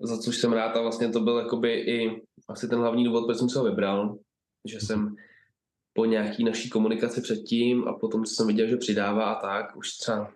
za 0.01 0.19
což 0.19 0.37
jsem 0.37 0.53
rád 0.53 0.77
a 0.77 0.83
vlastně 0.83 1.09
to 1.09 1.21
byl 1.21 1.39
jakoby 1.39 1.73
i 1.73 2.23
asi 2.49 2.69
ten 2.69 2.79
hlavní 2.79 3.05
důvod, 3.05 3.27
proč 3.27 3.39
jsem 3.39 3.49
se 3.49 3.59
ho 3.59 3.65
vybral, 3.65 4.19
že 4.65 4.81
jsem 4.81 5.17
po 5.93 6.05
nějaký 6.05 6.45
naší 6.45 6.71
komunikaci 6.71 7.21
předtím 7.21 7.89
a 7.89 7.93
potom, 7.93 8.25
co 8.25 8.35
jsem 8.35 8.47
viděl, 8.47 8.67
že 8.69 8.77
přidává 8.77 9.33
a 9.33 9.41
tak, 9.41 9.77
už 9.77 9.91
třeba 9.91 10.33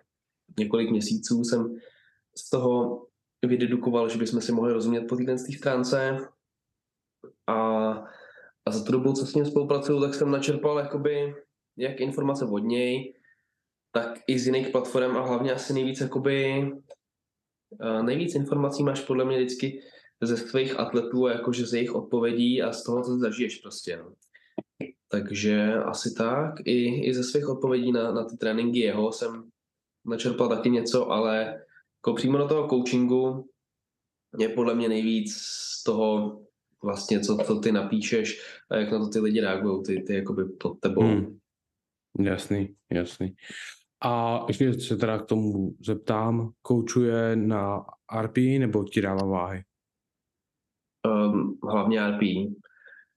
několik 0.59 0.89
měsíců 0.89 1.43
jsem 1.43 1.75
z 2.37 2.49
toho 2.49 3.05
vydedukoval, 3.45 4.09
že 4.09 4.17
bychom 4.17 4.41
si 4.41 4.51
mohli 4.51 4.73
rozumět 4.73 5.01
po 5.01 5.15
této 5.15 5.37
stránce 5.57 6.17
a, 7.47 7.55
a 8.65 8.71
za 8.71 8.83
tu 8.83 8.91
dobu, 8.91 9.13
co 9.13 9.25
s 9.25 9.33
ním 9.33 9.45
spolupracuju, 9.45 10.01
tak 10.01 10.13
jsem 10.13 10.31
načerpal 10.31 10.79
jakoby 10.79 11.35
jak 11.77 11.99
informace 11.99 12.45
od 12.45 12.59
něj, 12.59 13.13
tak 13.91 14.19
i 14.27 14.39
z 14.39 14.45
jiných 14.45 14.69
platform 14.69 15.17
a 15.17 15.25
hlavně 15.25 15.53
asi 15.53 15.73
nejvíc 15.73 16.01
jakoby 16.01 16.71
nejvíc 18.01 18.35
informací 18.35 18.83
máš 18.83 19.01
podle 19.01 19.25
mě 19.25 19.37
vždycky 19.37 19.81
ze 20.21 20.37
svých 20.37 20.79
atletů 20.79 21.25
a 21.25 21.31
jakože 21.31 21.65
z 21.65 21.73
jejich 21.73 21.95
odpovědí 21.95 22.61
a 22.61 22.71
z 22.71 22.83
toho, 22.83 23.03
co 23.03 23.17
zažiješ 23.17 23.55
prostě. 23.55 23.97
No. 23.97 24.13
Takže 25.11 25.73
asi 25.73 26.13
tak. 26.13 26.53
I, 26.65 27.07
i 27.09 27.13
ze 27.13 27.23
svých 27.23 27.47
odpovědí 27.47 27.91
na, 27.91 28.11
na 28.11 28.23
ty 28.23 28.37
tréninky 28.37 28.79
jeho 28.79 29.11
jsem 29.11 29.49
načerpal 30.05 30.49
taky 30.49 30.69
něco, 30.69 31.11
ale 31.11 31.61
jako 31.99 32.13
přímo 32.13 32.37
do 32.37 32.47
toho 32.47 32.69
coachingu 32.69 33.49
je 34.39 34.49
podle 34.49 34.75
mě 34.75 34.89
nejvíc 34.89 35.35
z 35.35 35.83
toho 35.83 36.39
vlastně, 36.83 37.19
co, 37.19 37.37
co 37.47 37.59
ty 37.59 37.71
napíšeš 37.71 38.41
a 38.71 38.75
jak 38.75 38.91
na 38.91 38.99
to 38.99 39.09
ty 39.09 39.19
lidi 39.19 39.41
reagují, 39.41 39.83
ty, 39.83 40.03
ty 40.07 40.15
jakoby 40.15 40.45
pod 40.45 40.79
tebou. 40.79 41.01
Hmm. 41.01 41.37
Jasný, 42.19 42.75
jasný. 42.91 43.35
A 44.03 44.45
ještě 44.47 44.73
se 44.73 44.97
teda 44.97 45.19
k 45.19 45.25
tomu 45.25 45.75
zeptám, 45.79 46.51
koučuje 46.61 47.35
na 47.35 47.85
RP 48.21 48.37
nebo 48.37 48.83
ti 48.83 49.01
dává 49.01 49.25
váhy? 49.25 49.63
um, 51.05 51.59
hlavně 51.63 52.07
RP. 52.07 52.21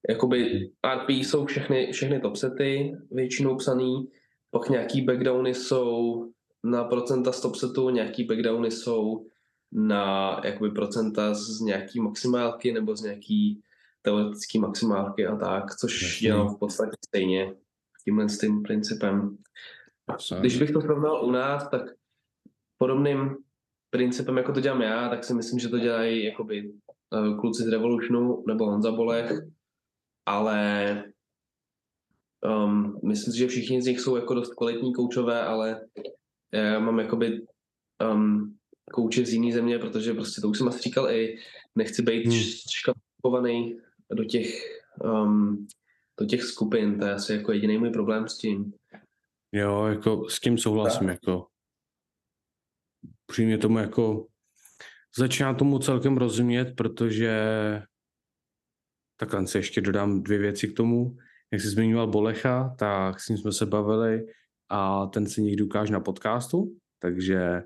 Jakoby 0.09 0.71
RP 0.95 1.09
jsou 1.09 1.47
všechny, 1.47 1.93
všechny 1.93 2.21
top 2.21 2.37
sety, 2.37 2.97
většinou 3.11 3.57
psaný, 3.57 4.09
pak 4.51 4.69
nějaký 4.69 5.03
backdowny 5.03 5.55
jsou 5.55 6.25
na 6.65 6.85
procenta 6.85 7.33
z 7.33 7.41
top 7.41 7.57
setu, 7.57 7.91
nějaký 7.91 8.25
backdowny 8.25 8.71
jsou 8.71 9.27
na 9.73 10.41
jakoby 10.45 10.71
procenta 10.71 11.35
z 11.35 11.61
nějaký 11.61 12.01
maximálky 12.01 12.73
nebo 12.73 12.97
z 12.97 13.03
nějaký 13.03 13.63
teoretický 14.03 14.59
maximálky 14.59 15.27
a 15.27 15.37
tak, 15.37 15.75
což 15.75 16.21
dělám 16.21 16.55
v 16.55 16.59
podstatě 16.59 16.97
stejně 17.09 17.55
tímhle 18.05 18.29
s 18.29 18.39
tím 18.39 18.63
principem. 18.63 19.39
Jasný. 20.11 20.41
Když 20.41 20.59
bych 20.59 20.71
to 20.71 20.81
srovnal 20.81 21.25
u 21.25 21.31
nás, 21.31 21.71
tak 21.71 21.83
podobným 22.79 23.37
principem, 23.91 24.37
jako 24.37 24.53
to 24.53 24.61
dělám 24.61 24.83
já, 24.83 25.09
tak 25.09 25.25
si 25.25 25.35
myslím, 25.35 25.59
že 25.59 25.69
to 25.69 25.79
dělají 25.79 26.25
jakoby 26.25 26.73
eh, 27.15 27.37
kluci 27.41 27.63
z 27.63 27.69
Revolutionu 27.69 28.45
nebo 28.47 28.71
Honza 28.71 28.93
Bolech, 28.93 29.33
ale 30.29 31.05
um, 32.45 33.01
myslím 33.05 33.33
si, 33.33 33.39
že 33.39 33.49
všichni 33.49 33.83
z 33.83 33.87
nich 33.87 34.01
jsou 34.01 34.17
jako 34.17 34.35
dost 34.35 34.55
kvalitní 34.55 34.93
koučové, 34.95 35.43
ale 35.43 35.87
já 36.53 36.79
mám 36.79 36.99
jakoby 36.99 37.47
um, 38.13 38.57
kouče 38.93 39.25
z 39.25 39.33
jiné 39.33 39.53
země, 39.53 39.79
protože 39.79 40.15
prostě 40.15 40.41
to 40.41 40.49
už 40.49 40.59
jsem 40.59 40.69
asi 40.69 40.81
říkal 40.81 41.11
i, 41.11 41.39
nechci 41.75 42.03
být 42.03 42.27
Hmm. 42.27 42.43
škatulkovaný 42.71 43.79
do 44.13 44.25
těch, 44.25 44.49
um, 45.05 45.67
do 46.21 46.27
těch 46.27 46.43
skupin, 46.43 46.99
to 46.99 47.05
je 47.07 47.13
asi 47.15 47.33
jako 47.33 47.53
jediný 47.53 47.79
můj 47.79 47.91
problém 47.91 48.29
s 48.29 48.39
tím. 48.39 48.73
Jo, 49.53 49.87
jako 49.87 50.29
s 50.29 50.41
tím 50.41 50.59
souhlasím, 50.59 51.09
jako 51.09 51.47
přímě 53.27 53.59
tomu 53.59 53.79
jako 53.79 54.27
začíná 55.17 55.55
tomu 55.55 55.79
celkem 55.79 56.17
rozumět, 56.17 56.75
protože 56.77 57.33
takhle 59.21 59.47
si 59.47 59.59
ještě 59.59 59.81
dodám 59.81 60.23
dvě 60.23 60.39
věci 60.39 60.69
k 60.69 60.77
tomu. 60.77 61.17
Jak 61.53 61.61
jsi 61.61 61.69
zmiňoval 61.69 62.07
Bolecha, 62.07 62.75
tak 62.79 63.21
s 63.21 63.29
ním 63.29 63.39
jsme 63.39 63.53
se 63.53 63.67
bavili 63.67 64.27
a 64.69 65.07
ten 65.07 65.27
se 65.27 65.41
někdy 65.41 65.63
ukáže 65.63 65.93
na 65.93 66.01
podcastu, 66.01 66.77
takže... 66.99 67.63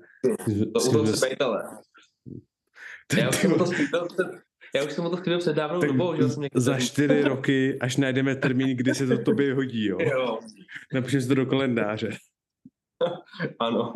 To 0.73 0.89
u 0.89 0.91
toho 0.91 1.07
se 1.07 1.27
bejtele. 1.27 1.63
Ty- 3.07 3.19
Já 3.19 3.29
už 3.29 3.35
jsem 3.35 3.51
to 3.57 3.65
já 4.75 4.83
už 4.85 4.91
jsem 4.91 5.03
to 5.03 5.17
slíbil 5.17 5.39
před 5.39 5.53
dávnou 5.55 5.79
tak 5.79 5.89
dobou, 5.89 6.15
že 6.15 6.29
jsem 6.29 6.43
za 6.55 6.79
čtyři 6.79 7.21
roky, 7.21 7.79
až 7.79 7.97
najdeme 7.97 8.35
termín, 8.35 8.77
kdy 8.77 8.95
se 8.95 9.07
to 9.07 9.17
tobě 9.17 9.53
hodí, 9.53 9.85
jo. 9.85 9.97
Jo, 10.01 10.39
si 11.07 11.27
to 11.27 11.35
do 11.35 11.45
kalendáře. 11.45 12.09
ano. 13.59 13.93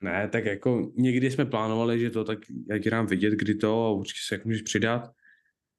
Ne, 0.00 0.28
tak 0.28 0.44
jako 0.44 0.92
někdy 0.96 1.30
jsme 1.30 1.44
plánovali, 1.46 2.00
že 2.00 2.10
to 2.10 2.24
tak, 2.24 2.38
jak 2.70 2.82
dám 2.82 3.06
vidět, 3.06 3.34
kdy 3.34 3.54
to 3.54 3.86
a 3.86 3.90
určitě 3.90 4.20
se 4.28 4.34
jak 4.34 4.44
můžeš 4.44 4.62
přidat. 4.62 5.10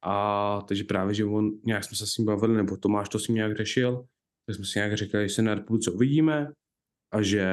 A 0.02 0.62
takže 0.68 0.84
právě, 0.84 1.14
že 1.14 1.24
on, 1.24 1.50
nějak 1.64 1.84
jsme 1.84 1.96
se 1.96 2.06
s 2.06 2.16
ním 2.16 2.26
bavili, 2.26 2.56
nebo 2.56 2.76
Tomáš 2.76 3.08
to 3.08 3.18
s 3.18 3.28
ním 3.28 3.34
nějak 3.34 3.56
řešil, 3.56 4.04
tak 4.46 4.56
jsme 4.56 4.64
si 4.64 4.78
nějak 4.78 4.96
řekli, 4.96 5.28
že 5.28 5.34
se 5.34 5.42
na 5.42 5.54
republice 5.54 5.90
uvidíme 5.90 6.52
a 7.12 7.22
že 7.22 7.46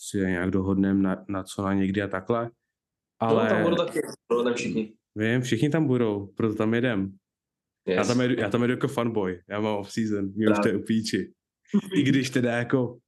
si 0.00 0.18
nějak 0.18 0.50
dohodneme 0.50 1.02
na, 1.02 1.24
na 1.28 1.42
co 1.42 1.62
na 1.62 1.74
někdy 1.74 2.02
a 2.02 2.08
takhle. 2.08 2.50
Ale... 3.20 3.44
No, 3.44 3.50
tam 3.50 3.62
budu 3.62 3.76
taky, 3.76 4.00
budou 4.32 4.44
tam 4.44 4.54
všichni. 4.54 4.94
vím, 5.16 5.40
všichni 5.40 5.70
tam 5.70 5.86
budou, 5.86 6.26
proto 6.26 6.54
tam 6.54 6.74
jedem. 6.74 7.16
Yes. 7.88 7.96
Já 7.96 8.04
tam, 8.04 8.20
jedu, 8.20 8.34
já 8.38 8.50
tam 8.50 8.62
jedu 8.62 8.72
jako 8.72 8.88
fanboy, 8.88 9.42
já 9.48 9.60
mám 9.60 9.76
off-season, 9.76 10.32
mě 10.34 10.50
už 10.50 10.58
to 10.62 10.68
je. 10.68 10.80
I 11.94 12.02
když 12.02 12.30
teda 12.30 12.56
jako, 12.56 12.98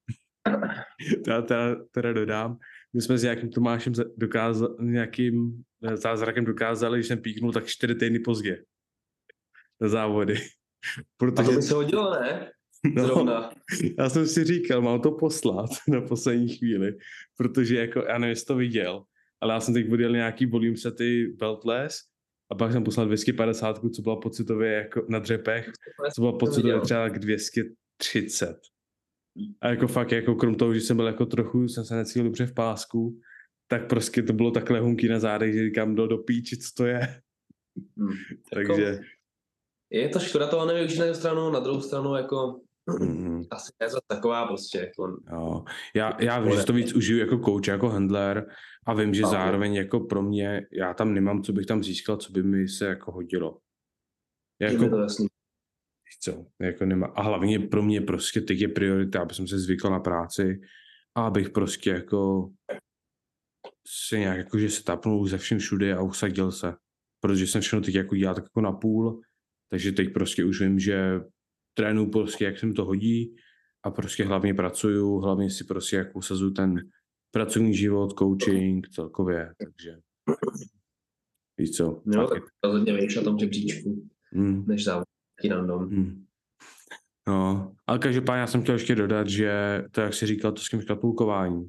teda, 1.24 1.42
teda, 1.42 1.76
teda 1.90 2.12
dodám, 2.12 2.58
my 2.94 3.02
jsme 3.02 3.18
s 3.18 3.22
nějakým 3.22 3.50
Tomášem 3.50 3.94
za- 3.94 4.04
dokázali, 4.16 4.74
nějakým 4.80 5.62
eh, 5.84 5.96
zázrakem 5.96 6.44
dokázali, 6.44 7.02
že 7.02 7.08
jsem 7.08 7.18
píknul 7.18 7.52
tak 7.52 7.66
čtyři 7.66 7.94
týdny 7.94 8.18
pozdě 8.18 8.64
na 9.80 9.88
závody. 9.88 10.34
A 10.98 11.02
Protože, 11.16 11.48
to 11.48 11.56
by 11.56 11.62
se 11.62 11.74
hodilo, 11.74 12.10
ne? 12.20 12.52
no, 12.94 13.06
Zrovna. 13.06 13.50
já 13.98 14.08
jsem 14.08 14.26
si 14.26 14.44
říkal, 14.44 14.82
mám 14.82 15.00
to 15.00 15.10
poslat 15.10 15.70
na 15.88 16.00
poslední 16.00 16.48
chvíli, 16.48 16.96
protože 17.36 17.76
jako, 17.76 18.04
já 18.08 18.18
nevím, 18.18 18.30
jestli 18.30 18.46
to 18.46 18.56
viděl, 18.56 19.04
ale 19.40 19.54
já 19.54 19.60
jsem 19.60 19.74
teď 19.74 19.92
odjel 19.92 20.12
nějaký 20.12 20.46
volume 20.46 20.76
sety 20.76 21.36
beltless 21.38 22.00
a 22.52 22.54
pak 22.54 22.72
jsem 22.72 22.84
poslal 22.84 23.06
250, 23.06 23.80
co 23.94 24.02
byla 24.02 24.16
pocitově 24.16 24.72
jako 24.72 25.06
na 25.08 25.18
dřepech 25.18 25.66
to 26.14 26.20
bylo 26.20 26.38
pocitově 26.38 26.72
viděl. 26.72 26.84
třeba 26.84 27.08
k 27.08 27.18
230. 27.18 28.60
A 29.60 29.68
jako 29.68 29.88
fakt, 29.88 30.12
jako 30.12 30.34
krom 30.34 30.54
toho, 30.54 30.74
že 30.74 30.80
jsem 30.80 30.96
byl 30.96 31.06
jako 31.06 31.26
trochu, 31.26 31.68
jsem 31.68 31.84
se 31.84 31.96
necítil 31.96 32.24
dobře 32.24 32.46
v 32.46 32.54
pásku, 32.54 33.20
tak 33.68 33.88
prostě 33.88 34.22
to 34.22 34.32
bylo 34.32 34.50
takhle 34.50 34.80
hunky 34.80 35.08
na 35.08 35.18
zádech, 35.18 35.54
že 35.54 35.64
říkám, 35.64 35.94
do, 35.94 36.06
do 36.06 36.18
píči, 36.18 36.56
co 36.56 36.70
to 36.76 36.86
je. 36.86 37.20
Hmm. 37.96 38.12
Takže, 38.54 39.00
Je 39.90 40.08
to 40.08 40.18
škoda 40.18 40.46
toho 40.46 40.66
nevyužít 40.66 40.98
na 40.98 41.04
jednu 41.04 41.18
stranu, 41.18 41.50
na 41.50 41.60
druhou 41.60 41.80
stranu 41.80 42.16
jako 42.16 42.60
mm, 43.00 43.42
asi 43.50 43.72
je 43.82 43.88
to 43.88 43.98
taková 44.06 44.46
prostě 44.46 44.78
jako 44.78 45.16
jo. 45.32 45.64
Já, 45.94 46.22
já 46.22 46.38
vím, 46.40 46.56
že 46.56 46.64
to 46.64 46.72
víc 46.72 46.92
užiju 46.94 47.18
jako 47.18 47.38
coach, 47.38 47.68
jako 47.68 47.88
handler 47.88 48.46
a 48.86 48.94
vím, 48.94 49.14
že 49.14 49.22
Ano. 49.22 49.30
zároveň 49.30 49.74
jako 49.74 50.00
pro 50.00 50.22
mě, 50.22 50.66
já 50.72 50.94
tam 50.94 51.14
nemám, 51.14 51.42
co 51.42 51.52
bych 51.52 51.66
tam 51.66 51.82
získal, 51.84 52.16
co 52.16 52.32
by 52.32 52.42
mi 52.42 52.68
se 52.68 52.86
jako 52.86 53.12
hodilo. 53.12 53.58
Jako, 54.60 54.88
to 54.88 54.96
jasný. 54.98 55.26
co, 56.22 56.46
jako 56.60 56.84
nemá. 56.84 57.06
A 57.06 57.22
hlavně 57.22 57.58
pro 57.58 57.82
mě 57.82 58.00
prostě 58.00 58.40
teď 58.40 58.60
je 58.60 58.68
priorita, 58.68 59.22
aby 59.22 59.34
jsem 59.34 59.48
se 59.48 59.58
zvykl 59.58 59.90
na 59.90 60.00
práci 60.00 60.60
a 61.14 61.26
abych 61.26 61.50
prostě 61.50 61.90
jako 61.90 62.50
se 63.88 64.18
nějak 64.18 64.38
jako, 64.38 64.58
že 64.58 64.70
se 64.70 64.84
tapnul 64.84 65.26
ze 65.26 65.38
všem 65.38 65.58
všude 65.58 65.94
a 65.94 66.02
usadil 66.02 66.52
se. 66.52 66.74
Protože 67.20 67.46
jsem 67.46 67.60
všechno 67.60 67.80
teď 67.80 67.94
jako 67.94 68.16
dělal 68.16 68.34
tak 68.34 68.44
jako 68.44 68.60
na 68.60 68.72
půl, 68.72 69.22
takže 69.70 69.92
teď 69.92 70.12
prostě 70.12 70.44
už 70.44 70.60
vím, 70.60 70.78
že 70.78 71.20
trénu 71.74 72.10
prostě, 72.10 72.44
jak 72.44 72.58
se 72.58 72.66
mi 72.66 72.72
to 72.72 72.84
hodí 72.84 73.36
a 73.82 73.90
prostě 73.90 74.24
hlavně 74.24 74.54
pracuju, 74.54 75.18
hlavně 75.18 75.50
si 75.50 75.64
prostě 75.64 75.96
jako 75.96 76.18
usazuju 76.18 76.50
ten 76.50 76.74
pracovní 77.30 77.74
život, 77.74 78.18
coaching 78.18 78.88
celkově, 78.88 79.54
takže 79.58 79.96
víš 81.58 81.70
co, 81.70 82.02
fakt 82.14 82.28
tak 82.30 82.42
rozhodně 82.64 82.94
víš 82.96 83.16
na 83.16 83.22
tom 83.22 83.38
žebříčku, 83.38 84.08
Mm, 84.32 84.66
než 84.66 84.84
závodky 84.84 85.48
random. 85.48 85.88
mm. 85.90 86.24
No, 87.28 87.74
ale 87.86 87.98
každopádně 87.98 88.40
já 88.40 88.46
jsem 88.46 88.62
chtěl 88.62 88.74
ještě 88.74 88.94
dodat, 88.94 89.28
že 89.28 89.82
to, 89.90 90.00
jak 90.00 90.14
jsi 90.14 90.26
říkal, 90.26 90.52
to 90.52 90.60
s 90.60 90.68
tím 90.68 90.80
škatulkováním, 90.80 91.68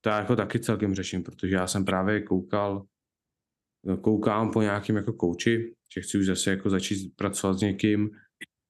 to 0.00 0.08
já 0.08 0.18
jako 0.18 0.36
taky 0.36 0.60
celkem 0.60 0.94
řeším, 0.94 1.22
protože 1.22 1.54
já 1.54 1.66
jsem 1.66 1.84
právě 1.84 2.22
koukal, 2.22 2.86
koukám 4.00 4.50
po 4.50 4.62
nějakým 4.62 4.96
jako 4.96 5.12
kouči, 5.12 5.74
že 5.94 6.00
chci 6.00 6.18
už 6.18 6.26
zase 6.26 6.50
jako 6.50 6.70
začít 6.70 7.16
pracovat 7.16 7.58
s 7.58 7.60
někým, 7.60 8.10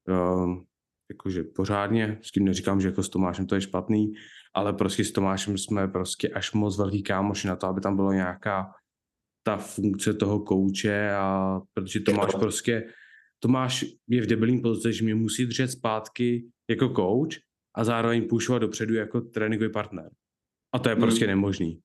um, 0.08 0.64
jakože 1.10 1.44
pořádně, 1.44 2.18
s 2.22 2.30
tím 2.30 2.44
neříkám, 2.44 2.80
že 2.80 2.88
jako 2.88 3.02
s 3.02 3.08
Tomášem 3.08 3.46
to 3.46 3.54
je 3.54 3.60
špatný, 3.60 4.12
ale 4.54 4.72
prostě 4.72 5.04
s 5.04 5.12
Tomášem 5.12 5.58
jsme 5.58 5.88
prostě 5.88 6.28
až 6.28 6.52
moc 6.52 6.78
velký 6.78 7.02
kámoši 7.02 7.48
na 7.48 7.56
to, 7.56 7.66
aby 7.66 7.80
tam 7.80 7.96
bylo 7.96 8.12
nějaká 8.12 8.72
ta 9.42 9.56
funkce 9.56 10.14
toho 10.14 10.40
kouče 10.40 11.10
a 11.12 11.60
protože 11.74 12.00
Tomáš 12.00 12.34
prostě, 12.34 12.84
Tomáš 13.38 13.84
je 14.08 14.22
v 14.22 14.26
debilní 14.26 14.60
pozici, 14.60 14.92
že 14.92 15.04
mě 15.04 15.14
musí 15.14 15.46
držet 15.46 15.68
zpátky 15.68 16.46
jako 16.70 16.88
coach 16.88 17.38
a 17.74 17.84
zároveň 17.84 18.28
pušovat 18.28 18.62
dopředu 18.62 18.94
jako 18.94 19.20
tréninkový 19.20 19.72
partner. 19.72 20.10
A 20.74 20.78
to 20.78 20.88
je 20.88 20.94
Hmm. 20.94 21.02
prostě 21.02 21.26
nemožný. 21.26 21.80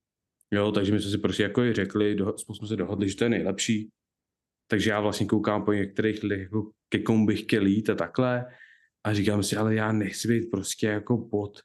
Jo, 0.53 0.71
takže 0.71 0.91
my 0.91 1.01
jsme 1.01 1.11
si 1.11 1.17
prostě 1.17 1.43
jako 1.43 1.63
i 1.63 1.73
řekli, 1.73 2.15
do, 2.15 2.37
spolu 2.37 2.55
jsme 2.55 2.67
se 2.67 2.75
dohodli, 2.75 3.09
že 3.09 3.15
to 3.15 3.23
je 3.23 3.29
nejlepší. 3.29 3.89
Takže 4.67 4.89
já 4.89 4.99
vlastně 4.99 5.25
koukám 5.25 5.65
po 5.65 5.73
některých 5.73 6.23
lidech, 6.23 6.41
jako 6.41 6.71
ke 6.89 6.99
komu 6.99 7.25
bych 7.25 7.41
chtěl 7.41 7.65
jít 7.65 7.89
a 7.89 7.95
takhle. 7.95 8.45
A 9.03 9.13
říkám 9.13 9.43
si, 9.43 9.55
ale 9.55 9.75
já 9.75 9.91
nechci 9.91 10.27
být 10.27 10.51
prostě 10.51 10.87
jako 10.87 11.17
pod, 11.17 11.59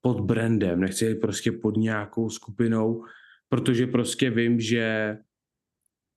pod 0.00 0.20
brandem, 0.20 0.80
nechci 0.80 1.14
být 1.14 1.20
prostě 1.20 1.52
pod 1.52 1.76
nějakou 1.76 2.30
skupinou, 2.30 3.04
protože 3.48 3.86
prostě 3.86 4.30
vím, 4.30 4.60
že 4.60 5.16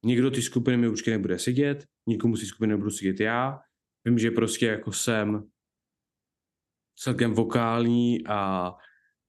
někdo 0.06 0.32
ty 0.32 0.42
skupiny 0.42 0.78
mi 0.78 0.88
určitě 0.88 1.12
nebude 1.12 1.40
sedět, 1.40 1.86
nikomu 2.08 2.36
ty 2.36 2.46
skupiny 2.46 2.74
nebudu 2.74 2.90
sedět 2.90 3.20
já. 3.20 3.60
Vím, 4.06 4.20
že 4.20 4.32
prostě 4.32 4.66
jako 4.66 4.92
jsem 4.92 5.50
celkem 7.00 7.34
vokální 7.34 8.28
a 8.28 8.72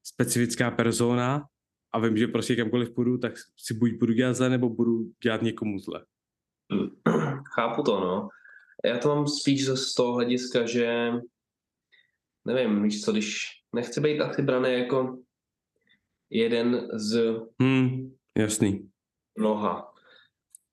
specifická 0.03 0.71
persona 0.71 1.48
a 1.93 1.99
vím, 1.99 2.17
že 2.17 2.27
prostě 2.27 2.57
kamkoliv 2.57 2.91
půjdu, 2.95 3.19
tak 3.19 3.33
si 3.57 3.75
buď 3.75 3.93
budu 3.93 4.13
dělat 4.13 4.35
zle, 4.35 4.49
nebo 4.49 4.69
budu 4.69 5.11
dělat 5.23 5.43
někomu 5.43 5.79
zle. 5.79 6.05
Chápu 7.55 7.83
to, 7.83 8.01
no. 8.01 8.29
Já 8.85 8.99
to 8.99 9.09
mám 9.09 9.27
spíš 9.29 9.67
z 9.69 9.95
toho 9.95 10.15
hlediska, 10.15 10.67
že 10.67 11.13
nevím, 12.45 12.83
víš 12.83 13.03
co, 13.03 13.13
když 13.13 13.47
nechci 13.75 14.01
být 14.01 14.21
asi 14.21 14.43
braný 14.43 14.73
jako 14.73 15.19
jeden 16.31 16.89
z 16.95 17.41
Hmm, 17.61 18.15
jasný. 18.39 18.91
mnoha. 19.39 19.93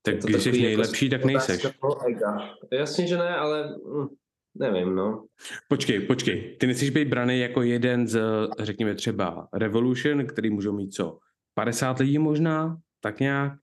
Tak 0.02 0.16
když 0.16 0.36
jsi 0.44 0.50
takový 0.50 0.64
jako 0.64 0.68
nejlepší, 0.68 1.10
tak 1.10 1.26
nejseš. 1.26 1.66
ega. 2.08 2.56
Jasně, 2.72 3.08
že 3.08 3.18
ne, 3.18 3.36
ale 3.36 3.76
hm, 3.88 4.08
nevím, 4.56 4.96
no. 4.96 5.26
Počkej, 5.68 6.00
počkej. 6.00 6.58
Ty 6.60 6.68
nechceš 6.68 6.90
být 6.90 7.08
braný 7.08 7.40
jako 7.40 7.62
jeden 7.62 8.08
z, 8.08 8.22
řekněme 8.60 8.96
třeba 8.96 9.48
Revolution, 9.54 10.26
který 10.26 10.50
můžou 10.50 10.74
mít 10.74 10.94
co? 10.94 11.20
50 11.54 12.00
lidí 12.00 12.18
možná? 12.18 12.78
Tak 13.02 13.20
nějak? 13.20 13.54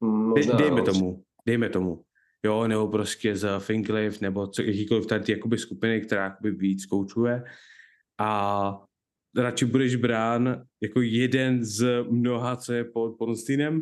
Možná, 0.00 0.56
dejme 0.56 0.80
no. 0.80 0.84
tomu, 0.84 1.22
dejme 1.46 1.68
tomu. 1.68 2.02
Jo, 2.44 2.66
nebo 2.66 2.88
prostě 2.88 3.36
z 3.36 3.66
Thinklif, 3.66 4.20
nebo 4.20 4.46
co, 4.46 4.62
jakýkoliv 4.62 5.06
tady 5.06 5.24
ty 5.24 5.32
jakoby 5.32 5.58
skupiny, 5.58 6.00
která 6.00 6.24
jakoby 6.24 6.50
víc 6.50 6.86
koučuje. 6.86 7.44
A 8.20 8.80
radši 9.36 9.64
budeš 9.64 9.96
brán 9.96 10.64
jako 10.82 11.00
jeden 11.00 11.64
z 11.64 12.04
mnoha, 12.10 12.56
co 12.56 12.72
je 12.72 12.84
pod 12.84 13.18
Ponstinem. 13.18 13.80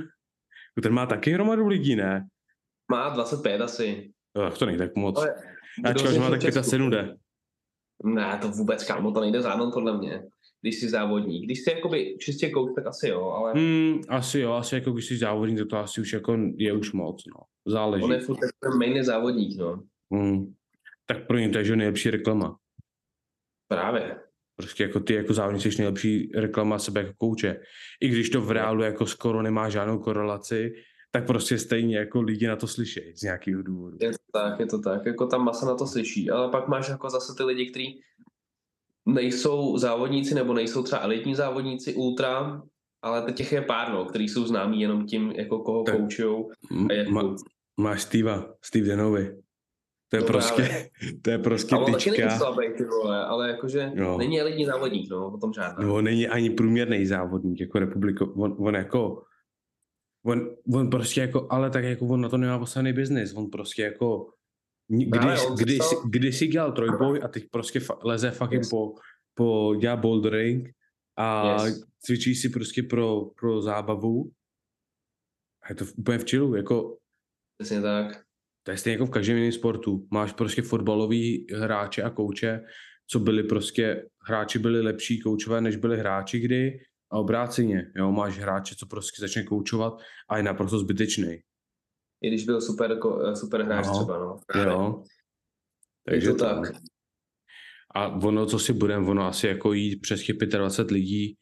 Ten 0.83 0.93
má 0.93 1.07
taky 1.07 1.31
hromadu 1.31 1.67
lidí, 1.67 1.97
ne? 1.97 2.27
Má 2.91 3.09
25 3.09 3.61
asi. 3.61 4.13
Tak 4.33 4.59
to 4.59 4.67
není 4.67 4.79
tak 4.79 4.97
moc. 4.97 5.19
Ale 5.19 5.35
Z 5.79 6.13
že 6.13 6.21
má 6.21 6.31
tak 6.31 6.43
je 6.43 6.53
Česku? 6.53 6.71
75 6.71 7.25
Ne, 8.05 8.39
to 8.43 8.49
vůbec, 8.49 8.85
kámo, 8.85 9.13
to 9.13 9.21
nejde 9.21 9.41
zvládnout 9.41 9.75
podle 9.75 9.99
mě. 9.99 10.23
Když 10.61 10.81
jsi 10.81 10.89
závodník. 10.89 11.45
Když 11.45 11.59
jsi 11.59 11.71
jakoby 11.71 12.17
čistě 12.21 12.51
coach, 12.51 12.75
tak 12.75 12.87
asi 12.87 13.09
jo, 13.09 13.31
ale 13.31 13.53
Hmm, 13.53 14.01
asi 14.09 14.41
jo, 14.41 14.53
asi 14.53 14.75
jako 14.75 14.91
když 14.91 15.07
jsi 15.07 15.17
závodník, 15.17 15.59
tak 15.59 15.69
to 15.69 15.77
asi 15.77 16.01
už 16.01 16.13
jako 16.13 16.39
je 16.57 16.73
už 16.73 16.93
moc, 16.93 17.23
no. 17.27 17.43
Záleží. 17.67 18.05
on 18.05 18.13
je 18.13 18.21
furt 18.21 18.39
ten 18.61 18.79
mainly 18.79 19.05
závodník, 19.05 19.59
no. 19.59 19.83
Hmm. 20.13 20.55
Tak 21.07 21.27
pro 21.27 21.39
ně 21.39 21.49
to 21.49 21.59
je 21.59 21.65
že 21.65 21.77
nejlepší 21.77 22.11
reklama. 22.11 22.57
Právě. 23.69 24.17
Prostě 24.57 24.83
jako 24.83 25.01
ty 25.01 25.15
jako 25.15 25.35
závodník 25.35 25.63
jsi 25.63 25.79
nejlepší 25.79 26.33
reklama 26.35 26.79
sebe 26.79 27.01
jako 27.01 27.13
kouče. 27.19 27.61
I 28.01 28.09
když 28.09 28.31
to 28.31 28.41
v 28.41 28.51
reálu 28.51 28.83
jako 28.83 29.07
skoro 29.07 29.43
nemá 29.43 29.69
žádnou 29.69 29.99
korelaci, 29.99 30.73
tak 31.15 31.27
prostě 31.27 31.59
stejně 31.59 31.97
jako 31.99 32.21
lidi 32.21 32.47
na 32.47 32.57
to 32.57 32.67
slyší 32.67 33.01
z 33.15 33.23
nějakého 33.23 33.63
důvodu. 33.63 33.97
Je 34.01 34.11
to 34.11 34.17
tak, 34.33 34.61
je 34.61 34.67
to 34.67 34.79
tak. 34.79 35.07
Jako 35.07 35.27
ta 35.27 35.39
masa 35.39 35.67
na 35.67 35.75
to 35.75 35.87
slyší, 35.87 36.31
ale 36.31 36.49
pak 36.51 36.69
máš 36.69 36.89
jako 36.89 37.11
zase 37.11 37.35
ty 37.37 37.43
lidi, 37.43 37.71
kteří 37.71 38.01
nejsou 39.07 39.79
závodníci 39.79 40.35
nebo 40.35 40.55
nejsou 40.55 40.83
třeba 40.83 41.03
elitní 41.03 41.35
závodníci 41.35 41.95
ultra, 41.95 42.63
ale 43.03 43.33
těch 43.33 43.53
je 43.53 43.63
pár, 43.63 43.93
no, 43.93 44.05
který 44.05 44.29
jsou 44.29 44.47
známí 44.47 44.81
jenom 44.81 45.07
tím, 45.07 45.31
jako 45.31 45.59
koho 45.59 45.83
Tak, 45.83 45.97
koučujou. 45.97 46.51
A 46.91 46.93
je 46.93 47.09
ma, 47.09 47.37
máš 47.81 48.03
Steva, 48.03 48.55
Steve 48.65 48.87
Denovi. 48.87 49.37
To 50.09 50.17
je 50.17 50.21
No 50.21 50.27
prostě, 50.27 50.63
právě. 50.63 50.91
to 51.23 51.31
je 51.31 51.39
prostě 51.39 51.75
A 51.75 51.79
on 51.79 51.93
taky 51.93 52.11
tyčka. 52.11 52.31
slabý, 52.31 52.67
ty 52.77 52.85
vole, 52.85 53.25
ale 53.25 53.49
jakože 53.51 53.91
Jo. 53.95 54.19
není 54.19 54.41
elitní 54.41 54.65
závodník, 54.67 55.11
no, 55.11 55.31
o 55.35 55.39
tom 55.39 55.53
žádná. 55.53 55.87
No, 55.87 56.01
není 56.01 56.29
ani 56.29 56.51
průměrný 56.51 57.07
závodník 57.07 57.61
jako 57.61 57.79
republiko. 57.79 58.27
On, 58.27 58.57
on 58.59 58.75
jako, 58.75 59.23
on, 60.27 60.57
on 60.75 60.91
prostě 60.91 61.21
jako, 61.21 61.47
ale 61.51 61.71
tak 61.71 61.85
jako 61.85 62.07
on 62.07 62.21
na 62.21 62.29
to 62.29 62.37
nemá 62.37 62.59
postavený 62.59 62.93
biznis. 62.93 63.35
On 63.35 63.51
prostě 63.51 63.83
jako, 63.83 64.31
Právě, 65.11 65.33
když, 65.35 65.47
on 65.47 65.57
když, 65.57 65.79
začal- 65.79 66.03
když 66.11 66.39
si 66.39 66.47
dělal 66.47 66.73
trojboj 66.73 67.21
a 67.25 67.29
teď 67.29 67.45
prostě 67.51 67.79
fa- 67.79 67.99
leze 68.05 68.31
fucking 68.31 68.61
Yes. 68.61 68.69
po, 68.71 68.95
po 69.35 69.75
dělá 69.81 69.97
bouldering 69.97 70.69
a 71.17 71.53
Yes. 71.65 71.85
cvičí 72.01 72.35
si 72.35 72.49
prostě 72.49 72.83
pro, 72.83 73.21
pro 73.41 73.63
zábavu 73.63 74.31
a 75.63 75.67
je 75.69 75.75
to 75.75 75.85
úplně 75.97 76.19
v 76.19 76.25
chillu, 76.31 76.55
jako 76.55 76.99
Přesně 77.59 77.83
tak. 77.83 78.25
to 78.63 78.71
je 78.71 78.77
stejně 78.77 78.95
jako 78.95 79.07
v 79.07 79.11
každém 79.11 79.37
jiném 79.37 79.53
sportu. 79.53 80.07
Máš 80.11 80.33
prostě 80.33 80.63
fotbalový 80.63 81.47
hráče 81.55 82.03
a 82.03 82.11
kouče, 82.11 82.61
co 83.07 83.19
byli 83.21 83.43
prostě, 83.43 84.09
hráči 84.29 84.59
byli 84.59 84.81
lepší 84.83 85.21
koučové, 85.21 85.61
než 85.61 85.77
byli 85.77 85.99
hráči 85.99 86.41
kdy 86.41 86.81
a 87.15 87.19
obráceně, 87.19 87.93
jo, 87.97 88.13
máš 88.13 88.39
hráče, 88.39 88.75
co 88.75 88.87
prostě 88.87 89.21
začne 89.21 89.43
koučovat 89.43 89.93
a 90.29 90.37
je 90.37 90.43
naprosto 90.43 90.79
zbytečný, 90.79 91.39
I 92.23 92.29
když 92.29 92.45
byl 92.45 92.61
super, 92.61 92.99
ko- 92.99 93.35
super 93.35 93.63
hráč 93.63 93.87
No. 93.87 93.93
třeba, 93.93 94.19
no. 94.19 94.41
Právě. 94.47 94.73
jo. 94.73 95.03
Je 96.09 96.13
Takže 96.13 96.29
to 96.29 96.37
to. 96.37 96.45
tak. 96.45 96.73
A 97.95 98.09
ono, 98.09 98.47
co 98.47 98.59
si 98.59 98.73
budem, 98.73 99.09
ono 99.09 99.27
asi 99.27 99.47
jako 99.47 99.73
jít 99.73 99.97
přes 100.01 100.23
těch 100.23 100.37
25 100.37 100.95
lidí, 100.95 101.37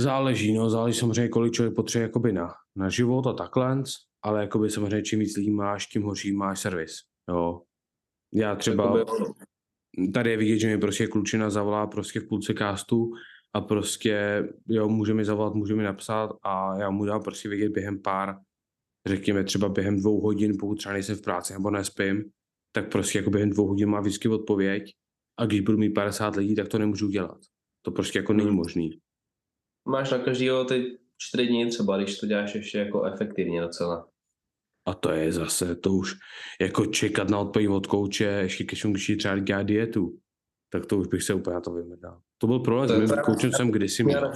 záleží, 0.00 0.52
no, 0.54 0.70
záleží 0.70 0.98
samozřejmě, 0.98 1.28
kolik 1.28 1.52
člověk 1.52 1.74
potřebuje 1.76 2.06
jakoby 2.06 2.32
na, 2.32 2.54
na 2.76 2.88
život 2.88 3.26
a 3.26 3.32
takhle, 3.32 3.82
ale 4.22 4.40
jakoby 4.40 4.70
samozřejmě 4.70 5.02
čím 5.02 5.18
víc 5.18 5.36
lidí 5.36 5.50
máš, 5.50 5.86
tím 5.86 6.02
horší 6.02 6.32
máš 6.32 6.60
servis, 6.60 6.92
jo. 7.28 7.62
Já 8.34 8.56
třeba... 8.56 9.04
Tady 10.14 10.30
je 10.30 10.36
vidět, 10.36 10.58
že 10.58 10.68
mi 10.68 10.78
prostě 10.78 11.06
klučina 11.06 11.50
zavolá 11.50 11.86
prostě 11.86 12.20
v 12.20 12.28
půlce 12.28 12.54
castu 12.58 13.10
a 13.56 13.60
prostě, 13.60 14.44
jo, 14.68 14.88
může 14.88 15.14
mi 15.14 15.24
zavolat, 15.24 15.54
může 15.54 15.74
mi 15.74 15.82
napsat 15.82 16.30
a 16.42 16.78
já 16.78 16.90
mu 16.90 17.04
dám 17.04 17.22
prostě 17.22 17.48
vědět 17.48 17.68
během 17.68 18.02
pár, 18.02 18.36
řekněme 19.06 19.44
třeba 19.44 19.68
během 19.68 20.00
dvou 20.00 20.20
hodin, 20.20 20.56
pokud 20.60 20.74
třeba 20.74 20.92
nejsem 20.92 21.16
v 21.16 21.22
práci 21.22 21.52
nebo 21.52 21.70
nespím, 21.70 22.24
tak 22.72 22.92
prostě 22.92 23.18
jako 23.18 23.30
během 23.30 23.50
dvou 23.50 23.66
hodin 23.66 23.88
má 23.88 24.00
vždycky 24.00 24.28
odpověď 24.28 24.82
a 25.38 25.46
když 25.46 25.60
budu 25.60 25.78
mít 25.78 25.90
50 25.90 26.36
lidí, 26.36 26.54
tak 26.54 26.68
to 26.68 26.78
nemůžu 26.78 27.08
dělat. 27.08 27.38
To 27.82 27.90
prostě 27.90 28.18
jako 28.18 28.32
není 28.32 28.48
Hmm. 28.48 28.56
možný. 28.56 28.98
Máš 29.88 30.10
na 30.10 30.18
každého 30.18 30.64
ty 30.64 30.98
čtyři 31.18 31.46
dny 31.46 31.66
třeba, 31.66 31.96
když 31.96 32.18
to 32.18 32.26
děláš 32.26 32.54
ještě 32.54 32.78
jako 32.78 33.04
efektivně 33.04 33.60
docela. 33.60 34.08
A 34.86 34.94
to 34.94 35.10
je 35.10 35.32
zase, 35.32 35.76
to 35.76 35.92
už 35.92 36.14
jako 36.60 36.86
čekat 36.86 37.30
na 37.30 37.38
odpověď 37.38 37.68
od 37.68 37.86
kouče, 37.86 38.24
ještě 38.24 38.64
když 38.64 39.12
třeba 39.18 39.38
dělá 39.38 39.62
dietu, 39.62 40.18
tak 40.70 40.86
to 40.86 40.98
už 40.98 41.06
bych 41.06 41.22
se 41.22 41.34
úplně 41.34 41.54
na 41.54 41.60
to 41.60 41.72
vymrdal. 41.72 42.20
To 42.38 42.46
byl 42.46 42.58
problém 42.58 43.08
koučem 43.24 43.52
jsem 43.52 43.70
kdysi 43.70 44.04
měl. 44.04 44.32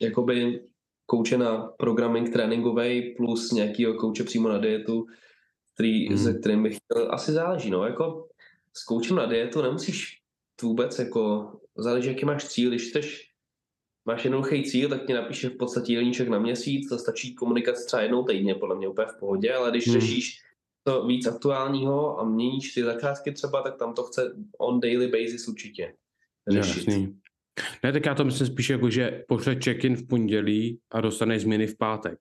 jakoby 0.00 0.60
kouče 1.06 1.38
na 1.38 1.58
programming 1.78 2.32
tréninkový 2.32 3.14
plus 3.16 3.52
nějakýho 3.52 3.94
kouče 3.94 4.24
přímo 4.24 4.48
na 4.48 4.58
dietu, 4.58 5.06
který, 5.74 6.08
Hmm. 6.08 6.18
se 6.18 6.34
kterým 6.34 6.62
bych 6.62 6.76
chtěl, 6.76 7.14
asi 7.14 7.32
záleží, 7.32 7.70
no, 7.70 7.84
jako 7.84 8.28
s 8.76 8.84
koučem 8.84 9.16
na 9.16 9.26
dietu 9.26 9.62
nemusíš 9.62 10.20
vůbec 10.62 10.98
jako, 10.98 11.52
záleží, 11.76 12.08
jaký 12.08 12.24
máš 12.24 12.44
cíl, 12.44 12.70
když 12.70 12.88
chceš, 12.88 13.30
máš 14.04 14.24
jednoduchý 14.24 14.64
cíl, 14.64 14.88
tak 14.88 15.06
ti 15.06 15.12
napíše 15.12 15.48
v 15.48 15.56
podstatě 15.56 15.92
jídelníček 15.92 16.28
na 16.28 16.38
měsíc, 16.38 16.88
to 16.88 16.98
stačí 16.98 17.34
komunikace 17.34 17.86
třeba 17.86 18.02
jednou 18.02 18.24
týdně, 18.24 18.54
podle 18.54 18.76
mě 18.76 18.88
úplně 18.88 19.06
v 19.06 19.18
pohodě, 19.20 19.54
ale 19.54 19.70
když 19.70 19.88
hmm. 19.88 20.00
řešíš 20.00 20.40
to 20.86 21.06
víc 21.06 21.26
aktuálního 21.26 22.20
a 22.20 22.24
měníš 22.24 22.74
ty 22.74 22.84
zakázky 22.84 23.32
třeba, 23.32 23.62
tak 23.62 23.78
tam 23.78 23.94
to 23.94 24.02
chce 24.02 24.36
on 24.58 24.80
daily 24.80 25.08
basis 25.08 25.48
určitě 25.48 25.94
řešit. 26.50 26.88
Jasný. 26.88 27.20
Ne, 27.82 27.92
tak 27.92 28.06
já 28.06 28.14
to 28.14 28.24
myslím 28.24 28.46
spíš 28.46 28.70
jako, 28.70 28.90
že 28.90 29.24
pošle 29.28 29.56
check-in 29.64 29.96
v 29.96 30.06
pondělí 30.06 30.80
a 30.92 31.00
dostane 31.00 31.40
změny 31.40 31.66
v 31.66 31.76
pátek. 31.78 32.18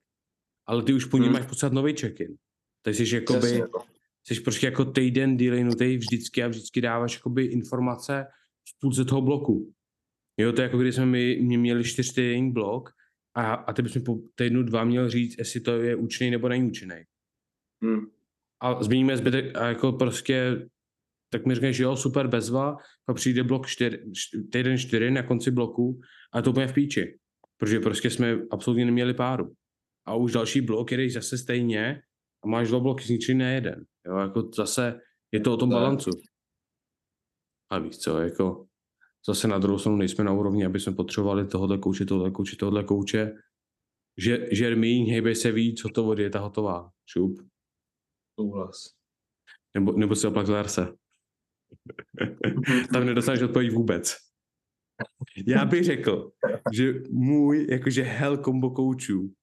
Ale 0.68 0.84
ty 0.84 0.94
už 0.94 1.06
v 1.06 1.10
pondělí 1.10 1.30
Hmm. 1.30 1.40
máš 1.40 1.50
poslat 1.50 1.74
nový 1.74 1.94
check-in. 1.94 2.36
Takže 2.82 3.06
jsi 3.06 3.16
jakoby, 3.16 3.60
no. 3.60 3.80
jsi 4.24 4.42
prostě 4.42 4.68
jako 4.68 4.86
týden 4.86 5.38
dealinutý 5.38 5.98
vždycky 5.98 6.44
a 6.44 6.48
vždycky 6.48 6.82
dáváš 6.82 7.14
jakoby 7.14 7.46
informace 7.46 8.26
v 8.70 8.80
půlce 8.80 9.06
toho 9.06 9.22
bloku. 9.22 9.74
Jo, 10.38 10.52
to 10.52 10.62
je 10.62 10.64
jako 10.64 10.78
když 10.78 10.96
jsme 10.96 11.06
my, 11.06 11.40
my 11.42 11.58
měli 11.58 11.84
čtyřtýdenní 11.84 12.52
blok 12.52 12.90
a, 13.36 13.54
a 13.54 13.74
ty 13.74 13.82
bys 13.82 13.96
mi 13.96 14.02
po 14.02 14.20
týdnu 14.36 14.64
dva 14.64 14.84
měl 14.84 15.10
říct, 15.10 15.36
jestli 15.38 15.60
to 15.60 15.82
je 15.82 15.96
účinný 15.96 16.32
nebo 16.32 16.50
není 16.50 16.68
účinný. 16.70 16.96
Hmm. 17.84 18.06
A 18.64 18.84
změníme 18.84 19.18
zbytek 19.18 19.58
a 19.58 19.68
jako 19.68 19.92
prostě 19.92 20.68
tak 21.34 21.46
mi 21.46 21.56
řekneš, 21.56 21.80
jo, 21.80 21.96
super 21.96 22.28
bezva, 22.28 22.78
pak 23.06 23.16
přijde 23.16 23.44
blok 23.44 23.68
čtyř, 23.68 23.94
čty- 23.94 24.50
týden 24.52 24.78
čtyři 24.78 25.12
na 25.12 25.24
konci 25.24 25.52
bloku 25.52 26.00
a 26.34 26.42
to 26.42 26.50
úplně 26.50 26.68
v 26.68 26.74
píči, 26.74 27.20
protože 27.58 27.80
prostě 27.80 28.10
jsme 28.10 28.38
absolutně 28.52 28.86
neměli 28.86 29.14
páru. 29.14 29.54
A 30.06 30.16
už 30.16 30.32
další 30.32 30.62
blok 30.62 30.92
jedeš 30.92 31.14
zase 31.14 31.38
stejně 31.38 32.02
a 32.44 32.48
máš 32.48 32.68
dva 32.68 32.80
bloky 32.80 33.04
zničený 33.04 33.40
na 33.40 33.50
jeden. 33.50 33.86
Jo, 34.08 34.18
jako 34.18 34.50
zase 34.56 35.00
je 35.32 35.40
to 35.40 35.54
o 35.54 35.58
tom 35.58 35.70
balancu. 35.70 36.10
A 37.70 37.80
víš 37.80 37.98
co, 37.98 38.20
jako 38.20 38.66
zase 39.28 39.48
na 39.48 39.58
druhou 39.58 39.80
stranu 39.80 39.98
nejsme 39.98 40.24
na 40.24 40.32
úrovni, 40.32 40.66
aby 40.66 40.80
jsme 40.80 40.94
potřebovali 40.94 41.48
tohohle 41.48 41.78
kouče, 41.78 42.06
tohle 42.06 42.32
kouče, 42.32 42.56
tohle 42.56 42.84
kouče. 42.84 43.34
Že, 44.18 44.48
žer 44.52 44.78
míň, 44.78 45.10
hejbej 45.10 45.36
se 45.36 45.52
víc, 45.52 45.82
co 45.82 45.90
to 45.90 46.20
je 46.20 46.30
ta 46.30 46.40
hotová. 46.40 46.90
Šup. 47.10 47.53
Souhlas. 48.40 48.94
Nebo, 49.74 49.92
nebo 49.92 50.16
si 50.16 50.28
oplak 50.28 50.48
Larse. 50.48 50.88
Tam 52.94 53.06
nedostaneš 53.06 53.42
odpověď 53.42 53.74
vůbec. 53.74 54.16
Já 55.48 55.66
bych 55.66 55.84
řekl, 55.84 56.32
že 56.74 56.94
můj 57.12 57.68
jakože 57.70 58.04
hell 58.04 58.38
combo 58.38 58.72
koučů 58.72 59.34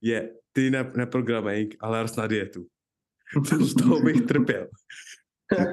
je 0.00 0.34
ty 0.52 0.70
na, 0.70 0.82
na 0.82 1.06
programming 1.06 1.76
a 1.80 1.88
Lars 1.88 2.16
na 2.16 2.26
dietu. 2.26 2.66
Z 3.60 3.74
toho 3.74 4.00
bych 4.00 4.22
trpěl. 4.22 4.68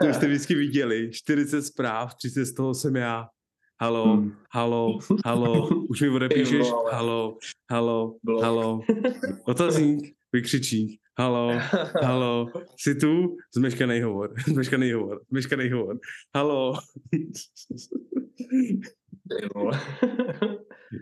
To 0.02 0.14
jste 0.14 0.28
vždycky 0.28 0.56
viděli, 0.56 1.12
40 1.14 1.62
zpráv, 1.62 2.16
30 2.16 2.46
z 2.46 2.54
toho 2.54 2.74
jsem 2.74 2.96
já. 2.96 3.28
Halo, 3.82 4.18
Hmm. 4.18 4.32
halo, 4.52 5.00
halo, 5.26 5.68
už 5.90 6.02
mi 6.02 6.10
odepíšeš, 6.10 6.68
halo, 6.92 7.38
halo, 7.72 8.18
halo. 8.42 8.82
Otazník, 9.46 10.16
vykřičník, 10.34 11.02
halo, 11.20 11.52
halo, 12.04 12.52
jsi 12.80 12.96
tu? 12.96 13.38
Zmeškaný 13.56 14.02
hovor, 14.02 14.34
zmeškaný 14.48 14.92
hovor, 14.92 15.22
zmeškaný 15.30 15.70
hovor, 15.72 16.00
halo. 16.36 16.74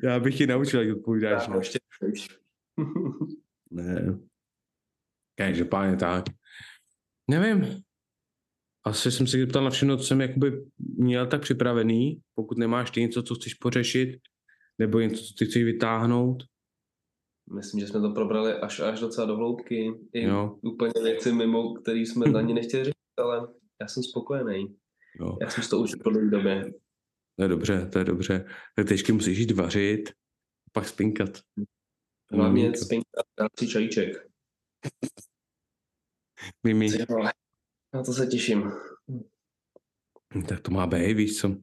Já 0.04 0.20
bych 0.20 0.38
ti 0.38 0.48
naučil, 0.48 0.82
jak 0.82 0.98
odpovídáš. 0.98 1.48
Já 1.48 1.54
No. 1.54 1.60
ještě. 1.60 1.80
Ne. 3.72 4.20
Každopádně 5.36 5.98
tak. 5.98 6.26
Nevím. 7.30 7.82
Asi 8.84 9.12
jsem 9.12 9.28
se 9.28 9.46
ptal 9.46 9.64
na 9.64 9.70
všechno, 9.70 9.98
co 9.98 10.04
jsem 10.04 10.22
jakoby 10.22 10.66
měl 10.98 11.28
tak 11.28 11.42
připravený, 11.42 12.22
pokud 12.36 12.58
nemáš 12.58 12.92
ty 12.92 13.02
něco, 13.02 13.24
co 13.24 13.36
chceš 13.36 13.54
pořešit, 13.54 14.20
nebo 14.80 15.00
něco, 15.00 15.24
co 15.24 15.34
ty 15.40 15.46
chceš 15.46 15.64
vytáhnout. 15.64 16.44
Myslím, 17.54 17.80
že 17.82 17.88
jsme 17.88 18.02
to 18.02 18.10
probrali 18.12 18.54
až, 18.54 18.80
až 18.80 19.00
docela 19.00 19.28
do 19.28 19.36
hloubky. 19.36 19.92
I 20.14 20.24
Jo. 20.24 20.60
úplně 20.62 20.94
věci 21.04 21.32
mimo, 21.32 21.74
které 21.74 22.00
jsme 22.00 22.26
na 22.32 22.42
ně 22.42 22.54
nechtěli 22.54 22.84
řešit, 22.84 23.20
ale 23.20 23.48
já 23.82 23.88
jsem 23.88 24.04
spokojený. 24.04 24.76
Jo. 25.20 25.38
Já 25.42 25.50
jsem 25.50 25.64
to 25.70 25.80
už 25.80 25.92
po 26.04 26.10
dlouhé 26.10 26.30
době. 26.30 26.74
To 27.38 27.44
je 27.44 27.48
dobře, 27.48 27.90
to 27.94 28.00
je 28.00 28.06
dobře. 28.06 28.46
Tak 28.76 28.88
teďky 28.88 29.12
musíš 29.12 29.38
jít 29.38 29.52
vařit, 29.52 30.10
pak 30.72 30.88
spinkat. 30.88 31.30
Hlavně 32.32 32.62
Maminka. 32.62 32.78
spinka 32.86 33.22
dát 33.40 33.52
si 33.60 33.68
čajíček. 33.68 34.28
Mimi. 36.64 36.90
Na 37.94 38.04
to 38.04 38.14
se 38.14 38.28
těším. 38.28 38.72
tak 40.48 40.60
to 40.62 40.72
má 40.72 40.88
být, 40.88 41.14
víš 41.14 41.38
co. 41.40 41.56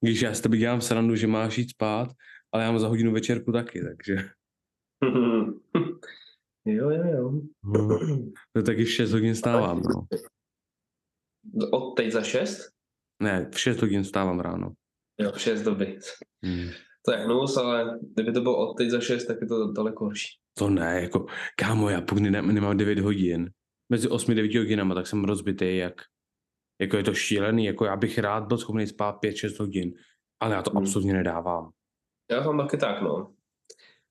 Když 0.00 0.20
já 0.20 0.34
s 0.34 0.40
tebe 0.40 0.56
dělám 0.56 0.80
srandu, 0.80 1.16
že 1.16 1.26
máš 1.26 1.58
jít 1.58 1.70
spát, 1.70 2.08
ale 2.52 2.62
já 2.64 2.70
mám 2.70 2.80
za 2.80 2.88
hodinu 2.88 3.12
večerku 3.12 3.52
taky, 3.52 3.82
takže 3.84 4.16
jo, 6.64 6.90
jo, 6.90 7.04
jo. 7.12 7.32
no, 7.64 7.98
to 8.52 8.62
taky 8.62 8.84
v 8.84 8.90
6 8.90 9.12
hodin 9.12 9.34
stávám. 9.34 9.82
No. 9.82 10.06
Od 11.72 11.94
teď 11.96 12.12
za 12.12 12.22
šest? 12.22 12.70
Ne, 13.22 13.50
v 13.54 13.60
6 13.60 13.80
hodin 13.80 14.02
vstávám 14.02 14.40
ráno. 14.40 14.72
Jo, 15.20 15.32
v 15.32 15.40
6 15.40 15.62
doby. 15.62 15.98
Hmm. 16.44 16.68
To 17.06 17.12
je 17.12 17.18
hnus, 17.18 17.56
ale 17.56 17.98
kdyby 18.14 18.32
to 18.32 18.40
bylo 18.40 18.56
od 18.56 18.74
teď 18.74 18.90
za 18.90 19.00
6, 19.00 19.24
tak 19.24 19.36
je 19.40 19.46
to 19.46 19.72
daleko 19.72 20.04
horší. 20.04 20.28
To 20.58 20.70
ne, 20.70 21.02
jako, 21.02 21.26
kámo, 21.56 21.88
já 21.90 22.00
pokud 22.00 22.22
nemám, 22.22 22.54
nemám 22.54 22.76
9 22.76 22.98
hodin, 22.98 23.50
mezi 23.92 24.08
8-9 24.08 24.58
hodinama, 24.58 24.94
tak 24.94 25.06
jsem 25.06 25.24
rozbitý, 25.24 25.76
jak, 25.76 25.94
jako 26.80 26.96
je 26.96 27.02
to 27.02 27.14
šílený, 27.14 27.64
jako 27.64 27.84
já 27.84 27.96
bych 27.96 28.18
rád 28.18 28.46
byl 28.46 28.58
schopný 28.58 28.86
spát 28.86 29.16
5-6 29.22 29.60
hodin, 29.60 29.92
ale 30.40 30.54
já 30.54 30.62
to 30.62 30.70
Hmm. 30.70 30.78
absolutně 30.78 31.12
nedávám. 31.12 31.70
Já 32.30 32.40
mám 32.40 32.58
taky 32.58 32.76
tak, 32.76 33.02
no. 33.02 33.34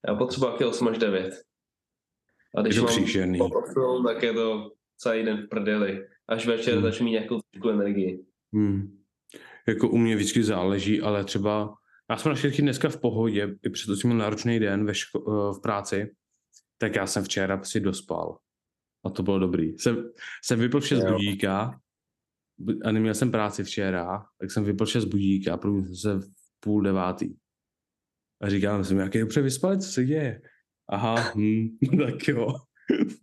Já 0.08 0.14
potřebuji 0.14 0.46
taky 0.50 0.64
8 0.64 0.88
až 0.88 0.98
9. 0.98 1.34
A 2.56 2.62
když 2.62 2.74
Je 2.76 2.80
to 2.80 2.86
mám 2.86 2.96
příšerný. 2.96 3.38
po 3.38 3.44
8, 3.44 4.04
tak 4.06 4.22
je 4.22 4.32
to 4.32 4.72
celý 4.96 5.22
den 5.24 5.36
v 5.42 5.48
prdeli. 5.48 6.06
Až 6.28 6.46
večer 6.46 6.74
Hmm. 6.74 6.82
začnu 6.82 7.04
mít 7.04 7.10
nějakou 7.12 7.40
trošku 7.50 7.68
energii. 7.68 8.24
Hmm. 8.54 8.98
Jako 9.68 9.88
u 9.88 9.96
mě 9.96 10.16
vždycky 10.16 10.42
záleží, 10.42 11.00
ale 11.00 11.24
třeba, 11.24 11.74
já 12.10 12.16
jsem 12.16 12.30
naštěstí 12.30 12.62
dneska 12.62 12.88
v 12.88 13.00
pohodě, 13.00 13.56
i 13.62 13.70
přesto 13.70 13.96
jsem 13.96 14.10
měl 14.10 14.18
náročný 14.18 14.58
den 14.60 14.86
ve 14.86 14.92
ško- 14.92 15.50
eh, 15.50 15.58
v 15.58 15.60
práci, 15.62 16.14
tak 16.78 16.94
já 16.94 17.06
jsem 17.06 17.24
včera 17.24 17.62
si 17.62 17.80
dospal. 17.80 18.38
A 19.04 19.10
to 19.10 19.22
bylo 19.22 19.38
dobrý. 19.38 19.78
Jsem, 19.78 20.10
jsem 20.44 20.60
vypl 20.60 20.80
vše 20.80 20.96
z 20.96 21.04
budíka 21.12 21.80
bu- 22.60 22.80
a 22.84 22.92
neměl 22.92 23.14
jsem 23.14 23.30
práci 23.30 23.64
včera, 23.64 24.26
tak 24.40 24.50
jsem 24.50 24.64
vypl 24.64 24.84
vše 24.86 25.00
z 25.00 25.04
budíka 25.04 25.54
a 25.54 25.56
probudil 25.56 25.94
jsem 25.94 26.22
se 26.22 26.26
v 26.28 26.30
půl 26.60 26.82
devátý. 26.82 27.34
A 28.40 28.48
říkám 28.48 28.84
si, 28.84 28.94
jaký 28.94 29.18
dobře 29.18 29.42
vyspal, 29.42 29.76
co 29.76 29.88
se 29.88 30.04
děje? 30.04 30.42
Aha, 30.88 31.32
hm, 31.36 31.68
tak 32.06 32.28
jo. 32.28 32.46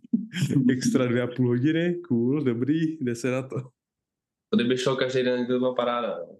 Extra 0.70 1.06
dvě 1.06 1.22
a 1.22 1.26
půl 1.26 1.48
hodiny, 1.48 2.00
cool, 2.08 2.44
dobrý, 2.44 3.04
jde 3.04 3.14
se 3.14 3.30
na 3.30 3.42
to. 3.42 3.56
To 4.50 4.56
kdyby 4.56 4.78
šel 4.78 4.96
každý 4.96 5.22
den, 5.22 5.46
to 5.46 5.58
byla 5.58 5.74
paráda. 5.74 6.18
No. 6.18 6.38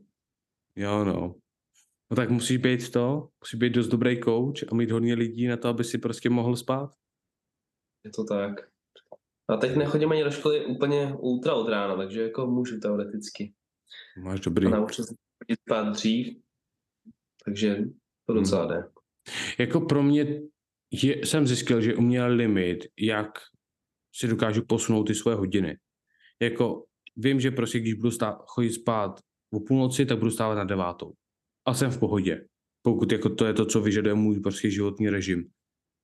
Jo, 0.76 1.04
no. 1.04 1.34
No 2.10 2.16
tak 2.16 2.30
musíš 2.30 2.56
být 2.56 2.90
to, 2.90 3.28
musíš 3.40 3.58
být 3.58 3.72
dost 3.72 3.88
dobrý 3.88 4.20
coach 4.20 4.72
a 4.72 4.74
mít 4.74 4.90
hodně 4.90 5.14
lidí 5.14 5.46
na 5.46 5.56
to, 5.56 5.68
aby 5.68 5.84
si 5.84 5.98
prostě 5.98 6.30
mohl 6.30 6.56
spát. 6.56 6.94
Je 8.04 8.10
to 8.10 8.24
tak. 8.24 8.68
A 9.48 9.56
teď 9.56 9.76
nechodím 9.76 10.12
ani 10.12 10.24
do 10.24 10.30
školy 10.30 10.66
úplně 10.66 11.14
ultra 11.18 11.54
od 11.54 11.68
rána, 11.68 11.96
takže 11.96 12.22
jako 12.22 12.46
můžu 12.46 12.80
teoreticky. 12.80 13.54
Máš 14.18 14.40
dobrý. 14.40 14.66
A 14.66 14.70
naučil 14.70 15.04
jsem 15.04 15.16
spát 15.66 15.88
dřív, 15.88 16.42
takže 17.44 17.84
to 18.26 18.32
Hmm. 18.32 18.42
docela 18.42 18.66
jde. 18.66 18.84
Jako 19.58 19.80
pro 19.80 20.02
mě 20.02 20.40
je, 20.90 21.26
jsem 21.26 21.46
zjistil, 21.46 21.80
že 21.80 21.94
u 21.94 22.00
mě 22.00 22.18
je 22.18 22.24
limit, 22.24 22.86
jak 22.98 23.28
si 24.14 24.28
dokážu 24.28 24.64
posunout 24.66 25.04
ty 25.04 25.14
svoje 25.14 25.36
hodiny. 25.36 25.78
Jako 26.42 26.84
vím, 27.16 27.40
že 27.40 27.50
prostě 27.50 27.80
když 27.80 27.94
budu 27.94 28.10
stát, 28.10 28.38
chodit 28.46 28.72
spát 28.72 29.20
o 29.52 29.60
půlnoci, 29.60 30.06
tak 30.06 30.18
budu 30.18 30.30
stávat 30.30 30.54
na 30.54 30.64
devátou. 30.64 31.12
A 31.66 31.74
jsem 31.74 31.90
v 31.90 31.98
pohodě. 31.98 32.46
Pokud 32.82 33.12
jako 33.12 33.30
to 33.30 33.44
je 33.46 33.52
to, 33.52 33.66
co 33.66 33.80
vyžaduje 33.80 34.14
můj 34.14 34.40
prostě 34.40 34.70
životní 34.70 35.10
režim. 35.10 35.50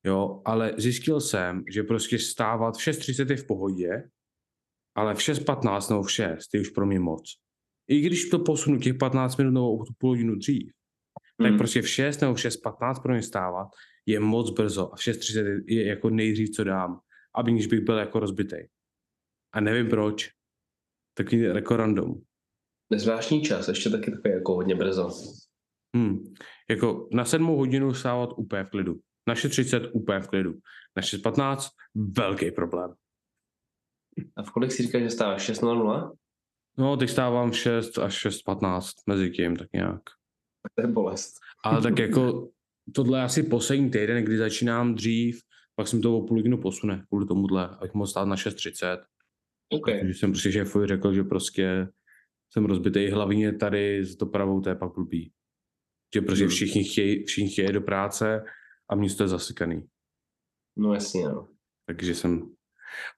Jo, 0.05 0.43
ale 0.45 0.73
zjistil 0.79 1.21
jsem, 1.21 1.63
že 1.69 1.83
prostě 1.83 2.19
stávat 2.19 2.77
v 2.77 2.81
6.30 2.81 3.31
je 3.31 3.37
v 3.37 3.47
pohodě, 3.47 4.11
ale 4.95 5.15
v 5.15 5.19
6.15 5.19 5.91
nebo 5.91 6.03
v 6.03 6.13
6 6.13 6.55
je 6.55 6.61
už 6.61 6.69
pro 6.71 6.87
mě 6.87 7.01
moc. 7.01 7.37
I 7.89 8.01
když 8.01 8.29
to 8.29 8.39
posunu 8.39 8.79
těch 8.79 8.95
15 8.95 9.37
minut 9.37 9.51
nebo 9.51 9.85
půl 9.99 10.11
hodinu 10.11 10.35
dřív, 10.35 10.73
tak 11.41 11.49
Hmm. 11.49 11.59
prostě 11.59 11.83
v 11.83 11.89
6 11.89 12.21
nebo 12.21 12.35
v 12.35 12.39
6.15 12.39 13.03
pro 13.03 13.13
mě 13.13 13.23
stávat 13.23 13.69
je 14.07 14.21
moc 14.21 14.51
brzo 14.51 14.93
a 14.93 14.97
v 14.97 15.01
6.30 15.01 15.65
je 15.67 15.87
jako 15.87 16.11
nejdřív, 16.11 16.51
co 16.51 16.65
dám, 16.65 17.01
aby 17.35 17.53
když 17.53 17.67
bych 17.67 17.81
byl 17.81 17.99
jako 17.99 18.21
rozbitý. 18.21 18.57
A 19.53 19.61
nevím 19.61 19.89
proč. 19.89 20.31
Takový 21.15 21.41
jako 21.41 21.77
random. 21.77 22.15
Nezvláštní 22.91 23.43
čas, 23.43 23.69
ještě 23.69 23.91
taky 23.91 24.11
takový 24.11 24.35
jako 24.35 24.55
hodně 24.55 24.75
brzo. 24.75 25.11
Hmm. 25.97 26.35
Jako 26.71 27.09
na 27.13 27.25
7 27.25 27.47
hodinu 27.47 27.95
stávat 27.95 28.31
úplně 28.37 28.65
v 28.65 28.71
klidu. 28.71 29.01
Na 29.29 29.35
6.30 29.35 29.91
úplně 29.93 30.21
v 30.21 30.29
klidu. 30.29 30.53
Na 30.97 31.03
6.15 31.03 31.69
velký 31.95 32.51
problém. 32.51 32.95
A 34.37 34.43
v 34.43 34.51
kolik 34.51 34.73
si 34.73 34.83
říkáš, 34.83 35.03
že 35.03 35.11
stáváš? 35.11 35.51
6.00? 35.51 36.13
No, 36.79 36.97
teď 36.97 37.11
stávám 37.11 37.51
v 37.51 37.57
6 37.57 37.99
až 37.99 38.27
6.15 38.27 38.93
mezi 39.07 39.31
tím, 39.31 39.57
tak 39.57 39.69
nějak. 39.73 40.01
To 40.75 40.83
je 40.83 40.87
bolest. 40.87 41.35
Ale 41.65 41.83
tak 41.83 41.99
jako 41.99 42.49
tohle 42.95 43.19
je 43.19 43.23
asi 43.23 43.43
poslední 43.43 43.91
týden, 43.91 44.25
kdy 44.25 44.39
začínám 44.39 44.95
dřív, 44.95 45.43
pak 45.77 45.89
jsem 45.89 46.03
to 46.03 46.19
o 46.19 46.27
půl 46.27 46.39
hodinu 46.39 46.59
posune 46.59 47.05
kvůli 47.09 47.27
tomuhle, 47.27 47.69
abych 47.69 47.95
mohl 47.95 48.07
stát 48.07 48.29
na 48.29 48.37
6.30. 48.37 49.05
OK. 49.73 49.87
Takže 49.87 50.15
jsem 50.15 50.33
prostě 50.33 50.53
šéfovi 50.53 50.87
řekl, 50.87 51.13
že 51.15 51.23
prostě 51.23 51.89
jsem 52.53 52.65
rozbitý 52.65 53.11
hlavně 53.11 53.53
tady 53.53 54.05
s 54.05 54.17
dopravou, 54.17 54.61
to 54.61 54.69
je 54.69 54.75
pak 54.75 54.95
blbý. 54.95 55.33
Že 56.15 56.21
prostě 56.21 56.45
Hmm. 56.45 56.51
všichni 56.51 56.85
chtějí, 56.85 57.25
všichni 57.25 57.51
chtějí 57.51 57.73
do 57.73 57.81
práce 57.81 58.45
a 58.91 58.95
místo 58.95 59.25
je 59.25 59.29
zasykaný. 59.29 59.89
No 60.77 60.95
jasně, 60.95 61.29
no. 61.29 61.49
Takže 61.87 62.15
jsem... 62.15 62.55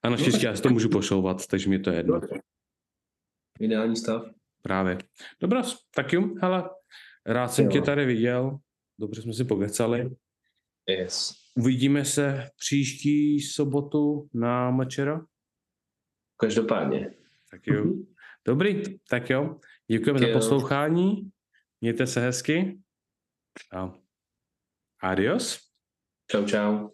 A 0.03 0.09
naštěstí 0.09 0.45
já 0.45 0.55
si 0.55 0.61
to 0.61 0.69
můžu 0.69 0.89
pošouvat, 0.89 1.47
takže 1.47 1.69
mi 1.69 1.79
to 1.79 1.89
je 1.89 1.95
jedno. 1.95 2.21
Ideální 3.59 3.95
stav. 3.95 4.25
Právě. 4.61 4.97
Dobrá, 5.41 5.63
tak 5.95 6.13
jo, 6.13 6.29
hele, 6.41 6.69
rád 7.25 7.47
jsem 7.47 7.65
Jo. 7.65 7.71
tě 7.71 7.81
tady 7.81 8.05
viděl, 8.05 8.57
dobře 8.99 9.21
jsme 9.21 9.33
si 9.33 9.43
pokecali. 9.43 10.15
Yes. 10.89 11.33
Uvidíme 11.55 12.05
se 12.05 12.49
příští 12.57 13.39
sobotu 13.41 14.29
na 14.33 14.71
Mačera. 14.71 15.25
Každopádně. 16.37 17.13
Tak 17.51 17.67
jo. 17.67 17.85
Mhm. 17.85 18.13
Dobrý, 18.45 18.99
tak 19.09 19.29
jo. 19.29 19.59
Děkujeme 19.87 20.19
za 20.19 20.27
poslouchání. 20.33 21.31
Mějte 21.81 22.07
se 22.07 22.21
hezky. 22.21 22.79
A 23.71 23.93
adios. 25.01 25.59
Čau, 26.31 26.45
čau. 26.45 26.89